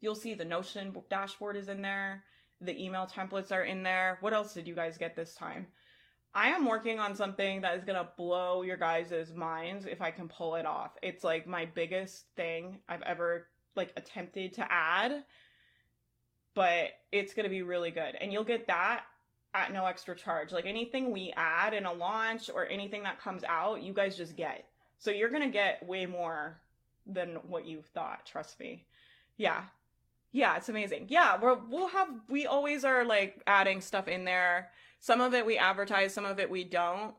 you'll 0.00 0.14
see 0.14 0.34
the 0.34 0.44
Notion 0.44 0.94
dashboard 1.10 1.56
is 1.56 1.68
in 1.68 1.82
there. 1.82 2.24
The 2.60 2.82
email 2.82 3.06
templates 3.06 3.52
are 3.52 3.64
in 3.64 3.82
there. 3.82 4.18
What 4.20 4.32
else 4.32 4.54
did 4.54 4.66
you 4.66 4.74
guys 4.74 4.96
get 4.96 5.16
this 5.16 5.34
time? 5.34 5.66
I 6.34 6.48
am 6.48 6.66
working 6.66 6.98
on 6.98 7.14
something 7.14 7.60
that 7.60 7.76
is 7.78 7.84
gonna 7.84 8.08
blow 8.16 8.62
your 8.62 8.76
guys' 8.76 9.32
minds 9.34 9.86
if 9.86 10.02
I 10.02 10.10
can 10.10 10.28
pull 10.28 10.56
it 10.56 10.66
off. 10.66 10.92
It's 11.00 11.22
like 11.22 11.46
my 11.46 11.64
biggest 11.64 12.26
thing 12.34 12.78
I've 12.88 13.02
ever 13.02 13.46
like 13.76 13.92
attempted 13.96 14.52
to 14.54 14.72
add, 14.72 15.24
but 16.54 16.90
it's 17.12 17.34
gonna 17.34 17.48
be 17.48 17.62
really 17.62 17.92
good. 17.92 18.16
And 18.20 18.32
you'll 18.32 18.44
get 18.44 18.66
that 18.66 19.04
at 19.54 19.72
no 19.72 19.86
extra 19.86 20.16
charge. 20.16 20.50
Like 20.50 20.66
anything 20.66 21.12
we 21.12 21.32
add 21.36 21.72
in 21.72 21.86
a 21.86 21.92
launch 21.92 22.50
or 22.52 22.66
anything 22.66 23.04
that 23.04 23.20
comes 23.20 23.44
out, 23.44 23.82
you 23.82 23.92
guys 23.92 24.16
just 24.16 24.36
get. 24.36 24.66
So 24.98 25.12
you're 25.12 25.30
gonna 25.30 25.48
get 25.48 25.86
way 25.86 26.04
more 26.04 26.58
than 27.06 27.36
what 27.46 27.64
you 27.64 27.80
thought, 27.80 28.26
trust 28.26 28.58
me. 28.58 28.84
Yeah. 29.36 29.64
Yeah, 30.32 30.56
it's 30.56 30.68
amazing. 30.68 31.06
Yeah, 31.10 31.38
we're, 31.40 31.54
we'll 31.54 31.88
have, 31.88 32.08
we 32.28 32.46
always 32.46 32.84
are 32.84 33.04
like 33.04 33.40
adding 33.46 33.80
stuff 33.80 34.08
in 34.08 34.24
there 34.24 34.70
some 35.04 35.20
of 35.20 35.34
it 35.34 35.44
we 35.44 35.58
advertise, 35.58 36.14
some 36.14 36.24
of 36.24 36.40
it 36.40 36.48
we 36.48 36.64
don't. 36.64 37.14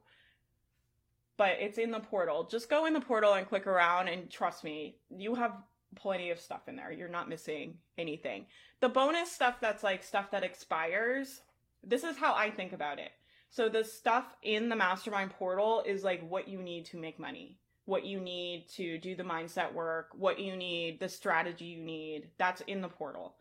But 1.38 1.58
it's 1.60 1.78
in 1.78 1.92
the 1.92 2.00
portal. 2.00 2.48
Just 2.50 2.68
go 2.68 2.88
in 2.88 2.94
the 2.94 3.00
portal 3.00 3.34
and 3.34 3.48
click 3.48 3.68
around 3.68 4.08
and 4.08 4.28
trust 4.28 4.64
me, 4.64 4.96
you 5.16 5.36
have 5.36 5.52
plenty 5.96 6.32
of 6.32 6.40
stuff 6.40 6.68
in 6.68 6.78
there. 6.78 6.92
You're 6.92 7.08
not 7.10 7.30
missing 7.30 7.76
anything. 7.96 8.48
The 8.82 8.90
bonus 8.90 9.32
stuff 9.32 9.58
that's 9.62 9.84
like 9.84 10.02
stuff 10.02 10.32
that 10.32 10.44
expires, 10.44 11.42
this 11.84 12.04
is 12.04 12.18
how 12.18 12.34
I 12.34 12.50
think 12.50 12.74
about 12.74 12.98
it. 12.98 13.12
So 13.52 13.70
the 13.70 13.84
stuff 13.84 14.34
in 14.42 14.68
the 14.68 14.76
mastermind 14.76 15.30
portal 15.30 15.84
is 15.86 16.04
like 16.04 16.28
what 16.28 16.48
you 16.48 16.64
need 16.64 16.86
to 16.86 16.98
make 16.98 17.20
money, 17.20 17.60
what 17.86 18.04
you 18.04 18.20
need 18.20 18.66
to 18.78 18.98
do 18.98 19.16
the 19.16 19.22
mindset 19.22 19.72
work, 19.72 20.08
what 20.18 20.40
you 20.40 20.56
need, 20.56 21.00
the 21.00 21.08
strategy 21.08 21.66
you 21.66 21.84
need. 21.84 22.30
That's 22.40 22.62
in 22.62 22.82
the 22.82 22.90
portal. 22.90 23.36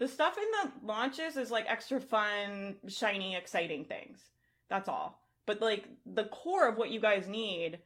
The 0.00 0.08
stuff 0.08 0.36
in 0.38 0.44
the 0.62 0.86
launches 0.86 1.36
is 1.36 1.50
like 1.50 1.66
extra 1.68 2.00
fun, 2.00 2.76
shiny, 2.88 3.36
exciting 3.36 3.84
things. 3.84 4.18
That's 4.70 4.88
all. 4.88 5.20
But 5.46 5.60
like 5.60 5.84
the 6.06 6.24
core 6.24 6.66
of 6.66 6.78
what 6.78 6.90
you 6.90 7.00
guys 7.00 7.28
need 7.28 7.80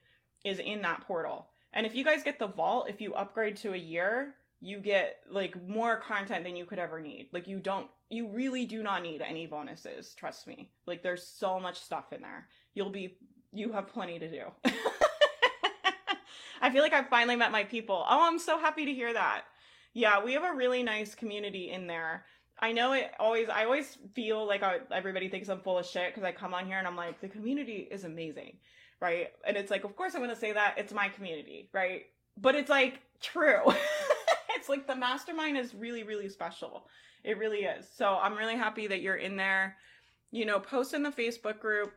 is 0.44 0.60
in 0.60 0.82
that 0.82 1.00
portal. 1.02 1.48
And 1.72 1.84
if 1.84 1.96
you 1.96 2.04
guys 2.04 2.22
get 2.22 2.38
the 2.38 2.46
vault, 2.46 2.88
if 2.88 3.00
you 3.00 3.14
upgrade 3.14 3.56
to 3.56 3.74
a 3.74 3.76
year, 3.76 4.36
you 4.60 4.78
get 4.78 5.16
like 5.28 5.60
more 5.68 5.96
content 5.96 6.44
than 6.44 6.54
you 6.54 6.64
could 6.64 6.78
ever 6.78 7.00
need. 7.00 7.30
Like 7.32 7.48
you 7.48 7.58
don't 7.58 7.88
you 8.10 8.28
really 8.28 8.64
do 8.64 8.84
not 8.84 9.02
need 9.02 9.20
any 9.20 9.48
bonuses, 9.48 10.14
trust 10.14 10.46
me. 10.46 10.70
Like 10.86 11.02
there's 11.02 11.26
so 11.26 11.58
much 11.58 11.80
stuff 11.80 12.12
in 12.12 12.22
there. 12.22 12.46
You'll 12.74 12.90
be 12.90 13.16
you 13.52 13.72
have 13.72 13.88
plenty 13.88 14.20
to 14.20 14.30
do. 14.30 14.44
I 16.62 16.70
feel 16.70 16.82
like 16.82 16.92
I've 16.92 17.08
finally 17.08 17.34
met 17.34 17.50
my 17.50 17.64
people. 17.64 18.06
Oh, 18.08 18.28
I'm 18.28 18.38
so 18.38 18.58
happy 18.58 18.84
to 18.86 18.94
hear 18.94 19.12
that. 19.12 19.42
Yeah, 19.94 20.22
we 20.24 20.32
have 20.32 20.44
a 20.44 20.52
really 20.52 20.82
nice 20.82 21.14
community 21.14 21.70
in 21.70 21.86
there. 21.86 22.24
I 22.58 22.72
know 22.72 22.92
it 22.92 23.12
always, 23.18 23.48
I 23.48 23.64
always 23.64 23.96
feel 24.14 24.46
like 24.46 24.62
I, 24.62 24.78
everybody 24.92 25.28
thinks 25.28 25.48
I'm 25.48 25.60
full 25.60 25.78
of 25.78 25.86
shit 25.86 26.12
because 26.12 26.24
I 26.24 26.32
come 26.32 26.52
on 26.52 26.66
here 26.66 26.78
and 26.78 26.86
I'm 26.86 26.96
like, 26.96 27.20
the 27.20 27.28
community 27.28 27.88
is 27.90 28.04
amazing, 28.04 28.56
right? 29.00 29.28
And 29.46 29.56
it's 29.56 29.70
like, 29.70 29.84
of 29.84 29.96
course 29.96 30.14
I'm 30.14 30.20
going 30.20 30.34
to 30.34 30.40
say 30.40 30.52
that. 30.52 30.74
It's 30.76 30.92
my 30.92 31.08
community, 31.08 31.68
right? 31.72 32.02
But 32.36 32.56
it's 32.56 32.70
like 32.70 33.00
true. 33.20 33.62
it's 34.56 34.68
like 34.68 34.86
the 34.86 34.96
mastermind 34.96 35.56
is 35.56 35.74
really, 35.74 36.02
really 36.02 36.28
special. 36.28 36.86
It 37.22 37.38
really 37.38 37.60
is. 37.60 37.86
So 37.96 38.18
I'm 38.20 38.36
really 38.36 38.56
happy 38.56 38.86
that 38.88 39.00
you're 39.00 39.16
in 39.16 39.36
there. 39.36 39.76
You 40.32 40.44
know, 40.44 40.58
post 40.58 40.94
in 40.94 41.02
the 41.04 41.10
Facebook 41.10 41.60
group. 41.60 41.92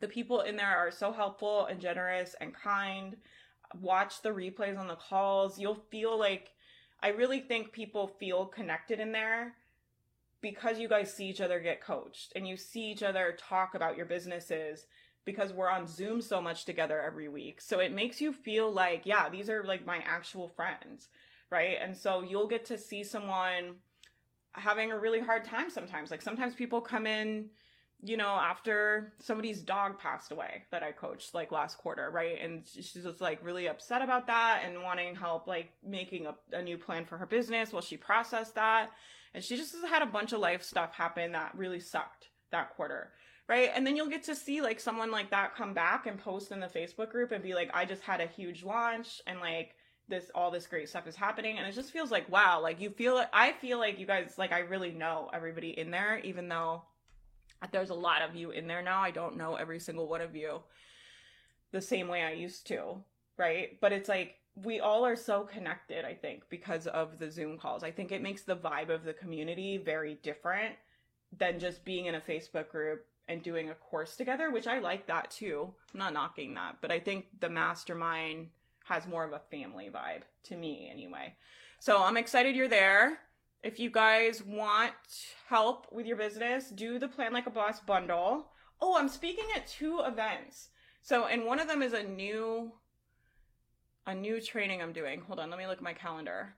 The 0.00 0.08
people 0.08 0.40
in 0.40 0.56
there 0.56 0.78
are 0.78 0.90
so 0.90 1.12
helpful 1.12 1.66
and 1.66 1.78
generous 1.78 2.34
and 2.40 2.54
kind. 2.54 3.16
Watch 3.78 4.22
the 4.22 4.30
replays 4.30 4.78
on 4.78 4.88
the 4.88 4.96
calls. 4.96 5.58
You'll 5.58 5.82
feel 5.90 6.18
like 6.18 6.52
I 7.02 7.08
really 7.08 7.40
think 7.40 7.72
people 7.72 8.06
feel 8.06 8.46
connected 8.46 9.00
in 9.00 9.12
there 9.12 9.54
because 10.40 10.78
you 10.78 10.88
guys 10.88 11.12
see 11.12 11.26
each 11.26 11.40
other 11.40 11.60
get 11.60 11.82
coached 11.82 12.32
and 12.34 12.46
you 12.46 12.56
see 12.56 12.90
each 12.90 13.02
other 13.02 13.36
talk 13.38 13.74
about 13.74 13.96
your 13.96 14.06
businesses 14.06 14.86
because 15.24 15.52
we're 15.52 15.70
on 15.70 15.86
Zoom 15.86 16.20
so 16.20 16.40
much 16.40 16.64
together 16.64 17.00
every 17.00 17.28
week. 17.28 17.60
So 17.60 17.78
it 17.78 17.92
makes 17.92 18.20
you 18.20 18.32
feel 18.32 18.72
like, 18.72 19.02
yeah, 19.04 19.28
these 19.28 19.50
are 19.50 19.64
like 19.64 19.84
my 19.84 19.98
actual 19.98 20.48
friends, 20.48 21.08
right? 21.50 21.76
And 21.80 21.96
so 21.96 22.22
you'll 22.22 22.48
get 22.48 22.64
to 22.66 22.78
see 22.78 23.04
someone 23.04 23.76
having 24.52 24.90
a 24.90 24.98
really 24.98 25.20
hard 25.20 25.44
time 25.44 25.70
sometimes. 25.70 26.10
Like 26.10 26.22
sometimes 26.22 26.54
people 26.54 26.80
come 26.80 27.06
in 27.06 27.50
you 28.02 28.16
know, 28.16 28.28
after 28.28 29.12
somebody's 29.18 29.60
dog 29.60 29.98
passed 29.98 30.32
away 30.32 30.64
that 30.70 30.82
I 30.82 30.92
coached 30.92 31.34
like 31.34 31.52
last 31.52 31.76
quarter, 31.78 32.10
right? 32.10 32.38
And 32.40 32.62
she's 32.66 33.04
just 33.04 33.20
like 33.20 33.44
really 33.44 33.68
upset 33.68 34.00
about 34.00 34.26
that 34.28 34.62
and 34.64 34.82
wanting 34.82 35.14
help, 35.14 35.46
like 35.46 35.70
making 35.86 36.26
a, 36.26 36.34
a 36.52 36.62
new 36.62 36.78
plan 36.78 37.04
for 37.04 37.18
her 37.18 37.26
business 37.26 37.72
while 37.72 37.82
she 37.82 37.96
processed 37.96 38.54
that. 38.54 38.90
And 39.34 39.44
she 39.44 39.56
just 39.56 39.74
had 39.88 40.02
a 40.02 40.06
bunch 40.06 40.32
of 40.32 40.40
life 40.40 40.62
stuff 40.62 40.94
happen 40.94 41.32
that 41.32 41.52
really 41.54 41.80
sucked 41.80 42.28
that 42.52 42.74
quarter, 42.74 43.12
right? 43.48 43.70
And 43.74 43.86
then 43.86 43.96
you'll 43.96 44.08
get 44.08 44.24
to 44.24 44.34
see 44.34 44.62
like 44.62 44.80
someone 44.80 45.10
like 45.10 45.30
that 45.30 45.54
come 45.54 45.74
back 45.74 46.06
and 46.06 46.18
post 46.18 46.52
in 46.52 46.60
the 46.60 46.68
Facebook 46.68 47.10
group 47.10 47.32
and 47.32 47.42
be 47.42 47.54
like, 47.54 47.70
I 47.74 47.84
just 47.84 48.02
had 48.02 48.20
a 48.20 48.26
huge 48.26 48.64
launch 48.64 49.20
and 49.26 49.40
like, 49.40 49.74
this 50.08 50.28
all 50.34 50.50
this 50.50 50.66
great 50.66 50.88
stuff 50.88 51.06
is 51.06 51.14
happening 51.14 51.56
and 51.56 51.68
it 51.68 51.72
just 51.72 51.92
feels 51.92 52.10
like 52.10 52.28
wow 52.28 52.60
like 52.60 52.80
you 52.80 52.90
feel 52.90 53.24
i 53.32 53.52
feel 53.52 53.78
like 53.78 53.96
you 53.96 54.04
guys 54.04 54.34
like 54.36 54.50
i 54.50 54.58
really 54.58 54.90
know 54.90 55.30
everybody 55.32 55.70
in 55.78 55.92
there 55.92 56.18
even 56.24 56.48
though 56.48 56.82
there's 57.72 57.90
a 57.90 57.94
lot 57.94 58.22
of 58.22 58.34
you 58.34 58.50
in 58.50 58.66
there 58.66 58.82
now. 58.82 59.00
I 59.00 59.10
don't 59.10 59.36
know 59.36 59.56
every 59.56 59.80
single 59.80 60.08
one 60.08 60.20
of 60.20 60.34
you 60.34 60.60
the 61.72 61.80
same 61.80 62.08
way 62.08 62.22
I 62.22 62.32
used 62.32 62.66
to, 62.68 62.96
right? 63.36 63.78
But 63.80 63.92
it's 63.92 64.08
like 64.08 64.36
we 64.56 64.80
all 64.80 65.04
are 65.04 65.16
so 65.16 65.42
connected, 65.42 66.04
I 66.04 66.14
think, 66.14 66.44
because 66.50 66.86
of 66.86 67.18
the 67.18 67.30
Zoom 67.30 67.58
calls. 67.58 67.84
I 67.84 67.90
think 67.90 68.12
it 68.12 68.22
makes 68.22 68.42
the 68.42 68.56
vibe 68.56 68.90
of 68.90 69.04
the 69.04 69.12
community 69.12 69.76
very 69.76 70.18
different 70.22 70.74
than 71.36 71.58
just 71.58 71.84
being 71.84 72.06
in 72.06 72.16
a 72.16 72.20
Facebook 72.20 72.68
group 72.68 73.06
and 73.28 73.42
doing 73.42 73.70
a 73.70 73.74
course 73.74 74.16
together, 74.16 74.50
which 74.50 74.66
I 74.66 74.80
like 74.80 75.06
that 75.06 75.30
too. 75.30 75.72
I'm 75.94 76.00
not 76.00 76.12
knocking 76.12 76.54
that, 76.54 76.76
but 76.80 76.90
I 76.90 76.98
think 76.98 77.26
the 77.38 77.48
mastermind 77.48 78.48
has 78.84 79.06
more 79.06 79.24
of 79.24 79.32
a 79.32 79.42
family 79.50 79.88
vibe 79.92 80.22
to 80.44 80.56
me 80.56 80.90
anyway. 80.90 81.34
So 81.78 82.02
I'm 82.02 82.16
excited 82.16 82.56
you're 82.56 82.68
there. 82.68 83.20
If 83.62 83.78
you 83.78 83.90
guys 83.90 84.42
want 84.42 84.94
help 85.48 85.86
with 85.92 86.06
your 86.06 86.16
business, 86.16 86.70
do 86.70 86.98
the 86.98 87.08
Plan 87.08 87.32
Like 87.32 87.46
a 87.46 87.50
Boss 87.50 87.80
bundle. 87.80 88.46
Oh, 88.80 88.96
I'm 88.96 89.08
speaking 89.08 89.44
at 89.54 89.66
two 89.66 90.00
events. 90.00 90.70
So, 91.02 91.26
and 91.26 91.44
one 91.44 91.60
of 91.60 91.68
them 91.68 91.82
is 91.82 91.92
a 91.92 92.02
new 92.02 92.72
a 94.06 94.14
new 94.14 94.40
training 94.40 94.80
I'm 94.80 94.94
doing. 94.94 95.20
Hold 95.20 95.40
on, 95.40 95.50
let 95.50 95.58
me 95.58 95.66
look 95.66 95.76
at 95.76 95.84
my 95.84 95.92
calendar. 95.92 96.54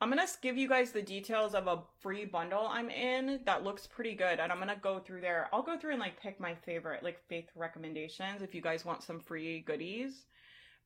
I'm 0.00 0.10
gonna 0.10 0.26
give 0.42 0.58
you 0.58 0.68
guys 0.68 0.92
the 0.92 1.02
details 1.02 1.54
of 1.54 1.66
a 1.66 1.82
free 2.00 2.24
bundle 2.26 2.68
I'm 2.70 2.90
in 2.90 3.40
that 3.46 3.64
looks 3.64 3.86
pretty 3.86 4.14
good, 4.14 4.38
and 4.38 4.52
I'm 4.52 4.58
gonna 4.58 4.76
go 4.80 4.98
through 4.98 5.22
there. 5.22 5.48
I'll 5.52 5.62
go 5.62 5.78
through 5.78 5.92
and 5.92 6.00
like 6.00 6.20
pick 6.20 6.38
my 6.38 6.54
favorite 6.54 7.02
like 7.02 7.26
faith 7.28 7.48
recommendations 7.56 8.42
if 8.42 8.54
you 8.54 8.60
guys 8.60 8.84
want 8.84 9.02
some 9.02 9.18
free 9.18 9.60
goodies. 9.60 10.26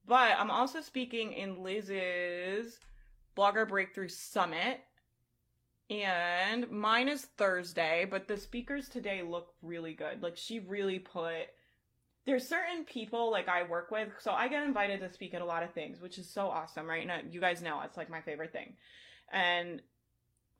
But 0.06 0.38
I'm 0.38 0.50
also 0.50 0.80
speaking 0.80 1.32
in 1.32 1.62
Liz's 1.62 2.78
Blogger 3.36 3.68
Breakthrough 3.68 4.08
Summit, 4.08 4.80
and 5.90 6.70
mine 6.70 7.08
is 7.08 7.26
Thursday. 7.36 8.06
But 8.08 8.28
the 8.28 8.36
speakers 8.36 8.88
today 8.88 9.22
look 9.22 9.54
really 9.62 9.94
good. 9.94 10.22
Like 10.22 10.36
she 10.36 10.60
really 10.60 10.98
put 10.98 11.48
there's 12.24 12.46
certain 12.46 12.84
people 12.84 13.32
like 13.32 13.48
I 13.48 13.64
work 13.64 13.90
with, 13.90 14.08
so 14.20 14.30
I 14.30 14.46
get 14.46 14.62
invited 14.62 15.00
to 15.00 15.12
speak 15.12 15.34
at 15.34 15.42
a 15.42 15.44
lot 15.44 15.64
of 15.64 15.72
things, 15.72 16.00
which 16.00 16.18
is 16.18 16.30
so 16.30 16.46
awesome, 16.46 16.86
right? 16.86 17.06
Now 17.06 17.18
you 17.28 17.40
guys 17.40 17.62
know 17.62 17.80
it's 17.84 17.96
like 17.96 18.10
my 18.10 18.20
favorite 18.20 18.52
thing. 18.52 18.74
And 19.32 19.82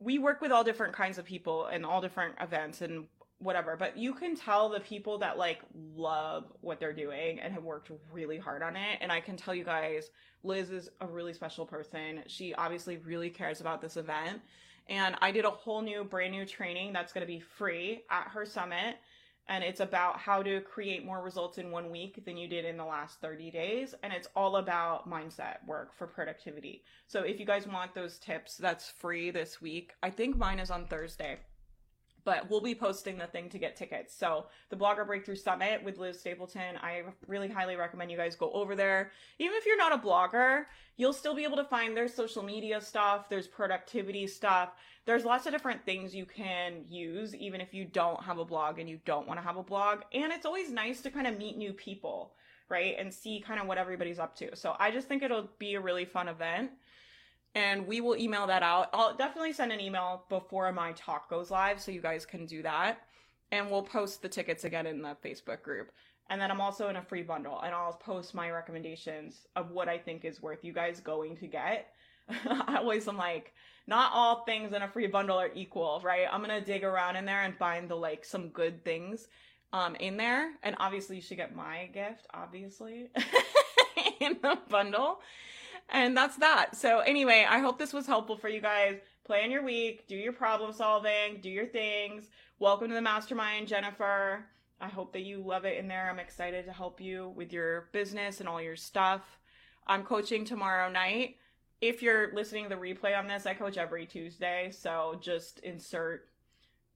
we 0.00 0.18
work 0.18 0.40
with 0.40 0.50
all 0.50 0.64
different 0.64 0.94
kinds 0.94 1.18
of 1.18 1.24
people 1.24 1.66
and 1.66 1.86
all 1.86 2.00
different 2.00 2.34
events 2.40 2.80
and 2.80 3.06
whatever, 3.38 3.76
but 3.76 3.96
you 3.96 4.14
can 4.14 4.36
tell 4.36 4.68
the 4.68 4.80
people 4.80 5.18
that 5.18 5.38
like 5.38 5.60
love 5.74 6.52
what 6.60 6.80
they're 6.80 6.92
doing 6.92 7.40
and 7.40 7.52
have 7.52 7.64
worked 7.64 7.90
really 8.12 8.38
hard 8.38 8.62
on 8.62 8.76
it. 8.76 8.98
And 9.00 9.12
I 9.12 9.20
can 9.20 9.36
tell 9.36 9.54
you 9.54 9.64
guys, 9.64 10.10
Liz 10.42 10.70
is 10.70 10.88
a 11.00 11.06
really 11.06 11.32
special 11.32 11.66
person. 11.66 12.22
She 12.26 12.54
obviously 12.54 12.96
really 12.98 13.30
cares 13.30 13.60
about 13.60 13.80
this 13.80 13.96
event. 13.96 14.40
And 14.92 15.16
I 15.22 15.30
did 15.32 15.46
a 15.46 15.50
whole 15.50 15.80
new, 15.80 16.04
brand 16.04 16.32
new 16.32 16.44
training 16.44 16.92
that's 16.92 17.14
going 17.14 17.26
to 17.26 17.32
be 17.32 17.40
free 17.40 18.02
at 18.10 18.28
her 18.28 18.44
summit. 18.44 18.96
And 19.48 19.64
it's 19.64 19.80
about 19.80 20.18
how 20.18 20.42
to 20.42 20.60
create 20.60 21.02
more 21.02 21.22
results 21.22 21.56
in 21.56 21.70
one 21.70 21.90
week 21.90 22.22
than 22.26 22.36
you 22.36 22.46
did 22.46 22.66
in 22.66 22.76
the 22.76 22.84
last 22.84 23.18
30 23.22 23.50
days. 23.50 23.94
And 24.02 24.12
it's 24.12 24.28
all 24.36 24.56
about 24.56 25.08
mindset 25.08 25.66
work 25.66 25.94
for 25.96 26.06
productivity. 26.06 26.84
So 27.06 27.22
if 27.22 27.40
you 27.40 27.46
guys 27.46 27.66
want 27.66 27.94
those 27.94 28.18
tips 28.18 28.58
that's 28.58 28.90
free 28.90 29.30
this 29.30 29.62
week. 29.62 29.94
I 30.02 30.10
think 30.10 30.36
mine 30.36 30.58
is 30.58 30.70
on 30.70 30.86
thursday 30.86 31.38
but 32.24 32.48
we'll 32.50 32.60
be 32.60 32.74
posting 32.74 33.18
the 33.18 33.26
thing 33.26 33.48
to 33.50 33.58
get 33.58 33.76
tickets. 33.76 34.14
So 34.14 34.46
the 34.70 34.76
Blogger 34.76 35.06
Breakthrough 35.06 35.36
Summit 35.36 35.82
with 35.82 35.98
Liz 35.98 36.20
Stapleton, 36.20 36.76
I 36.80 37.02
really 37.26 37.48
highly 37.48 37.76
recommend 37.76 38.10
you 38.10 38.16
guys 38.16 38.36
go 38.36 38.50
over 38.52 38.76
there. 38.76 39.10
Even 39.38 39.56
if 39.56 39.66
you're 39.66 39.76
not 39.76 39.92
a 39.92 39.98
blogger, 39.98 40.66
you'll 40.96 41.12
still 41.12 41.34
be 41.34 41.44
able 41.44 41.56
to 41.56 41.64
find 41.64 41.96
there's 41.96 42.14
social 42.14 42.42
media 42.42 42.80
stuff, 42.80 43.28
there's 43.28 43.48
productivity 43.48 44.26
stuff, 44.26 44.70
there's 45.04 45.24
lots 45.24 45.46
of 45.46 45.52
different 45.52 45.84
things 45.84 46.14
you 46.14 46.26
can 46.26 46.84
use, 46.88 47.34
even 47.34 47.60
if 47.60 47.74
you 47.74 47.84
don't 47.84 48.22
have 48.22 48.38
a 48.38 48.44
blog 48.44 48.78
and 48.78 48.88
you 48.88 49.00
don't 49.04 49.26
want 49.26 49.40
to 49.40 49.44
have 49.44 49.56
a 49.56 49.62
blog. 49.62 50.02
And 50.12 50.32
it's 50.32 50.46
always 50.46 50.70
nice 50.70 51.00
to 51.02 51.10
kind 51.10 51.26
of 51.26 51.38
meet 51.38 51.56
new 51.56 51.72
people, 51.72 52.34
right? 52.68 52.94
And 52.98 53.12
see 53.12 53.40
kind 53.40 53.60
of 53.60 53.66
what 53.66 53.78
everybody's 53.78 54.20
up 54.20 54.36
to. 54.36 54.54
So 54.54 54.76
I 54.78 54.90
just 54.90 55.08
think 55.08 55.22
it'll 55.22 55.48
be 55.58 55.74
a 55.74 55.80
really 55.80 56.04
fun 56.04 56.28
event 56.28 56.70
and 57.54 57.86
we 57.86 58.00
will 58.00 58.16
email 58.16 58.46
that 58.46 58.62
out. 58.62 58.88
I'll 58.92 59.14
definitely 59.14 59.52
send 59.52 59.72
an 59.72 59.80
email 59.80 60.24
before 60.28 60.70
my 60.72 60.92
talk 60.92 61.28
goes 61.28 61.50
live 61.50 61.80
so 61.80 61.90
you 61.90 62.00
guys 62.00 62.24
can 62.24 62.46
do 62.46 62.62
that. 62.62 63.00
And 63.50 63.70
we'll 63.70 63.82
post 63.82 64.22
the 64.22 64.28
tickets 64.28 64.64
again 64.64 64.86
in 64.86 65.02
the 65.02 65.16
Facebook 65.22 65.62
group. 65.62 65.92
And 66.30 66.40
then 66.40 66.50
I'm 66.50 66.62
also 66.62 66.88
in 66.88 66.96
a 66.96 67.02
free 67.02 67.22
bundle 67.22 67.60
and 67.60 67.74
I'll 67.74 67.92
post 67.92 68.34
my 68.34 68.50
recommendations 68.50 69.46
of 69.54 69.70
what 69.70 69.88
I 69.88 69.98
think 69.98 70.24
is 70.24 70.40
worth 70.40 70.64
you 70.64 70.72
guys 70.72 71.00
going 71.00 71.36
to 71.36 71.46
get. 71.46 71.88
I 72.28 72.76
always 72.78 73.06
am 73.06 73.18
like, 73.18 73.52
not 73.86 74.12
all 74.14 74.44
things 74.44 74.72
in 74.72 74.80
a 74.80 74.88
free 74.88 75.08
bundle 75.08 75.38
are 75.38 75.50
equal, 75.54 76.00
right? 76.02 76.26
I'm 76.30 76.40
gonna 76.40 76.60
dig 76.60 76.84
around 76.84 77.16
in 77.16 77.26
there 77.26 77.42
and 77.42 77.54
find 77.56 77.88
the 77.88 77.96
like 77.96 78.24
some 78.24 78.48
good 78.48 78.84
things 78.84 79.28
um 79.72 79.96
in 79.96 80.16
there. 80.16 80.52
And 80.62 80.76
obviously 80.78 81.16
you 81.16 81.22
should 81.22 81.36
get 81.36 81.54
my 81.54 81.90
gift, 81.92 82.26
obviously, 82.32 83.10
in 84.20 84.38
the 84.40 84.56
bundle 84.70 85.18
and 85.88 86.16
that's 86.16 86.36
that. 86.36 86.76
So 86.76 87.00
anyway, 87.00 87.46
I 87.48 87.58
hope 87.58 87.78
this 87.78 87.92
was 87.92 88.06
helpful 88.06 88.36
for 88.36 88.48
you 88.48 88.60
guys. 88.60 88.96
Plan 89.24 89.50
your 89.50 89.62
week, 89.62 90.08
do 90.08 90.16
your 90.16 90.32
problem 90.32 90.72
solving, 90.72 91.40
do 91.40 91.48
your 91.48 91.66
things. 91.66 92.28
Welcome 92.58 92.88
to 92.88 92.94
the 92.94 93.00
mastermind, 93.00 93.68
Jennifer. 93.68 94.44
I 94.80 94.88
hope 94.88 95.12
that 95.12 95.22
you 95.22 95.40
love 95.40 95.64
it 95.64 95.78
in 95.78 95.86
there. 95.86 96.10
I'm 96.10 96.18
excited 96.18 96.66
to 96.66 96.72
help 96.72 97.00
you 97.00 97.32
with 97.36 97.52
your 97.52 97.88
business 97.92 98.40
and 98.40 98.48
all 98.48 98.60
your 98.60 98.76
stuff. 98.76 99.38
I'm 99.86 100.02
coaching 100.02 100.44
tomorrow 100.44 100.90
night. 100.90 101.36
If 101.80 102.02
you're 102.02 102.34
listening 102.34 102.64
to 102.64 102.70
the 102.70 102.80
replay 102.80 103.16
on 103.16 103.26
this, 103.26 103.46
I 103.46 103.54
coach 103.54 103.76
every 103.76 104.06
Tuesday, 104.06 104.70
so 104.72 105.18
just 105.20 105.60
insert 105.60 106.28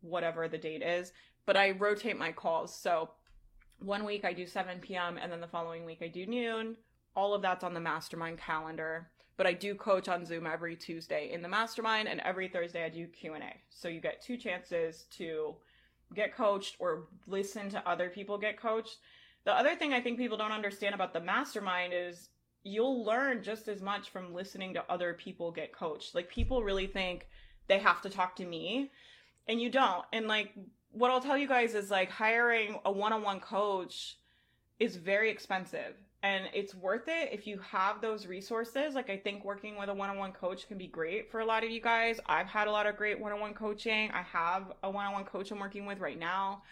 whatever 0.00 0.48
the 0.48 0.58
date 0.58 0.82
is. 0.82 1.12
But 1.44 1.56
I 1.56 1.72
rotate 1.72 2.18
my 2.18 2.32
calls. 2.32 2.74
So 2.74 3.10
one 3.80 4.04
week 4.04 4.24
I 4.24 4.32
do 4.32 4.46
7 4.46 4.78
p.m. 4.80 5.18
and 5.20 5.30
then 5.30 5.40
the 5.40 5.46
following 5.46 5.84
week 5.84 5.98
I 6.02 6.08
do 6.08 6.26
noon 6.26 6.76
all 7.16 7.34
of 7.34 7.42
that's 7.42 7.64
on 7.64 7.74
the 7.74 7.80
mastermind 7.80 8.38
calendar 8.38 9.10
but 9.36 9.46
i 9.46 9.52
do 9.52 9.74
coach 9.74 10.08
on 10.08 10.24
zoom 10.24 10.46
every 10.46 10.76
tuesday 10.76 11.32
in 11.32 11.42
the 11.42 11.48
mastermind 11.48 12.08
and 12.08 12.20
every 12.20 12.46
thursday 12.46 12.84
i 12.84 12.88
do 12.88 13.06
q&a 13.06 13.54
so 13.70 13.88
you 13.88 14.00
get 14.00 14.22
two 14.22 14.36
chances 14.36 15.06
to 15.10 15.56
get 16.14 16.34
coached 16.34 16.76
or 16.78 17.08
listen 17.26 17.68
to 17.70 17.88
other 17.88 18.08
people 18.08 18.38
get 18.38 18.60
coached. 18.60 18.98
The 19.44 19.52
other 19.52 19.74
thing 19.76 19.92
i 19.92 20.00
think 20.00 20.18
people 20.18 20.36
don't 20.36 20.52
understand 20.52 20.94
about 20.94 21.12
the 21.12 21.20
mastermind 21.20 21.92
is 21.94 22.30
you'll 22.62 23.04
learn 23.04 23.42
just 23.42 23.68
as 23.68 23.80
much 23.80 24.10
from 24.10 24.34
listening 24.34 24.74
to 24.74 24.84
other 24.90 25.14
people 25.14 25.52
get 25.52 25.72
coached. 25.72 26.14
Like 26.16 26.28
people 26.28 26.64
really 26.64 26.88
think 26.88 27.28
they 27.68 27.78
have 27.78 28.02
to 28.02 28.10
talk 28.10 28.34
to 28.36 28.44
me 28.44 28.90
and 29.46 29.60
you 29.60 29.70
don't. 29.70 30.04
And 30.12 30.26
like 30.26 30.52
what 30.92 31.10
i'll 31.10 31.20
tell 31.20 31.38
you 31.38 31.48
guys 31.48 31.74
is 31.74 31.90
like 31.90 32.10
hiring 32.10 32.78
a 32.84 32.92
one-on-one 32.92 33.40
coach 33.40 34.18
is 34.78 34.96
very 34.96 35.30
expensive 35.30 35.94
and 36.22 36.44
it's 36.54 36.74
worth 36.74 37.08
it 37.08 37.30
if 37.32 37.46
you 37.46 37.58
have 37.58 38.00
those 38.00 38.26
resources. 38.26 38.94
Like 38.94 39.10
I 39.10 39.16
think 39.16 39.44
working 39.44 39.78
with 39.78 39.88
a 39.88 39.94
one-on-one 39.94 40.32
coach 40.32 40.66
can 40.66 40.78
be 40.78 40.86
great 40.86 41.30
for 41.30 41.40
a 41.40 41.44
lot 41.44 41.64
of 41.64 41.70
you 41.70 41.80
guys. 41.80 42.18
I've 42.26 42.46
had 42.46 42.68
a 42.68 42.70
lot 42.70 42.86
of 42.86 42.96
great 42.96 43.20
one-on-one 43.20 43.54
coaching. 43.54 44.10
I 44.12 44.22
have 44.22 44.72
a 44.82 44.90
one-on-one 44.90 45.24
coach 45.24 45.50
I'm 45.50 45.60
working 45.60 45.86
with 45.86 46.00
right 46.00 46.18
now. 46.18 46.62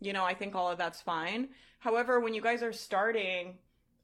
You 0.00 0.12
know, 0.12 0.24
I 0.24 0.34
think 0.34 0.54
all 0.54 0.70
of 0.70 0.78
that's 0.78 1.00
fine. 1.00 1.48
However, 1.78 2.18
when 2.18 2.34
you 2.34 2.40
guys 2.40 2.62
are 2.62 2.72
starting, 2.72 3.54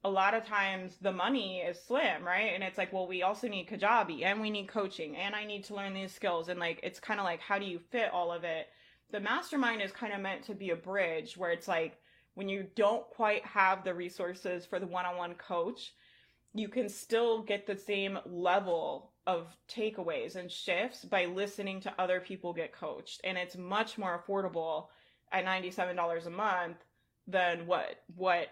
a 0.03 0.09
lot 0.09 0.33
of 0.33 0.45
times 0.45 0.97
the 1.01 1.11
money 1.11 1.59
is 1.59 1.79
slim, 1.79 2.23
right? 2.23 2.53
And 2.53 2.63
it's 2.63 2.77
like, 2.77 2.91
well, 2.91 3.07
we 3.07 3.21
also 3.21 3.47
need 3.47 3.67
Kajabi 3.67 4.23
and 4.23 4.41
we 4.41 4.49
need 4.49 4.67
coaching 4.67 5.15
and 5.15 5.35
I 5.35 5.45
need 5.45 5.63
to 5.65 5.75
learn 5.75 5.93
these 5.93 6.13
skills. 6.13 6.47
And 6.49 6.59
like, 6.59 6.79
it's 6.83 6.99
kind 6.99 7.19
of 7.19 7.23
like, 7.23 7.41
how 7.41 7.59
do 7.59 7.65
you 7.65 7.79
fit 7.91 8.11
all 8.11 8.31
of 8.31 8.43
it? 8.43 8.67
The 9.11 9.19
mastermind 9.19 9.81
is 9.81 9.91
kind 9.91 10.13
of 10.13 10.21
meant 10.21 10.43
to 10.45 10.55
be 10.55 10.69
a 10.69 10.75
bridge 10.75 11.37
where 11.37 11.51
it's 11.51 11.67
like, 11.67 11.97
when 12.35 12.49
you 12.49 12.67
don't 12.75 13.07
quite 13.09 13.45
have 13.45 13.83
the 13.83 13.93
resources 13.93 14.65
for 14.65 14.79
the 14.79 14.87
one-on-one 14.87 15.35
coach, 15.35 15.93
you 16.53 16.67
can 16.67 16.89
still 16.89 17.41
get 17.41 17.65
the 17.65 17.75
same 17.75 18.19
level 18.25 19.11
of 19.27 19.55
takeaways 19.69 20.35
and 20.35 20.51
shifts 20.51 21.05
by 21.05 21.25
listening 21.25 21.79
to 21.81 21.93
other 21.99 22.19
people 22.19 22.53
get 22.53 22.73
coached 22.73 23.21
and 23.23 23.37
it's 23.37 23.55
much 23.55 23.97
more 23.97 24.19
affordable 24.19 24.87
at 25.31 25.45
$97 25.45 26.25
a 26.25 26.29
month 26.29 26.77
than 27.27 27.67
what 27.67 28.01
what 28.15 28.47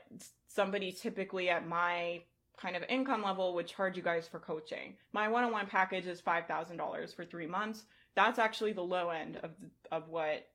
somebody 0.47 0.91
typically 0.91 1.49
at 1.49 1.67
my 1.67 2.21
kind 2.55 2.75
of 2.75 2.84
income 2.88 3.23
level 3.23 3.55
would 3.55 3.65
charge 3.65 3.97
you 3.97 4.03
guys 4.03 4.27
for 4.27 4.39
coaching. 4.39 4.95
My 5.11 5.27
one-on-one 5.27 5.67
package 5.67 6.05
is 6.05 6.21
$5,000 6.21 7.15
for 7.15 7.25
3 7.25 7.47
months. 7.47 7.86
That's 8.15 8.38
actually 8.38 8.73
the 8.73 8.84
low 8.84 9.09
end 9.09 9.38
of 9.38 9.51
of 9.91 10.07
what 10.09 10.49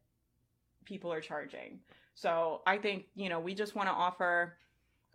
people 0.85 1.13
are 1.13 1.21
charging. 1.21 1.81
So 2.15 2.63
I 2.67 2.79
think, 2.79 3.07
you 3.15 3.29
know, 3.29 3.41
we 3.41 3.55
just 3.55 3.75
want 3.75 3.89
to 3.89 3.95
offer 3.95 4.55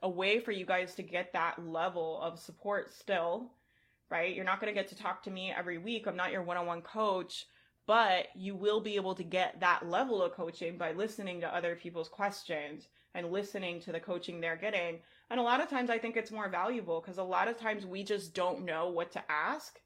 a 0.01 0.09
way 0.09 0.39
for 0.39 0.51
you 0.51 0.65
guys 0.65 0.95
to 0.95 1.03
get 1.03 1.33
that 1.33 1.65
level 1.65 2.19
of 2.21 2.39
support 2.39 2.93
still, 2.93 3.51
right? 4.09 4.33
You're 4.35 4.45
not 4.45 4.61
going 4.61 4.73
to 4.73 4.79
get 4.79 4.89
to 4.89 4.95
talk 4.95 5.23
to 5.23 5.31
me 5.31 5.53
every 5.55 5.77
week. 5.77 6.07
I'm 6.07 6.15
not 6.15 6.31
your 6.31 6.43
one 6.43 6.57
on 6.57 6.65
one 6.65 6.81
coach, 6.81 7.47
but 7.85 8.27
you 8.35 8.55
will 8.55 8.81
be 8.81 8.95
able 8.95 9.15
to 9.15 9.23
get 9.23 9.59
that 9.59 9.89
level 9.89 10.21
of 10.21 10.33
coaching 10.33 10.77
by 10.77 10.91
listening 10.91 11.41
to 11.41 11.55
other 11.55 11.75
people's 11.75 12.09
questions 12.09 12.87
and 13.15 13.31
listening 13.31 13.79
to 13.81 13.91
the 13.91 13.99
coaching 13.99 14.39
they're 14.39 14.55
getting. 14.55 14.99
And 15.29 15.39
a 15.39 15.43
lot 15.43 15.61
of 15.61 15.69
times 15.69 15.89
I 15.89 15.97
think 15.97 16.15
it's 16.15 16.31
more 16.31 16.49
valuable 16.49 17.01
because 17.01 17.17
a 17.17 17.23
lot 17.23 17.47
of 17.47 17.57
times 17.57 17.85
we 17.85 18.03
just 18.03 18.33
don't 18.33 18.65
know 18.65 18.89
what 18.89 19.11
to 19.13 19.23
ask. 19.29 19.79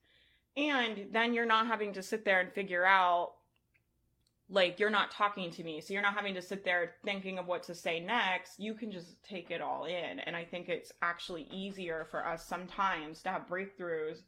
And 0.57 1.07
then 1.11 1.33
you're 1.33 1.45
not 1.45 1.67
having 1.67 1.93
to 1.93 2.03
sit 2.03 2.25
there 2.25 2.39
and 2.39 2.51
figure 2.51 2.85
out 2.85 3.33
like 4.53 4.79
you're 4.79 4.89
not 4.89 5.11
talking 5.11 5.51
to 5.51 5.63
me 5.63 5.81
so 5.81 5.93
you're 5.93 6.03
not 6.03 6.13
having 6.13 6.33
to 6.33 6.41
sit 6.41 6.63
there 6.63 6.95
thinking 7.03 7.37
of 7.37 7.47
what 7.47 7.63
to 7.63 7.75
say 7.75 7.99
next 7.99 8.59
you 8.59 8.73
can 8.73 8.91
just 8.91 9.21
take 9.23 9.51
it 9.51 9.61
all 9.61 9.85
in 9.85 10.19
and 10.19 10.35
i 10.35 10.45
think 10.45 10.69
it's 10.69 10.91
actually 11.01 11.47
easier 11.51 12.05
for 12.09 12.25
us 12.25 12.45
sometimes 12.45 13.21
to 13.21 13.29
have 13.29 13.47
breakthroughs 13.47 14.19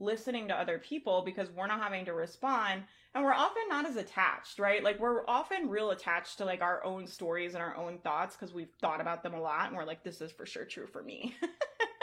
listening 0.00 0.48
to 0.48 0.54
other 0.54 0.78
people 0.78 1.22
because 1.24 1.50
we're 1.50 1.66
not 1.66 1.80
having 1.80 2.04
to 2.04 2.12
respond 2.12 2.82
and 3.14 3.22
we're 3.22 3.32
often 3.32 3.62
not 3.68 3.86
as 3.86 3.96
attached, 3.96 4.58
right? 4.58 4.82
Like 4.82 4.98
we're 4.98 5.24
often 5.28 5.68
real 5.68 5.90
attached 5.92 6.38
to 6.38 6.44
like 6.44 6.62
our 6.62 6.84
own 6.84 7.06
stories 7.06 7.54
and 7.54 7.62
our 7.62 7.76
own 7.76 7.98
thoughts 7.98 8.34
because 8.34 8.52
we've 8.52 8.72
thought 8.80 9.00
about 9.00 9.22
them 9.22 9.34
a 9.34 9.40
lot 9.40 9.68
and 9.68 9.76
we're 9.76 9.84
like, 9.84 10.02
this 10.02 10.20
is 10.20 10.32
for 10.32 10.44
sure 10.46 10.64
true 10.64 10.88
for 10.88 11.02
me. 11.02 11.36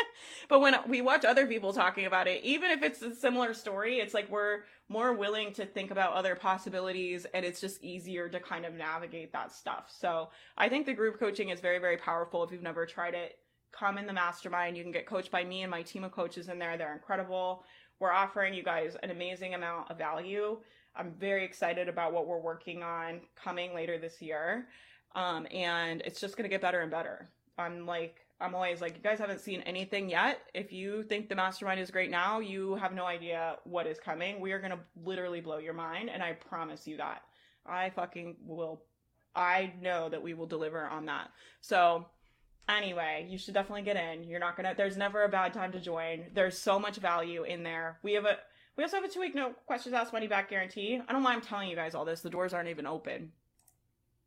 but 0.50 0.60
when 0.60 0.76
we 0.88 1.02
watch 1.02 1.26
other 1.26 1.48
people 1.48 1.74
talking 1.74 2.06
about 2.06 2.28
it, 2.28 2.44
even 2.44 2.72
if 2.72 2.84
it's 2.84 3.02
a 3.02 3.16
similar 3.16 3.54
story, 3.54 4.00
it's 4.00 4.14
like 4.14 4.30
we're 4.30 4.60
more 4.90 5.14
willing 5.14 5.54
to 5.54 5.66
think 5.66 5.92
about 5.92 6.14
other 6.14 6.36
possibilities 6.36 7.26
and 7.34 7.46
it's 7.46 7.62
just 7.62 7.84
easier 7.84 8.28
to 8.28 8.40
kind 8.40 8.66
of 8.66 8.74
navigate 8.74 9.32
that 9.34 9.52
stuff. 9.52 9.92
So 9.96 10.30
I 10.58 10.68
think 10.70 10.86
the 10.86 10.94
group 10.94 11.20
coaching 11.20 11.50
is 11.50 11.62
very, 11.62 11.80
very 11.80 11.98
powerful. 11.98 12.44
If 12.44 12.52
you've 12.52 12.62
never 12.62 12.86
tried 12.86 13.14
it, 13.14 13.40
come 13.72 13.98
in 13.98 14.06
the 14.06 14.14
mastermind. 14.14 14.76
You 14.76 14.84
can 14.84 14.92
get 14.92 15.06
coached 15.06 15.32
by 15.32 15.44
me 15.44 15.62
and 15.62 15.72
my 15.72 15.82
team 15.82 16.04
of 16.04 16.12
coaches 16.12 16.50
in 16.50 16.60
there. 16.60 16.78
They're 16.78 16.94
incredible. 16.94 17.64
We're 18.00 18.12
offering 18.12 18.54
you 18.54 18.64
guys 18.64 18.98
an 19.02 19.12
amazing 19.12 19.54
amount 19.54 19.90
of 19.90 19.98
value. 19.98 20.60
I'm 20.96 21.14
very 21.20 21.46
excited 21.46 21.88
about 21.88 22.14
what 22.14 22.28
we're 22.28 22.42
working 22.42 22.84
on 22.84 23.22
coming 23.36 23.74
later 23.74 23.98
this 23.98 24.22
year. 24.22 24.68
Um, 25.16 25.48
and 25.52 26.02
it's 26.02 26.20
just 26.20 26.36
going 26.36 26.44
to 26.44 26.50
get 26.50 26.62
better 26.62 26.82
and 26.82 26.92
better. 26.92 27.30
I'm 27.58 27.86
like, 27.86 28.21
I'm 28.42 28.56
always 28.56 28.82
like, 28.82 28.96
you 28.96 29.02
guys 29.04 29.20
haven't 29.20 29.40
seen 29.40 29.62
anything 29.62 30.10
yet. 30.10 30.42
If 30.54 30.74
you 30.74 31.04
think 31.04 31.30
the 31.30 31.36
mastermind 31.36 31.80
is 31.80 31.92
great 31.92 32.10
now, 32.10 32.40
you 32.40 32.76
have 32.76 32.94
no 32.94 33.06
idea 33.06 33.58
what 33.64 33.88
is 33.88 34.00
coming. 34.00 34.40
We 34.40 34.52
are 34.52 34.60
going 34.60 34.72
to 34.72 34.80
literally 35.04 35.42
blow 35.42 35.60
your 35.60 35.74
mind. 35.74 36.10
And 36.10 36.24
I 36.24 36.34
promise 36.34 36.88
you 36.88 36.98
that. 36.98 37.22
I 37.66 37.92
fucking 37.92 38.38
will. 38.46 38.82
I 39.36 39.74
know 39.82 40.10
that 40.10 40.24
we 40.24 40.34
will 40.34 40.48
deliver 40.48 40.86
on 40.88 41.06
that. 41.06 41.30
So, 41.62 42.08
anyway, 42.68 43.28
you 43.30 43.38
should 43.38 43.54
definitely 43.54 43.84
get 43.84 43.96
in. 43.96 44.24
You're 44.24 44.40
not 44.40 44.58
going 44.58 44.68
to, 44.68 44.76
there's 44.76 44.98
never 44.98 45.24
a 45.24 45.30
bad 45.30 45.54
time 45.54 45.72
to 45.74 45.80
join. 45.80 46.26
There's 46.34 46.58
so 46.58 46.80
much 46.80 46.98
value 46.98 47.44
in 47.44 47.64
there. 47.64 48.00
We 48.04 48.14
have 48.14 48.26
a, 48.26 48.38
we 48.76 48.84
also 48.84 48.98
have 48.98 49.06
a 49.06 49.10
two 49.10 49.20
week 49.20 49.36
no 49.36 49.54
questions 49.68 49.94
asked 49.94 50.14
money 50.14 50.28
back 50.28 50.50
guarantee. 50.50 51.00
I 51.08 51.12
don't 51.14 51.22
mind 51.22 51.44
telling 51.44 51.70
you 51.70 51.76
guys 51.76 51.94
all 51.94 52.06
this. 52.06 52.22
The 52.22 52.30
doors 52.30 52.54
aren't 52.54 52.70
even 52.70 52.88
open. 52.88 53.32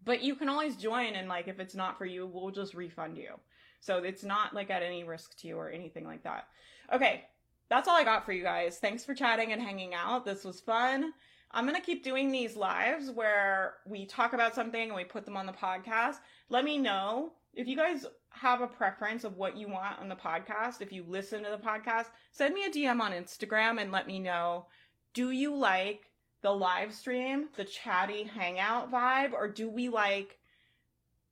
But 0.04 0.22
you 0.22 0.36
can 0.36 0.48
always 0.48 0.76
join 0.76 1.14
and 1.14 1.28
like 1.28 1.48
if 1.48 1.58
it's 1.58 1.74
not 1.74 1.98
for 1.98 2.04
you, 2.04 2.26
we'll 2.26 2.50
just 2.50 2.74
refund 2.74 3.16
you. 3.16 3.40
So 3.84 3.98
it's 3.98 4.24
not 4.24 4.54
like 4.54 4.70
at 4.70 4.82
any 4.82 5.04
risk 5.04 5.36
to 5.38 5.48
you 5.48 5.58
or 5.58 5.68
anything 5.68 6.06
like 6.06 6.22
that. 6.22 6.48
Okay, 6.90 7.24
that's 7.68 7.86
all 7.86 7.96
I 7.96 8.04
got 8.04 8.24
for 8.24 8.32
you 8.32 8.42
guys. 8.42 8.78
Thanks 8.78 9.04
for 9.04 9.14
chatting 9.14 9.52
and 9.52 9.60
hanging 9.60 9.92
out. 9.92 10.24
This 10.24 10.42
was 10.42 10.58
fun. 10.58 11.12
I'm 11.50 11.66
going 11.66 11.76
to 11.78 11.84
keep 11.84 12.02
doing 12.02 12.32
these 12.32 12.56
lives 12.56 13.10
where 13.10 13.74
we 13.86 14.06
talk 14.06 14.32
about 14.32 14.54
something 14.54 14.88
and 14.88 14.94
we 14.94 15.04
put 15.04 15.26
them 15.26 15.36
on 15.36 15.44
the 15.44 15.52
podcast. 15.52 16.16
Let 16.48 16.64
me 16.64 16.78
know 16.78 17.32
if 17.52 17.68
you 17.68 17.76
guys 17.76 18.06
have 18.30 18.62
a 18.62 18.66
preference 18.66 19.22
of 19.22 19.36
what 19.36 19.56
you 19.56 19.68
want 19.68 20.00
on 20.00 20.08
the 20.08 20.16
podcast. 20.16 20.80
If 20.80 20.90
you 20.90 21.04
listen 21.06 21.44
to 21.44 21.50
the 21.50 21.58
podcast, 21.58 22.06
send 22.32 22.54
me 22.54 22.64
a 22.64 22.70
DM 22.70 23.00
on 23.00 23.12
Instagram 23.12 23.80
and 23.80 23.92
let 23.92 24.06
me 24.06 24.18
know. 24.18 24.64
Do 25.12 25.30
you 25.30 25.54
like 25.54 26.10
the 26.40 26.52
live 26.52 26.94
stream, 26.94 27.48
the 27.56 27.64
chatty 27.64 28.24
hangout 28.24 28.90
vibe, 28.90 29.34
or 29.34 29.46
do 29.46 29.68
we 29.68 29.90
like 29.90 30.38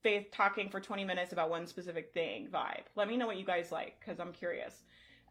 Faith 0.03 0.27
talking 0.33 0.69
for 0.69 0.81
20 0.81 1.05
minutes 1.05 1.33
about 1.33 1.51
one 1.51 1.67
specific 1.67 2.13
thing 2.13 2.49
vibe? 2.53 2.83
Let 2.97 3.09
me 3.09 3.17
know 3.17 3.27
what 3.27 3.37
you 3.37 3.45
guys 3.45 3.71
like 3.71 3.99
because 4.01 4.19
I'm 4.19 4.33
curious. 4.33 4.83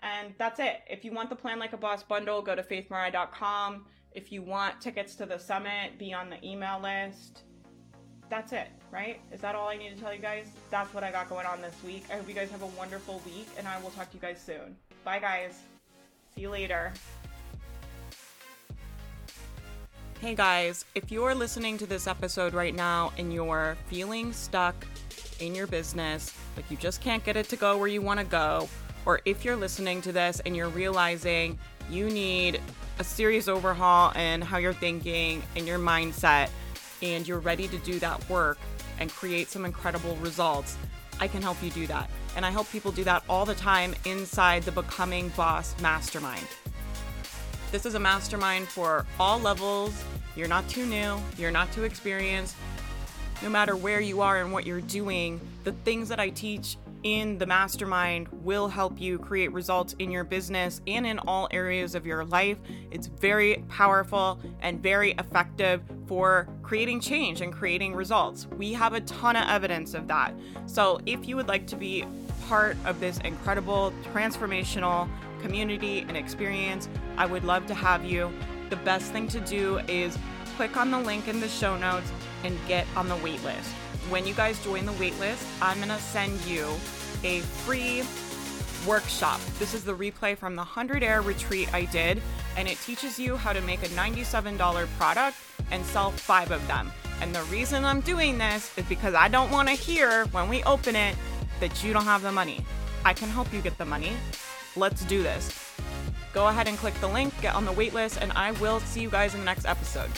And 0.02 0.34
that's 0.38 0.60
it. 0.60 0.82
If 0.90 1.04
you 1.06 1.12
want 1.12 1.30
the 1.30 1.36
Plan 1.36 1.60
Like 1.60 1.74
a 1.74 1.78
Boss 1.78 2.04
bundle, 2.04 2.42
go 2.42 2.56
to 2.56 2.64
faithmariah.com. 2.64 3.86
If 4.14 4.32
you 4.32 4.42
want 4.42 4.82
tickets 4.82 5.16
to 5.16 5.26
the 5.26 5.38
summit, 5.38 5.98
be 5.98 6.14
on 6.14 6.30
the 6.30 6.44
email 6.46 6.80
list. 6.82 7.44
That's 8.30 8.54
it, 8.54 8.70
right? 8.92 9.20
Is 9.32 9.42
that 9.42 9.56
all 9.56 9.68
I 9.68 9.76
need 9.76 9.96
to 9.96 10.02
tell 10.02 10.14
you 10.14 10.22
guys? 10.22 10.48
That's 10.70 10.94
what 10.94 11.04
I 11.04 11.12
got 11.12 11.30
going 11.30 11.46
on 11.46 11.62
this 11.62 11.76
week. 11.86 12.06
I 12.10 12.16
hope 12.16 12.30
you 12.30 12.34
guys 12.34 12.50
have 12.52 12.62
a 12.62 12.68
wonderful 12.68 13.22
week, 13.26 13.48
and 13.58 13.68
I 13.68 13.80
will 13.82 13.90
talk 13.92 14.10
to 14.12 14.16
you 14.16 14.22
guys 14.22 14.42
soon. 14.42 14.78
Bye, 15.04 15.20
guys. 15.20 15.60
See 16.34 16.42
you 16.42 16.50
later. 16.50 16.94
Hey 20.22 20.36
guys, 20.36 20.86
if 20.94 21.12
you're 21.12 21.34
listening 21.34 21.80
to 21.80 21.88
this 21.88 22.06
episode 22.06 22.54
right 22.54 22.76
now 22.76 23.12
and 23.18 23.34
you're 23.34 23.76
feeling 23.88 24.32
stuck 24.34 24.86
in 25.40 25.56
your 25.56 25.66
business, 25.66 26.38
like 26.56 26.70
you 26.70 26.78
just 26.78 27.02
can't 27.02 27.24
get 27.24 27.36
it 27.38 27.50
to 27.50 27.56
go 27.56 27.76
where 27.76 27.88
you 27.88 28.04
want 28.04 28.20
to 28.20 28.26
go, 28.28 28.70
or 29.08 29.22
if 29.26 29.44
you're 29.44 29.56
listening 29.56 30.00
to 30.04 30.12
this 30.12 30.40
and 30.46 30.56
you're 30.56 30.70
realizing 30.70 31.58
you 31.90 32.08
need 32.08 32.62
a 33.00 33.04
serious 33.04 33.48
overhaul 33.48 34.12
in 34.12 34.44
how 34.44 34.60
you're 34.60 34.74
thinking 34.74 35.42
and 35.56 35.66
your 35.66 35.80
mindset, 35.80 36.52
and 37.02 37.28
you're 37.28 37.40
ready 37.40 37.68
to 37.70 37.80
do 37.80 37.98
that 37.98 38.30
work 38.30 38.60
and 39.00 39.10
create 39.10 39.50
some 39.50 39.66
incredible 39.66 40.16
results, 40.18 40.78
I 41.20 41.28
can 41.28 41.42
help 41.42 41.58
you 41.64 41.72
do 41.72 41.88
that. 41.88 42.12
And 42.36 42.46
I 42.46 42.52
help 42.52 42.70
people 42.70 42.92
do 42.92 43.04
that 43.06 43.24
all 43.28 43.44
the 43.44 43.56
time 43.56 43.96
inside 44.06 44.62
the 44.62 44.72
Becoming 44.72 45.30
Boss 45.30 45.74
Mastermind. 45.82 46.46
This 47.72 47.86
is 47.86 47.96
a 47.96 48.00
mastermind 48.00 48.68
for 48.68 49.06
all 49.18 49.40
levels. 49.40 50.04
You're 50.36 50.50
not 50.50 50.68
too 50.68 50.86
new, 50.86 51.18
you're 51.38 51.52
not 51.52 51.72
too 51.72 51.86
experienced. 51.86 52.58
No 53.42 53.50
matter 53.50 53.78
where 53.78 54.02
you 54.02 54.20
are 54.20 54.42
and 54.42 54.52
what 54.52 54.66
you're 54.66 54.82
doing, 54.82 55.40
the 55.64 55.72
things 55.72 56.10
that 56.10 56.20
I 56.20 56.32
teach 56.32 56.76
in 57.04 57.38
the 57.38 57.46
mastermind 57.46 58.28
will 58.44 58.68
help 58.68 59.00
you 59.00 59.18
create 59.18 59.54
results 59.54 59.96
in 60.00 60.12
your 60.12 60.26
business 60.26 60.82
and 60.86 61.08
in 61.08 61.18
all 61.20 61.48
areas 61.52 61.96
of 61.96 62.06
your 62.06 62.26
life. 62.26 62.58
It's 62.92 63.08
very 63.08 63.64
powerful 63.70 64.42
and 64.62 64.84
very 64.84 65.12
effective 65.14 65.82
for 66.08 66.50
creating 66.64 67.00
change 67.00 67.40
and 67.40 67.54
creating 67.54 67.96
results. 67.96 68.48
We 68.58 68.74
have 68.74 68.94
a 68.94 69.02
ton 69.02 69.38
of 69.38 69.48
evidence 69.48 69.94
of 69.94 70.10
that. 70.10 70.34
So, 70.66 71.00
if 71.06 71.26
you 71.26 71.38
would 71.38 71.48
like 71.48 71.68
to 71.68 71.78
be 71.78 72.06
part 72.50 72.76
of 72.86 73.00
this 73.00 73.18
incredible 73.20 73.94
transformational 74.14 75.08
community 75.42 76.06
and 76.08 76.16
experience, 76.16 76.88
I 77.18 77.26
would 77.26 77.44
love 77.44 77.66
to 77.68 77.74
have 77.74 78.06
you. 78.06 78.32
The 78.70 78.76
best 78.78 79.12
thing 79.12 79.28
to 79.30 79.40
do 79.42 79.80
is 79.88 80.18
click 80.56 80.78
on 80.78 80.92
the 80.92 81.00
link 81.00 81.28
in 81.28 81.40
the 81.40 81.50
show 81.50 81.78
notes 81.78 82.12
and 82.44 82.58
get 82.68 82.88
on 82.96 83.08
the 83.10 83.16
waitlist. 83.18 83.72
When 84.10 84.26
you 84.26 84.34
guys 84.34 84.64
join 84.64 84.86
the 84.86 84.94
waitlist, 84.94 85.46
I'm 85.62 85.78
going 85.78 85.90
to 85.90 86.00
send 86.00 86.40
you 86.42 86.68
a 87.24 87.42
free 87.42 88.04
workshop. 88.88 89.40
This 89.60 89.74
is 89.74 89.84
the 89.84 89.94
replay 89.94 90.38
from 90.38 90.56
the 90.56 90.62
100 90.62 91.04
Air 91.04 91.22
retreat 91.22 91.74
I 91.74 91.86
did, 91.86 92.22
and 92.58 92.68
it 92.68 92.80
teaches 92.80 93.20
you 93.20 93.38
how 93.38 93.54
to 93.54 93.62
make 93.62 93.84
a 93.84 93.90
$97 93.90 94.88
product 94.98 95.38
and 95.72 95.86
sell 95.86 96.12
five 96.12 96.52
of 96.52 96.66
them. 96.68 96.92
And 97.22 97.34
the 97.36 97.44
reason 97.44 97.86
I'm 97.86 98.02
doing 98.02 98.38
this 98.38 98.76
is 98.78 98.86
because 98.86 99.14
I 99.14 99.28
don't 99.28 99.52
want 99.52 99.68
to 99.68 99.76
hear 99.76 100.26
when 100.28 100.50
we 100.50 100.64
open 100.64 100.96
it 100.96 101.16
that 101.60 101.84
you 101.84 101.94
don't 101.94 102.06
have 102.06 102.24
the 102.24 102.32
money. 102.32 102.66
I 103.06 103.14
can 103.14 103.30
help 103.30 103.54
you 103.54 103.62
get 103.62 103.78
the 103.78 103.86
money. 103.86 104.14
Let's 104.76 105.04
do 105.06 105.22
this. 105.22 105.74
Go 106.34 106.48
ahead 106.48 106.68
and 106.68 106.78
click 106.78 106.94
the 106.96 107.08
link, 107.08 107.34
get 107.42 107.56
on 107.56 107.66
the 107.66 107.74
waitlist, 107.74 108.20
and 108.22 108.32
I 108.34 108.52
will 108.54 108.80
see 108.80 109.02
you 109.02 109.10
guys 109.10 109.34
in 109.34 109.42
the 109.42 109.46
next 109.46 109.66
episode. 109.66 110.10